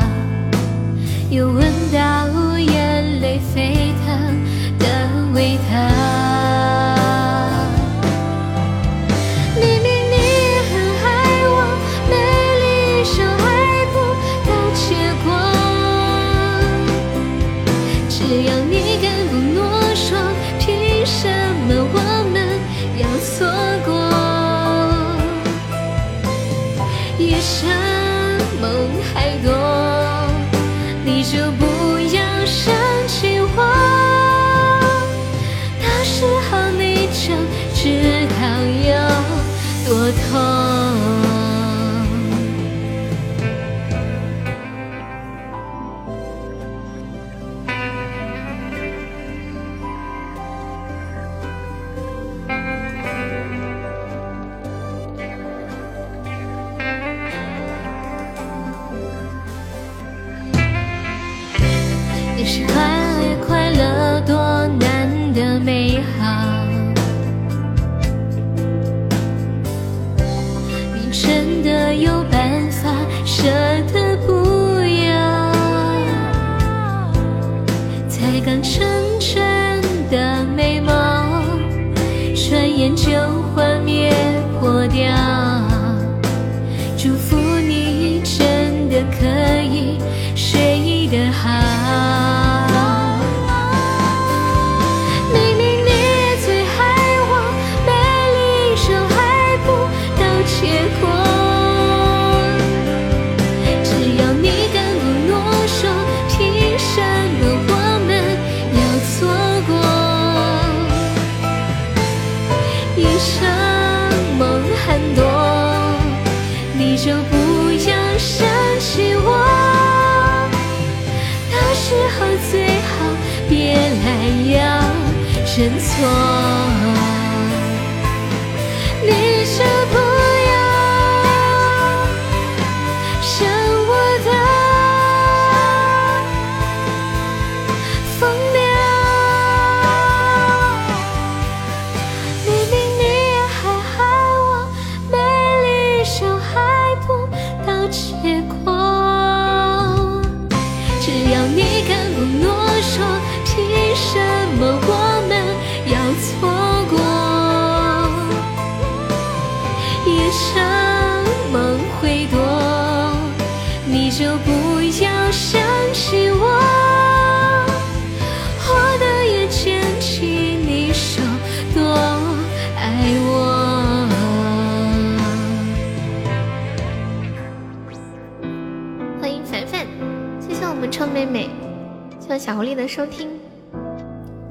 [182.49, 183.29] 小狐狸的收听，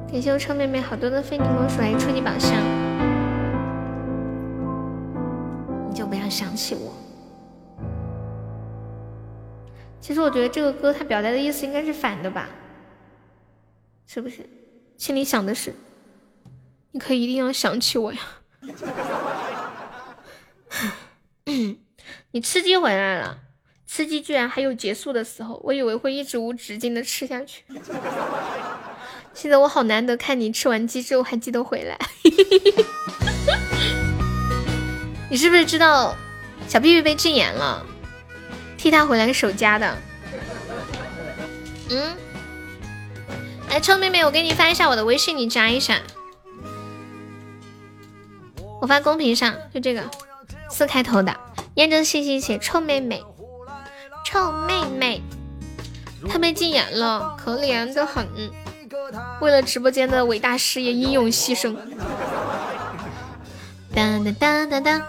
[0.08, 2.52] 感谢我臭妹妹好多的非你莫属来初级宝箱，
[5.90, 6.94] 你就不要想起我。
[10.00, 12.48] 其实我觉得这个歌它表达的意思应该是反的吧，
[14.06, 14.48] 是不是？
[14.96, 15.74] 心里想的是，
[16.92, 18.20] 你可以一定要想起我呀。
[22.30, 23.40] 你吃鸡回来了，
[23.90, 27.64] 吃鸡居然还有结束的时候，我以为会一直无止境的吃下去。
[29.32, 31.98] 现在我好难得看你吃完鸡之后还记得回来。
[35.30, 36.14] 你是不是知道
[36.68, 37.84] 小屁屁被禁言了？
[38.76, 39.96] 替他回来守家的。
[41.90, 42.14] 嗯，
[43.70, 45.98] 来，臭妹妹，我给你发一下我的微信，你加一下。
[48.80, 50.02] 我发公屏上，就这个
[50.70, 51.34] 四开头的，
[51.74, 53.24] 验证信息写臭妹妹，
[54.30, 55.22] 臭妹妹，
[56.28, 58.28] 她被禁言了，可怜的很，
[59.40, 61.74] 为了直播间的伟大事业英勇牺牲。
[63.94, 65.02] 当当当当当，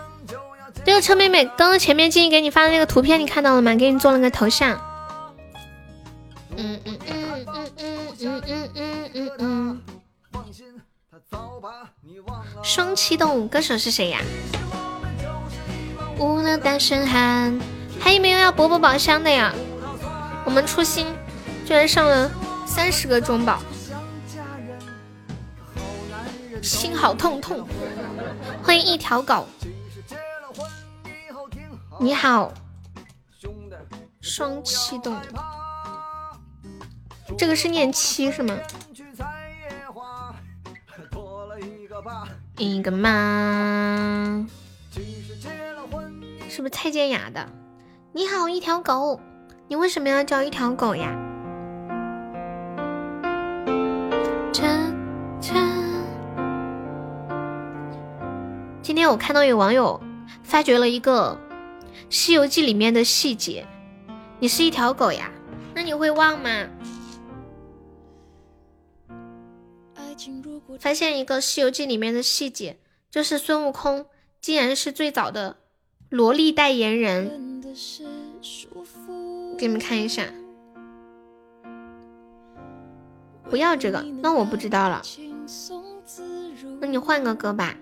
[0.85, 3.75] 这个臭妹妹，刚刚前面静怡给你发的那个图片，你看到了吗？
[3.75, 4.79] 给你做了个头像。
[6.55, 9.81] 嗯嗯嗯嗯嗯嗯嗯嗯嗯嗯。
[12.63, 14.21] 双启动物，歌手是谁呀？
[16.17, 17.59] 无能单身汉。
[17.99, 19.53] 还有没有要博博宝箱的呀？
[20.45, 21.05] 我们初心
[21.65, 22.31] 居然上了
[22.65, 23.59] 三十个中宝，
[26.61, 27.67] 心好痛痛。
[28.63, 29.47] 欢迎一条狗。
[31.99, 32.51] 你好，
[34.21, 35.19] 双七动，
[37.37, 38.57] 这个是念七是吗？
[42.57, 44.45] 一个妈，
[46.49, 47.47] 是不是蔡健雅的？
[48.11, 49.19] 你好，一条狗，
[49.67, 51.15] 你为什么要叫一条狗呀？
[58.81, 60.01] 今天我看到有网友
[60.41, 61.37] 发掘了一个。
[62.15, 63.67] 《西游记》里面的细节，
[64.39, 65.31] 你是一条狗呀？
[65.75, 66.49] 那你会忘吗？
[70.79, 72.79] 发现一个《西游记》里面的细节，
[73.11, 74.07] 就是孙悟空
[74.41, 75.57] 竟然是最早的
[76.09, 77.58] 萝莉代言人。
[79.57, 80.25] 给你们看一下，
[83.49, 85.01] 不要这个，那我不知道了。
[86.79, 87.75] 那你换个歌吧。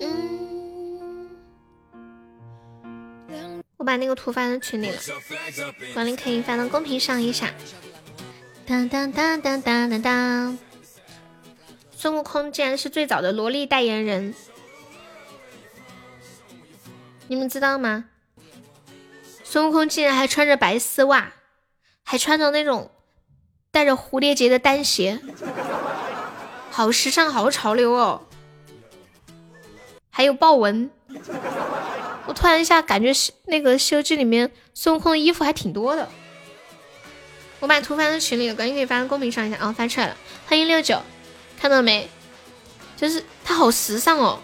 [0.00, 1.28] 嗯，
[3.76, 4.96] 我把那个图发到群里了，
[5.92, 7.50] 管理可以发到公屏上一下。
[8.66, 10.58] 当当当当当当当，
[12.04, 14.34] 孙悟空竟然是最早的萝莉代言人，
[17.28, 18.04] 你们知道吗？
[19.42, 21.32] 孙悟空竟然还穿着白丝袜，
[22.02, 22.90] 还穿着那种
[23.70, 25.18] 带着蝴蝶结的单鞋，
[26.70, 28.26] 好时尚，好潮流哦！
[30.10, 30.90] 还有豹纹，
[32.26, 36.06] 我突然一下感觉西那个《西游记》里面孙悟空的衣服还挺多的。
[37.60, 39.72] 我把图发到群里了，赶紧可以发到公屏上一下啊！
[39.72, 40.16] 发出来了，
[40.46, 41.00] 欢迎六九，
[41.64, 42.06] 看到没？
[42.94, 44.38] 就是他好时尚哦，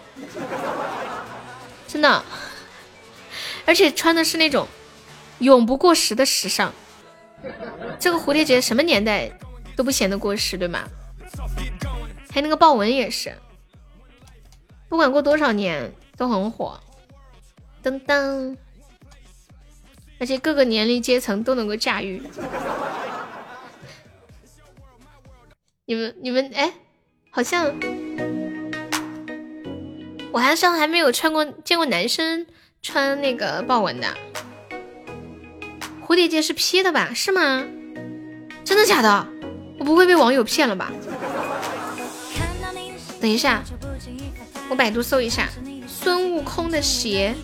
[1.87, 2.25] 真的，
[3.67, 4.67] 而且穿的是那种
[5.41, 6.73] 永不过时的时尚。
[7.99, 9.31] 这个蝴蝶结什么年代
[9.77, 10.89] 都不显得过时，对吗？
[12.31, 13.37] 还有那个豹纹也是。
[14.89, 16.81] 不管过多少年都很火，
[17.83, 18.57] 噔噔，
[20.19, 22.23] 而且各个年龄阶层都能够驾驭。
[25.85, 26.73] 你们你们哎，
[27.33, 27.73] 好像
[30.33, 32.47] 我好像还没有穿过见过男生
[32.83, 34.09] 穿那个豹纹的
[36.07, 37.13] 蝴蝶结是 P 的吧？
[37.15, 37.65] 是吗？
[38.65, 39.29] 真的假的？
[39.79, 40.93] 我不会被网友骗了吧？
[43.21, 43.63] 等一下。
[44.69, 45.49] 我百度搜一下
[45.87, 47.35] 孙悟空的鞋。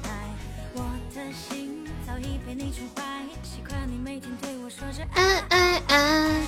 [5.15, 6.43] 爱爱爱。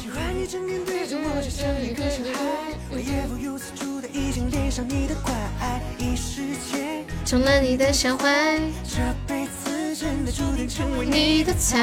[7.24, 11.74] 中了你的笑怀，这辈子真的注定成为你的菜。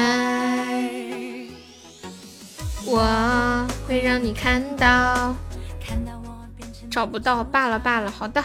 [2.84, 5.34] 我会让你看到。
[6.88, 8.10] 找不到，罢了罢了。
[8.10, 8.42] 好的，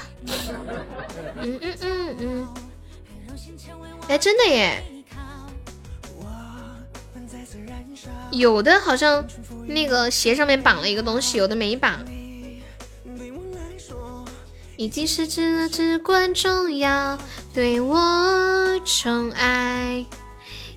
[1.41, 2.47] 嗯嗯嗯嗯，
[4.09, 4.83] 哎，真的耶，
[8.31, 9.25] 有的好像
[9.67, 11.99] 那个鞋上面绑了一个东西，有的没绑。
[14.81, 17.15] 已经是至至关重要，
[17.53, 20.03] 对我宠爱，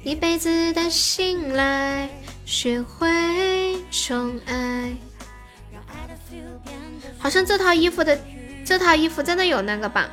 [0.02, 2.10] 一辈子的信赖，
[2.44, 4.94] 学会宠爱。
[7.18, 8.20] 好像这套衣服的
[8.62, 10.06] 这套衣服真的有那个绑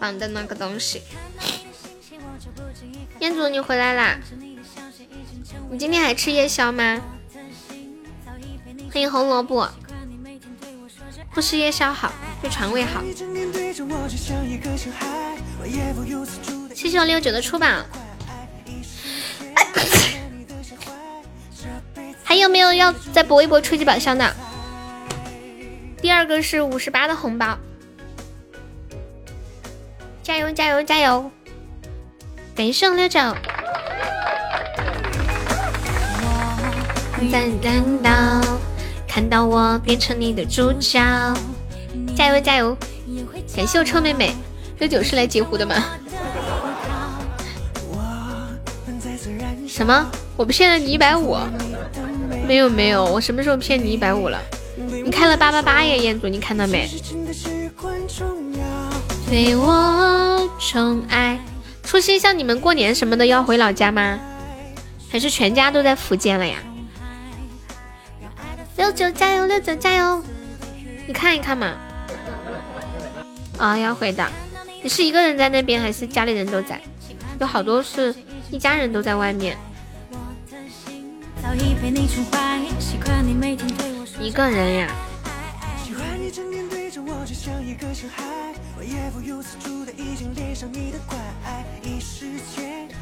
[0.00, 1.02] 绑的那个东西。
[3.18, 4.18] 彦祖，你回来啦？
[5.70, 7.02] 你今天还吃夜宵吗？
[8.90, 9.68] 欢迎红萝卜。
[11.34, 12.10] 不吃夜宵好，
[12.40, 13.02] 对肠胃好。
[16.74, 17.84] 七九六九的出榜。
[22.22, 24.34] 还有没有要再搏一搏初级宝箱的？
[26.02, 27.56] 第二个是五十八的红包，
[30.22, 31.30] 加油加油加油！
[32.54, 33.18] 感谢六九。
[37.32, 38.58] 在难道
[39.08, 41.00] 看到我变成你的主角？
[42.16, 42.74] 加油加油！
[43.54, 44.34] 感谢我臭妹妹，
[44.78, 45.74] 六九是来截胡的吗？
[49.68, 50.10] 什么？
[50.34, 51.36] 我不骗了你一百五？
[52.48, 54.40] 没有没有，我什么时候骗你一百五了？
[55.04, 56.88] 你开了八八八耶，彦祖，你看到没？
[59.28, 61.38] 对我宠爱。
[61.82, 64.18] 初心，像你们过年什么的要回老家吗？
[65.10, 66.56] 还是全家都在福建了呀？
[68.76, 70.22] 六九加油，六九加油！
[71.06, 71.74] 你看一看嘛。
[73.58, 74.26] 啊，要回的。
[74.82, 76.80] 你是一个人在那边，还是家里人都在？
[77.40, 78.14] 有好多是
[78.50, 79.56] 一家人都在外面。
[84.20, 84.88] 一个人呀。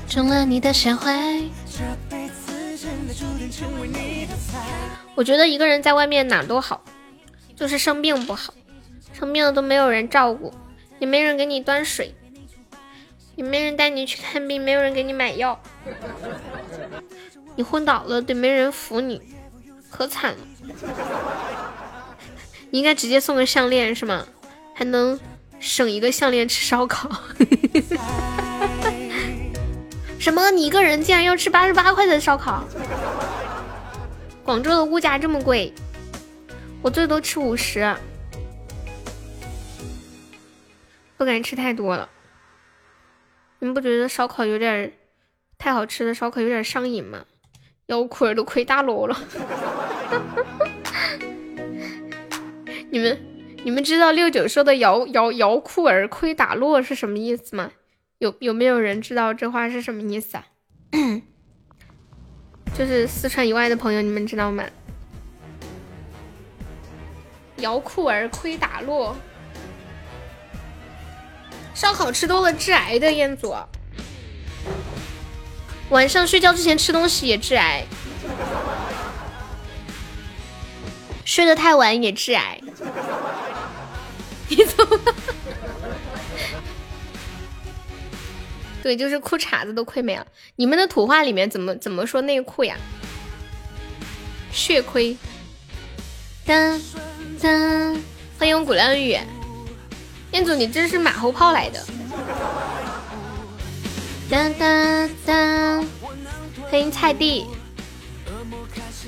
[0.08, 1.42] 中了你的下怀。
[5.16, 6.82] 我觉得一个人在外面哪都好，
[7.56, 8.52] 就是生病不好，
[9.14, 10.52] 生病了都没有人照顾，
[10.98, 12.14] 也没人给你端水，
[13.36, 15.58] 也没人带你去看病，没有人给你买药，
[17.54, 19.22] 你昏倒了得没人扶你，
[19.88, 20.38] 可惨了。
[22.70, 24.26] 你应该直接送个项链是吗？
[24.74, 25.18] 还能
[25.60, 27.08] 省一个项链吃烧烤。
[30.18, 30.50] 什么？
[30.50, 32.64] 你一个人竟然要吃八十八块的烧烤？
[34.42, 35.72] 广州的物价这么贵，
[36.82, 37.94] 我最多吃五十，
[41.24, 42.10] 不敢吃太多了。
[43.60, 44.92] 你们不觉得烧烤有点
[45.56, 47.24] 太好吃的烧烤有点上瘾吗？
[47.86, 49.18] 腰裤儿都亏大落了。
[52.90, 53.18] 你们
[53.64, 57.72] 你们知道六九说的摇摇摇裤儿亏打落是什么意思吗？
[58.18, 60.44] 有有没有人知道这话是什么意思啊？
[62.76, 64.62] 就是四川以外的朋友，你们知道吗？
[67.56, 69.16] 摇裤儿亏打落，
[71.74, 73.54] 烧烤吃多了致癌的彦祖，
[75.90, 77.84] 晚上睡觉之前吃东西也致癌，
[81.24, 82.60] 睡得太晚也致癌。
[84.48, 84.98] 你怎么？
[88.82, 90.26] 对，就是裤衩子都亏没了。
[90.56, 92.76] 你们的土话里面怎么怎么说内裤呀？
[94.52, 95.16] 血亏。
[96.46, 96.80] 噔
[97.40, 97.98] 噔，
[98.38, 99.18] 欢迎古亮雨。
[100.34, 101.80] 彦祖，你这是马后炮来的。
[104.28, 105.84] 哒哒哒，
[106.68, 107.46] 欢迎菜地。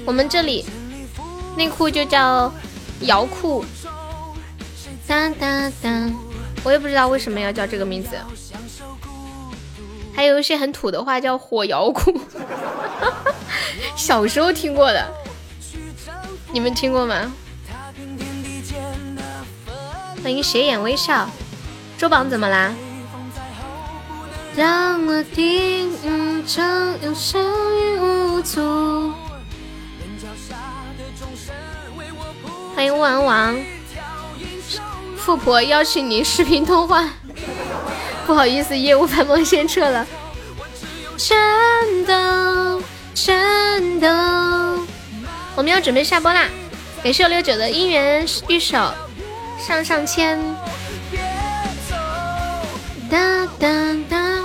[0.05, 0.65] 我们这里
[1.57, 2.53] 内裤就叫
[3.01, 3.65] 摇裤。
[5.09, 6.09] 哒哒哒，
[6.63, 8.11] 我也不知道为什么要叫这个名字。
[10.15, 12.21] 还有一些很土的话叫火摇裤，
[13.99, 15.13] 小时候听过的，
[16.53, 17.33] 你们听过吗？
[20.27, 21.31] 欢迎斜眼微笑，
[21.97, 22.75] 周榜怎么啦？
[24.57, 25.25] 让我。
[32.75, 33.57] 欢迎王王，
[35.17, 37.09] 富婆邀请你视频通话。
[38.27, 40.05] 不好意思，业务繁忙先撤了。
[41.17, 41.37] 战
[42.05, 42.83] 斗，
[43.15, 44.09] 战斗，
[45.55, 46.49] 我们要准备下播啦！
[47.05, 48.93] 感谢六九的姻缘玉手，
[49.59, 50.39] 上上签。
[53.11, 53.69] 哒哒
[54.09, 54.43] 哒。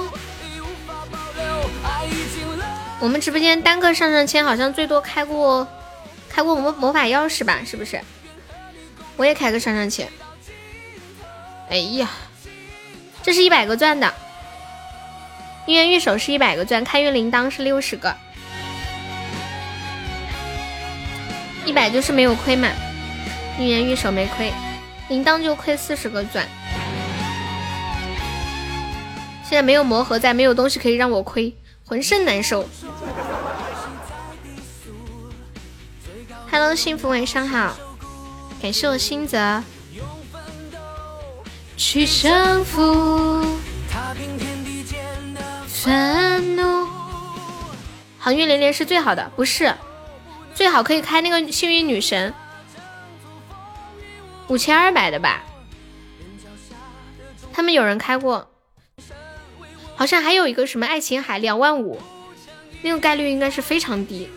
[3.00, 5.68] 我们直播间单个上上签好像最多开过
[6.30, 7.60] 开过魔魔法钥匙吧？
[7.66, 8.02] 是不是？
[9.18, 10.08] 我也开个上上签。
[11.70, 12.10] 哎呀！
[13.24, 14.12] 这是一百个钻的，
[15.68, 18.16] 姻缘玉手是一百个钻，开运铃铛是六十个，
[21.64, 22.68] 一百就是没有亏嘛，
[23.60, 24.52] 姻缘玉手没亏，
[25.12, 26.48] 铃铛就亏四十个钻。
[29.44, 31.54] 现在没有魔盒在，没有东西可以让我亏，
[31.86, 32.66] 浑身难受。
[36.50, 37.76] Hello，幸福晚上好，
[38.62, 39.62] 感谢我新泽。
[41.76, 43.46] 去征服，
[45.68, 46.88] 愤怒，
[48.18, 49.76] 好运连连是最好的，不是
[50.56, 52.34] 最好可以开那个幸运女神，
[54.52, 55.44] 五千二百的吧？
[57.54, 58.52] 他们有人开过，
[59.96, 62.02] 好像还有一个什么爱琴海两万五，
[62.82, 64.30] 那个概率应该是非常低。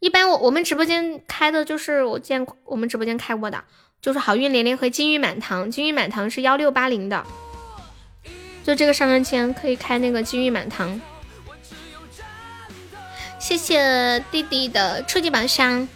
[0.00, 3.64] 一般我我们直播间开的就是我见我们直播间开过的。
[4.02, 7.26] 就是好运连连和金玉满堂，金玉满堂是幺六八零的，
[8.64, 11.00] 就这个上上签可以开那个金玉满堂。
[13.38, 15.86] 谢谢弟弟的初级宝箱，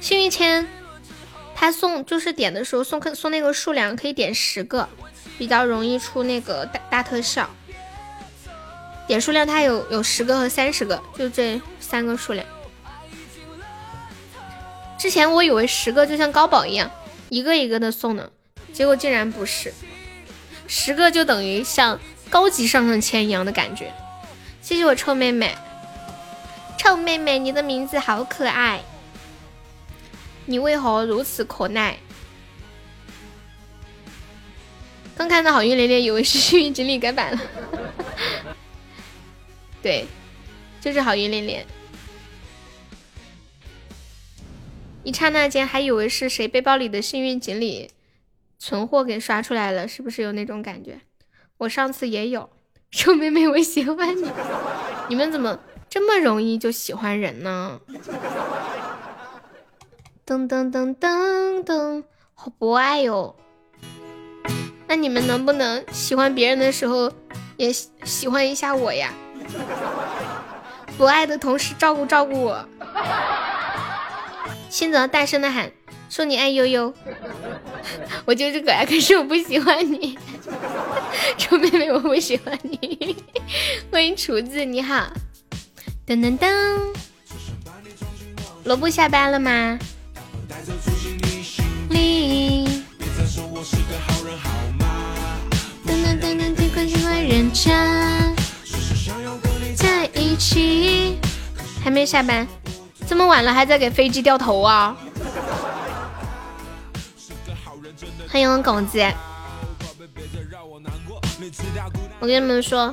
[0.00, 0.66] 幸运签，
[1.60, 4.88] 他送就是点的时候送送那个数量可以点十个，
[5.36, 7.50] 比较容易出那个大大特效。
[9.06, 12.46] 点数量它有有十个和三十个，就这三个数量。
[14.98, 16.90] 之前我以为十个就像高保一样，
[17.28, 18.30] 一个一个的送呢，
[18.72, 19.74] 结果竟然不是，
[20.66, 22.00] 十个就等于像
[22.30, 23.92] 高级上上签一样的感觉。
[24.62, 25.54] 谢谢我臭妹妹，
[26.78, 28.80] 臭妹妹，你的名字好可爱，
[30.50, 31.96] 你为何如此可耐？
[35.16, 37.40] 刚看到好运连连，以为是幸运锦鲤改版了。
[39.80, 40.06] 对，
[40.80, 41.64] 就是好运连连。
[45.04, 47.88] 一刹那间还以为是谁背包里的幸运锦鲤
[48.58, 51.00] 存货给刷出来了，是不是有那种感觉？
[51.58, 52.50] 我上次也有。
[52.90, 54.28] 臭妹妹，我喜欢你。
[55.08, 57.80] 你们怎么这么容易就喜欢人呢？
[60.30, 62.04] 噔噔噔噔噔，
[62.34, 63.34] 好博爱哟。
[64.86, 67.12] 那你们能不能喜欢别人的时候
[67.56, 69.12] 也喜欢一下我呀？
[70.96, 72.64] 博爱的同时照顾照顾我。
[74.68, 75.72] 新泽大声的喊，
[76.08, 76.94] 说你爱悠悠。
[78.24, 80.16] 我就是可爱，可是我不喜欢你。
[81.38, 83.16] 臭妹妹，我不喜欢你。
[83.90, 85.12] 欢迎厨子，你好。
[86.06, 86.94] 噔噔噔，
[88.62, 89.76] 萝卜下班了吗？
[99.76, 101.18] 在一起，
[101.84, 102.46] 还没下班，
[103.06, 104.96] 这么晚了还在给飞机掉头啊！
[108.28, 109.00] 欢迎狗子，
[112.18, 112.92] 我跟你们说，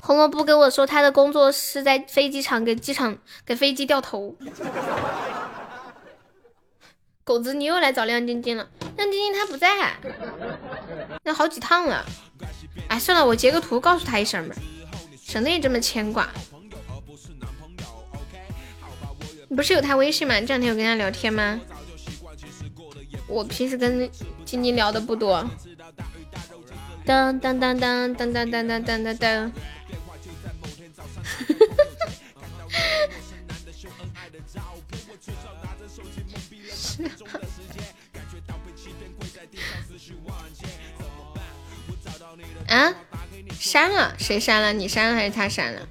[0.00, 4.36] 红萝卜跟我说他的工作是在飞机场给机场给飞机掉头。
[7.24, 9.96] 狗子，你又来找亮晶晶了，亮晶晶她不在，
[11.24, 12.04] 那好几趟了。
[12.88, 14.56] 哎，算了，我截个图告诉他一声吧，
[15.24, 16.28] 省得你这么牵挂。
[19.48, 20.40] 你不是有他微信吗？
[20.40, 21.60] 这两天有跟他聊天吗？
[23.28, 24.10] 我平时跟
[24.44, 25.48] 晶晶聊的不多。
[27.04, 29.52] 当当当当当当当当当当。
[42.68, 42.94] 啊，
[43.58, 44.14] 删了？
[44.18, 44.72] 谁删了？
[44.72, 45.86] 你删了还是他删了？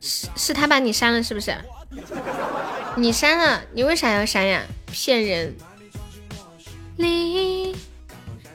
[0.00, 1.56] 是是他把你删了是不是？
[2.96, 3.62] 你删了？
[3.72, 4.62] 你为啥要删呀？
[4.90, 5.54] 骗人！
[6.96, 7.76] 你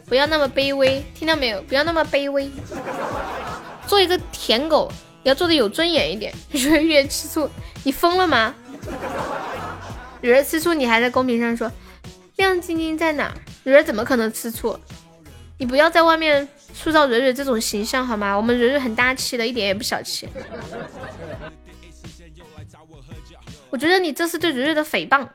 [0.05, 1.61] 不要那么卑微，听到没有？
[1.63, 2.51] 不要那么卑微，
[3.87, 4.91] 做一个舔狗
[5.23, 6.33] 要做的有尊严一点。
[6.51, 7.49] 月月吃醋，
[7.83, 8.53] 你疯了吗？
[10.25, 11.71] 蕊蕊吃醋，你还在公屏上说
[12.37, 13.31] 亮晶晶在哪？
[13.63, 14.79] 蕊蕊怎么可能吃醋？
[15.59, 18.35] 你不要在外面塑造蕊蕊这种形象好吗？
[18.35, 20.27] 我们蕊蕊很大气的，一点也不小气。
[23.69, 25.27] 我觉得你这是对蕊蕊的诽谤，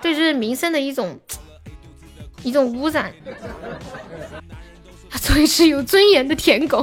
[0.00, 1.20] 对蕊蕊名声的一种
[2.42, 3.12] 一种污染。
[5.20, 6.82] 做一只有尊严的舔狗。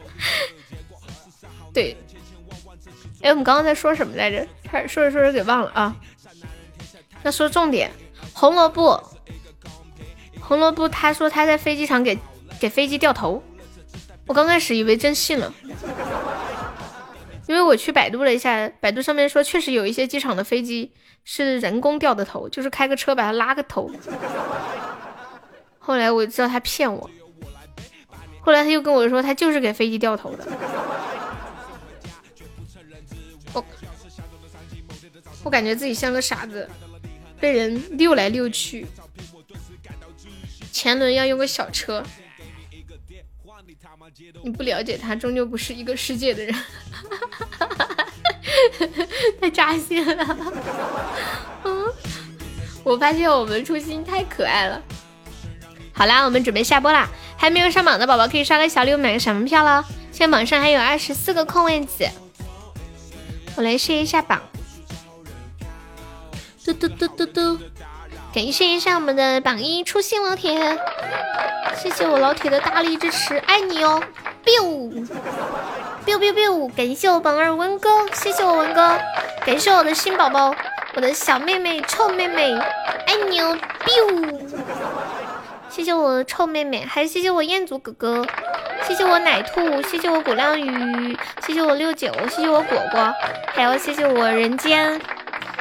[1.72, 1.96] 对，
[3.26, 4.46] 哎，我们刚刚在说什么来着？
[4.86, 5.96] 说着说着给忘了啊。
[7.24, 7.90] 那说重点，
[8.32, 9.02] 红萝卜。
[10.40, 12.16] 红萝卜他说他在飞机场给
[12.60, 13.42] 给飞机掉头，
[14.28, 15.52] 我刚开始以为真信了，
[17.48, 20.92] 因为我去百度了一下，百度上面说确实有一些机场的飞机
[21.24, 23.90] 是人工掉的头，就是开个车把它拉个头。
[25.80, 27.10] 后来我知道他骗我，
[28.40, 30.46] 后来他又跟我说他就是给飞机掉头的，
[33.56, 33.64] 我
[35.44, 36.68] 我感觉自己像个傻子，
[37.40, 38.86] 被人溜来溜去。
[40.72, 42.02] 前轮要用个小车，
[44.42, 46.54] 你不了解他，终究不是一个世界的人，
[49.40, 50.36] 太扎心了。
[51.64, 51.86] 嗯，
[52.84, 54.82] 我发现我们初心太可爱了。
[55.94, 57.08] 好啦，我们准备下播啦，
[57.38, 59.82] 还没有上榜的宝宝可以刷个小礼物，买个闪门票喽。
[60.12, 62.06] 现在榜上还有二十四个空位子，
[63.56, 64.40] 我来试一下榜。
[66.64, 67.58] 嘟嘟嘟嘟嘟。
[68.34, 70.78] 感谢一下我们的榜一初心老铁，
[71.74, 74.02] 谢谢我老铁的大力支持，爱你哦
[74.44, 75.06] ！biu
[76.04, 78.98] biu biu biu，感谢我榜二文哥，谢谢我文哥，
[79.46, 80.54] 感谢我的新宝宝，
[80.94, 82.52] 我的小妹妹臭妹妹，
[83.06, 83.56] 爱你哦
[83.86, 84.38] ！biu，
[85.76, 88.26] 谢谢我臭妹妹，还谢谢我彦祖哥哥，
[88.88, 91.14] 谢谢我奶兔，谢谢我古亮宇，
[91.46, 93.12] 谢谢我六九，谢谢我果果，
[93.48, 94.98] 还要谢谢我人间。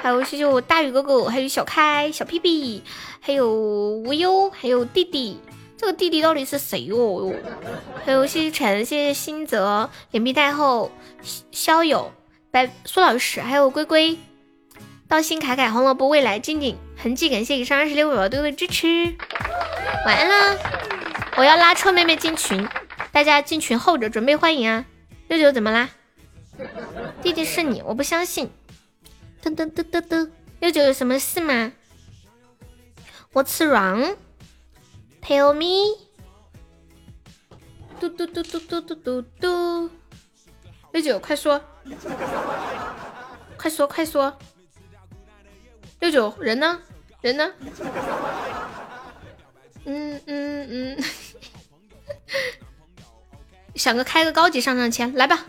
[0.01, 2.81] 还有谢谢我大宇哥哥，还有小开、小屁屁，
[3.19, 5.37] 还有无忧，还有弟弟。
[5.75, 7.33] 这个弟弟到底是谁哦？
[8.05, 10.91] 还有谢谢陈，谢谢新泽，脸皮太厚，
[11.51, 12.09] 肖友，
[12.51, 14.17] 白苏老师，还有龟龟、
[15.07, 19.15] 道心、凯凯、红萝卜、未来、静静、痕迹，感谢以上二十六位对我的支持。
[20.05, 20.57] 晚安啦！
[21.37, 22.67] 我要拉臭妹妹进群，
[23.11, 24.85] 大家进群候着，准备欢迎啊！
[25.27, 25.89] 六九怎么啦？
[27.21, 28.49] 弟弟是你，我不相信。
[29.43, 31.71] 噔噔噔噔噔，六九有什么事吗
[33.31, 35.99] ？What's wrong？Tell me。
[37.99, 39.89] 嘟嘟嘟嘟嘟嘟嘟嘟。
[40.91, 41.61] 六九，快说，
[43.55, 44.35] 快说，快说。
[46.05, 46.79] 六九，人呢？
[47.21, 47.51] 人呢？
[49.85, 51.03] 嗯嗯嗯。
[53.73, 55.45] 想个开个高级上上签，来吧。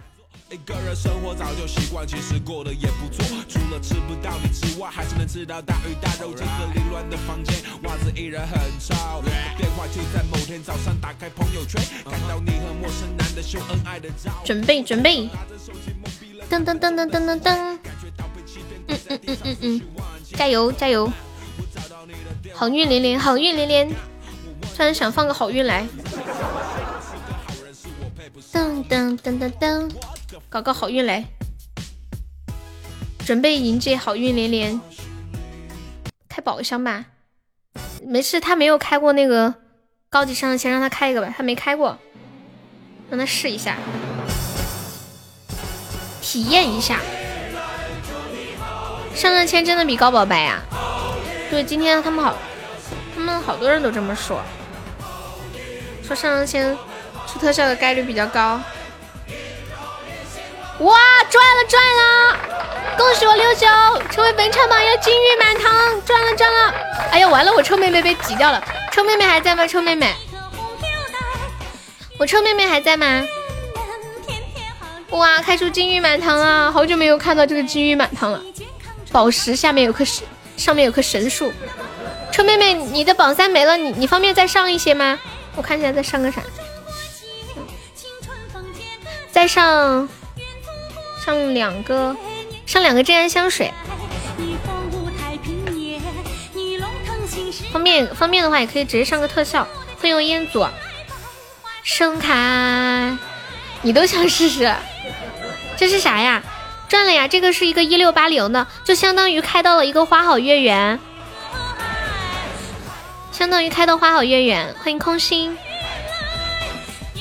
[0.48, 3.22] 一个人生活早就习惯，其实过得也不错。
[3.46, 6.32] 除了吃不到你之外，还是能吃到大鱼大肉。
[6.32, 9.22] 这个凌乱的房间，袜子依然很潮。
[9.58, 14.32] 电话就在某天早上打开朋友圈，看到你和陌生男的秀恩爱的照。
[14.42, 15.28] 准备准备，
[16.48, 17.78] 噔噔噔噔噔噔噔。
[18.88, 19.82] 嗯嗯嗯嗯嗯，
[20.36, 21.10] 加油加油，
[22.54, 23.88] 好运连连，好运连连。
[24.76, 25.86] 突然想放个好运来。
[28.52, 29.90] 噔噔噔噔噔。
[30.48, 31.24] 搞个好运来，
[33.24, 34.80] 准备迎接好运连连。
[36.28, 37.06] 开宝箱吧，
[38.02, 39.54] 没事，他没有开过那个
[40.10, 41.98] 高级上上签，让他开一个吧，他没开过，
[43.08, 43.76] 让他试一下，
[46.20, 47.00] 体验一下。
[49.16, 50.60] 上上签真的比高宝白呀？
[51.50, 52.36] 对，今天他们好，
[53.14, 54.42] 他们好多人都这么说，
[56.06, 56.76] 说上上签
[57.26, 58.60] 出特效的概率比较高。
[60.80, 60.98] 哇，
[61.30, 62.36] 赚了赚了！
[62.98, 63.66] 恭喜我六九
[64.10, 65.72] 成为本场榜一，金玉满堂，
[66.04, 66.74] 赚了赚了！
[67.10, 68.62] 哎呀，完了，我臭妹妹被挤掉了。
[68.92, 69.66] 臭妹妹还在吗？
[69.66, 70.14] 臭妹妹，
[72.18, 73.26] 我臭妹妹还在吗？
[75.10, 76.70] 哇，开出金玉满堂啊！
[76.70, 78.42] 好久没有看到这个金玉满堂了。
[79.16, 80.26] 宝石下面有棵神，
[80.58, 81.50] 上面有棵神树。
[82.30, 85.18] 臭妹妹，你的榜三没了，你你方便再上一些吗？
[85.54, 86.42] 我看一下再上个啥？
[89.32, 90.06] 再上。
[91.24, 92.14] 上两个，
[92.66, 93.72] 上两个镇安香水。
[97.72, 99.66] 方便方便的话，也可以直接上个特效。
[99.98, 100.66] 欢迎烟祖，
[101.82, 103.16] 声卡，
[103.80, 104.70] 你都想试试？
[105.74, 106.42] 这是啥呀？
[106.88, 107.26] 赚了呀！
[107.26, 110.98] 这个是一个一六八零的，就相当于开到了一个花好月圆，
[113.32, 114.72] 相当于开到花好月圆。
[114.78, 115.56] 欢迎空心，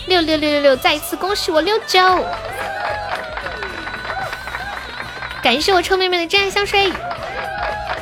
[0.06, 2.24] 六六六六六，再一次恭喜我六九。
[5.42, 6.92] 感谢我臭妹妹的真爱香水，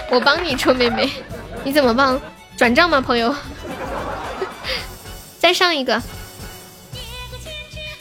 [0.10, 1.10] 我帮你臭妹妹，
[1.64, 2.20] 你怎么帮？
[2.58, 3.34] 转账吗，朋友？
[5.40, 6.02] 再上一个，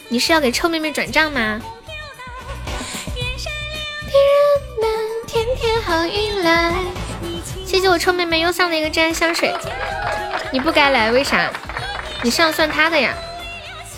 [0.09, 1.61] 你是要给臭妹妹转账吗？
[7.65, 9.53] 谢谢我臭妹妹又上了一个真爱香水，
[10.51, 11.51] 你不该来，为啥？
[12.21, 13.13] 你上算他的呀，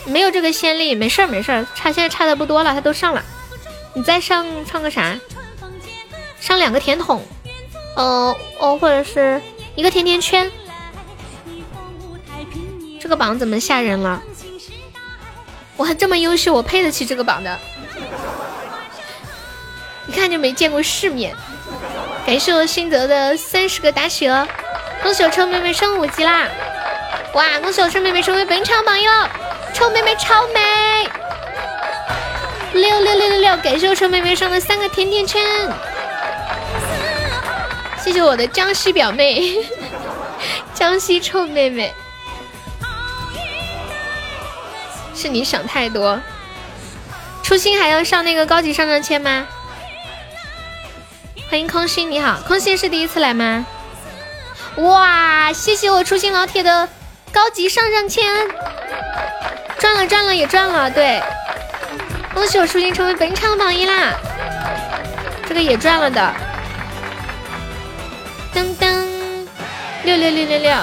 [0.06, 3.24] 没有这个先例，没事儿没事儿，差现在差的不多了，他都上了，
[3.94, 5.20] 你再上唱个啥？
[6.40, 7.22] 上两个甜筒，
[7.96, 9.42] 呃哦，或者是
[9.76, 10.50] 一个甜甜圈。
[13.00, 14.22] 这个榜怎么吓人了？
[15.76, 17.60] 我还这么优秀，我配得起这个榜的。
[20.08, 21.36] 一看就没见过世面。
[22.26, 24.30] 感谢我心泽的三十个打雪，
[25.04, 26.48] 恭喜我臭妹妹升五级啦！
[27.34, 29.30] 哇，恭喜我臭妹妹成为本场榜一了，
[29.74, 31.10] 臭妹妹超美！
[32.74, 35.42] 六六六六六，感谢我臭妹妹上的三个甜甜圈。
[38.04, 39.66] 谢谢我的江西表妹，
[40.74, 41.94] 江西臭妹妹，
[45.14, 46.20] 是你想太多。
[47.44, 49.48] 初心还要上那个高级上上签吗？
[51.56, 53.66] 欢迎空心，你好，空心是第一次来吗？
[54.76, 56.90] 哇，谢谢我初心老铁的
[57.32, 58.26] 高级上上签，
[59.80, 61.24] 赚了赚了也赚了，对，
[62.34, 64.12] 恭喜我初心成为本场榜一啦，
[65.48, 66.34] 这个也赚了的。
[68.54, 69.48] 噔噔，
[70.04, 70.76] 六六六六六，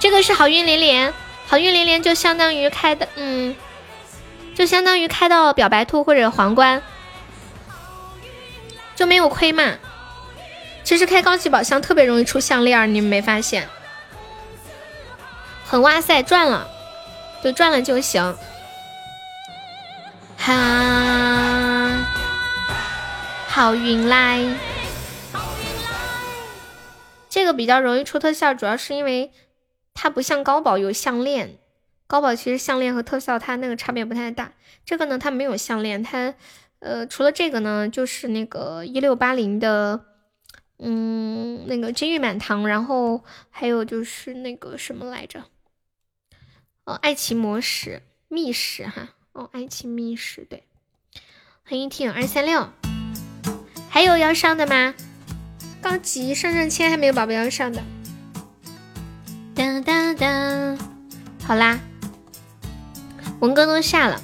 [0.00, 1.14] 这个是好运连连，
[1.46, 3.54] 好运连连就相当于开的，嗯，
[4.56, 6.82] 就相当于开到表白兔或者皇冠，
[8.98, 9.78] 就没有亏嘛。
[10.82, 13.68] 其实开高级宝箱特别容易出项链，你们没发现？
[15.64, 16.66] 很哇塞，赚了，
[17.40, 18.36] 就赚了就行。
[20.36, 22.04] 哈，
[23.46, 24.44] 好运来。
[27.28, 29.30] 这个比较容易出特效，主要是因为
[29.94, 31.56] 它不像高宝有项链。
[32.08, 34.54] 高宝其实项链和特效它那个差别不太大。
[34.84, 36.34] 这个呢，它没有项链，它
[36.80, 40.04] 呃，除了这个呢，就是那个一六八零的，
[40.78, 45.44] 嗯，那个金玉满堂，然后还有就是那个什么来着？
[46.84, 50.62] 哦，爱情魔石密室哈，哦，爱情密室对。
[51.68, 52.70] 欢迎听二三六，
[53.90, 54.94] 还有要上的吗？
[55.82, 57.82] 高级上上签还没有宝宝要上的。
[59.54, 60.78] 哒哒哒，
[61.44, 61.80] 好啦，
[63.40, 64.22] 文哥都下了，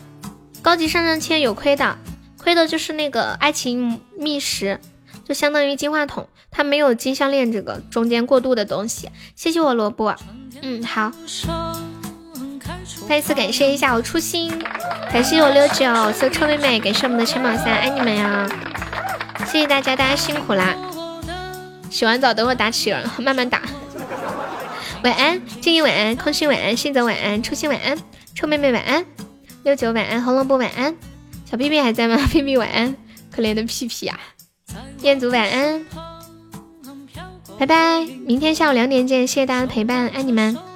[0.62, 1.98] 高级上上签有亏的。
[2.44, 4.78] 亏的就是那个爱情密石，
[5.26, 9.08] 就相当于金话筒，它没有金项链这个中间过渡的东西。
[9.34, 10.14] 谢谢我萝卜，
[10.60, 11.10] 嗯好，
[13.08, 14.52] 再一次感谢一下我初心，
[15.10, 18.46] 感谢我六九，谢臭妹妹，感谢我们的陈宝三，爱你们呀！
[19.46, 20.76] 谢谢大家，大家辛苦啦！
[21.88, 23.62] 洗完澡等会打起人，慢慢打。
[25.02, 27.96] 晚安，静怡晚安，空心晚安，信泽晚安，初心晚安，
[28.34, 29.06] 臭妹妹晚安，
[29.62, 30.94] 六九晚安，红萝卜晚安。
[31.44, 32.16] 小屁屁还在吗？
[32.30, 32.96] 屁屁晚安，
[33.30, 34.18] 可怜的屁屁呀！
[35.02, 35.84] 彦祖晚安，
[37.58, 40.73] 拜拜，明天下午两点见，谢谢大家的陪伴，爱你们。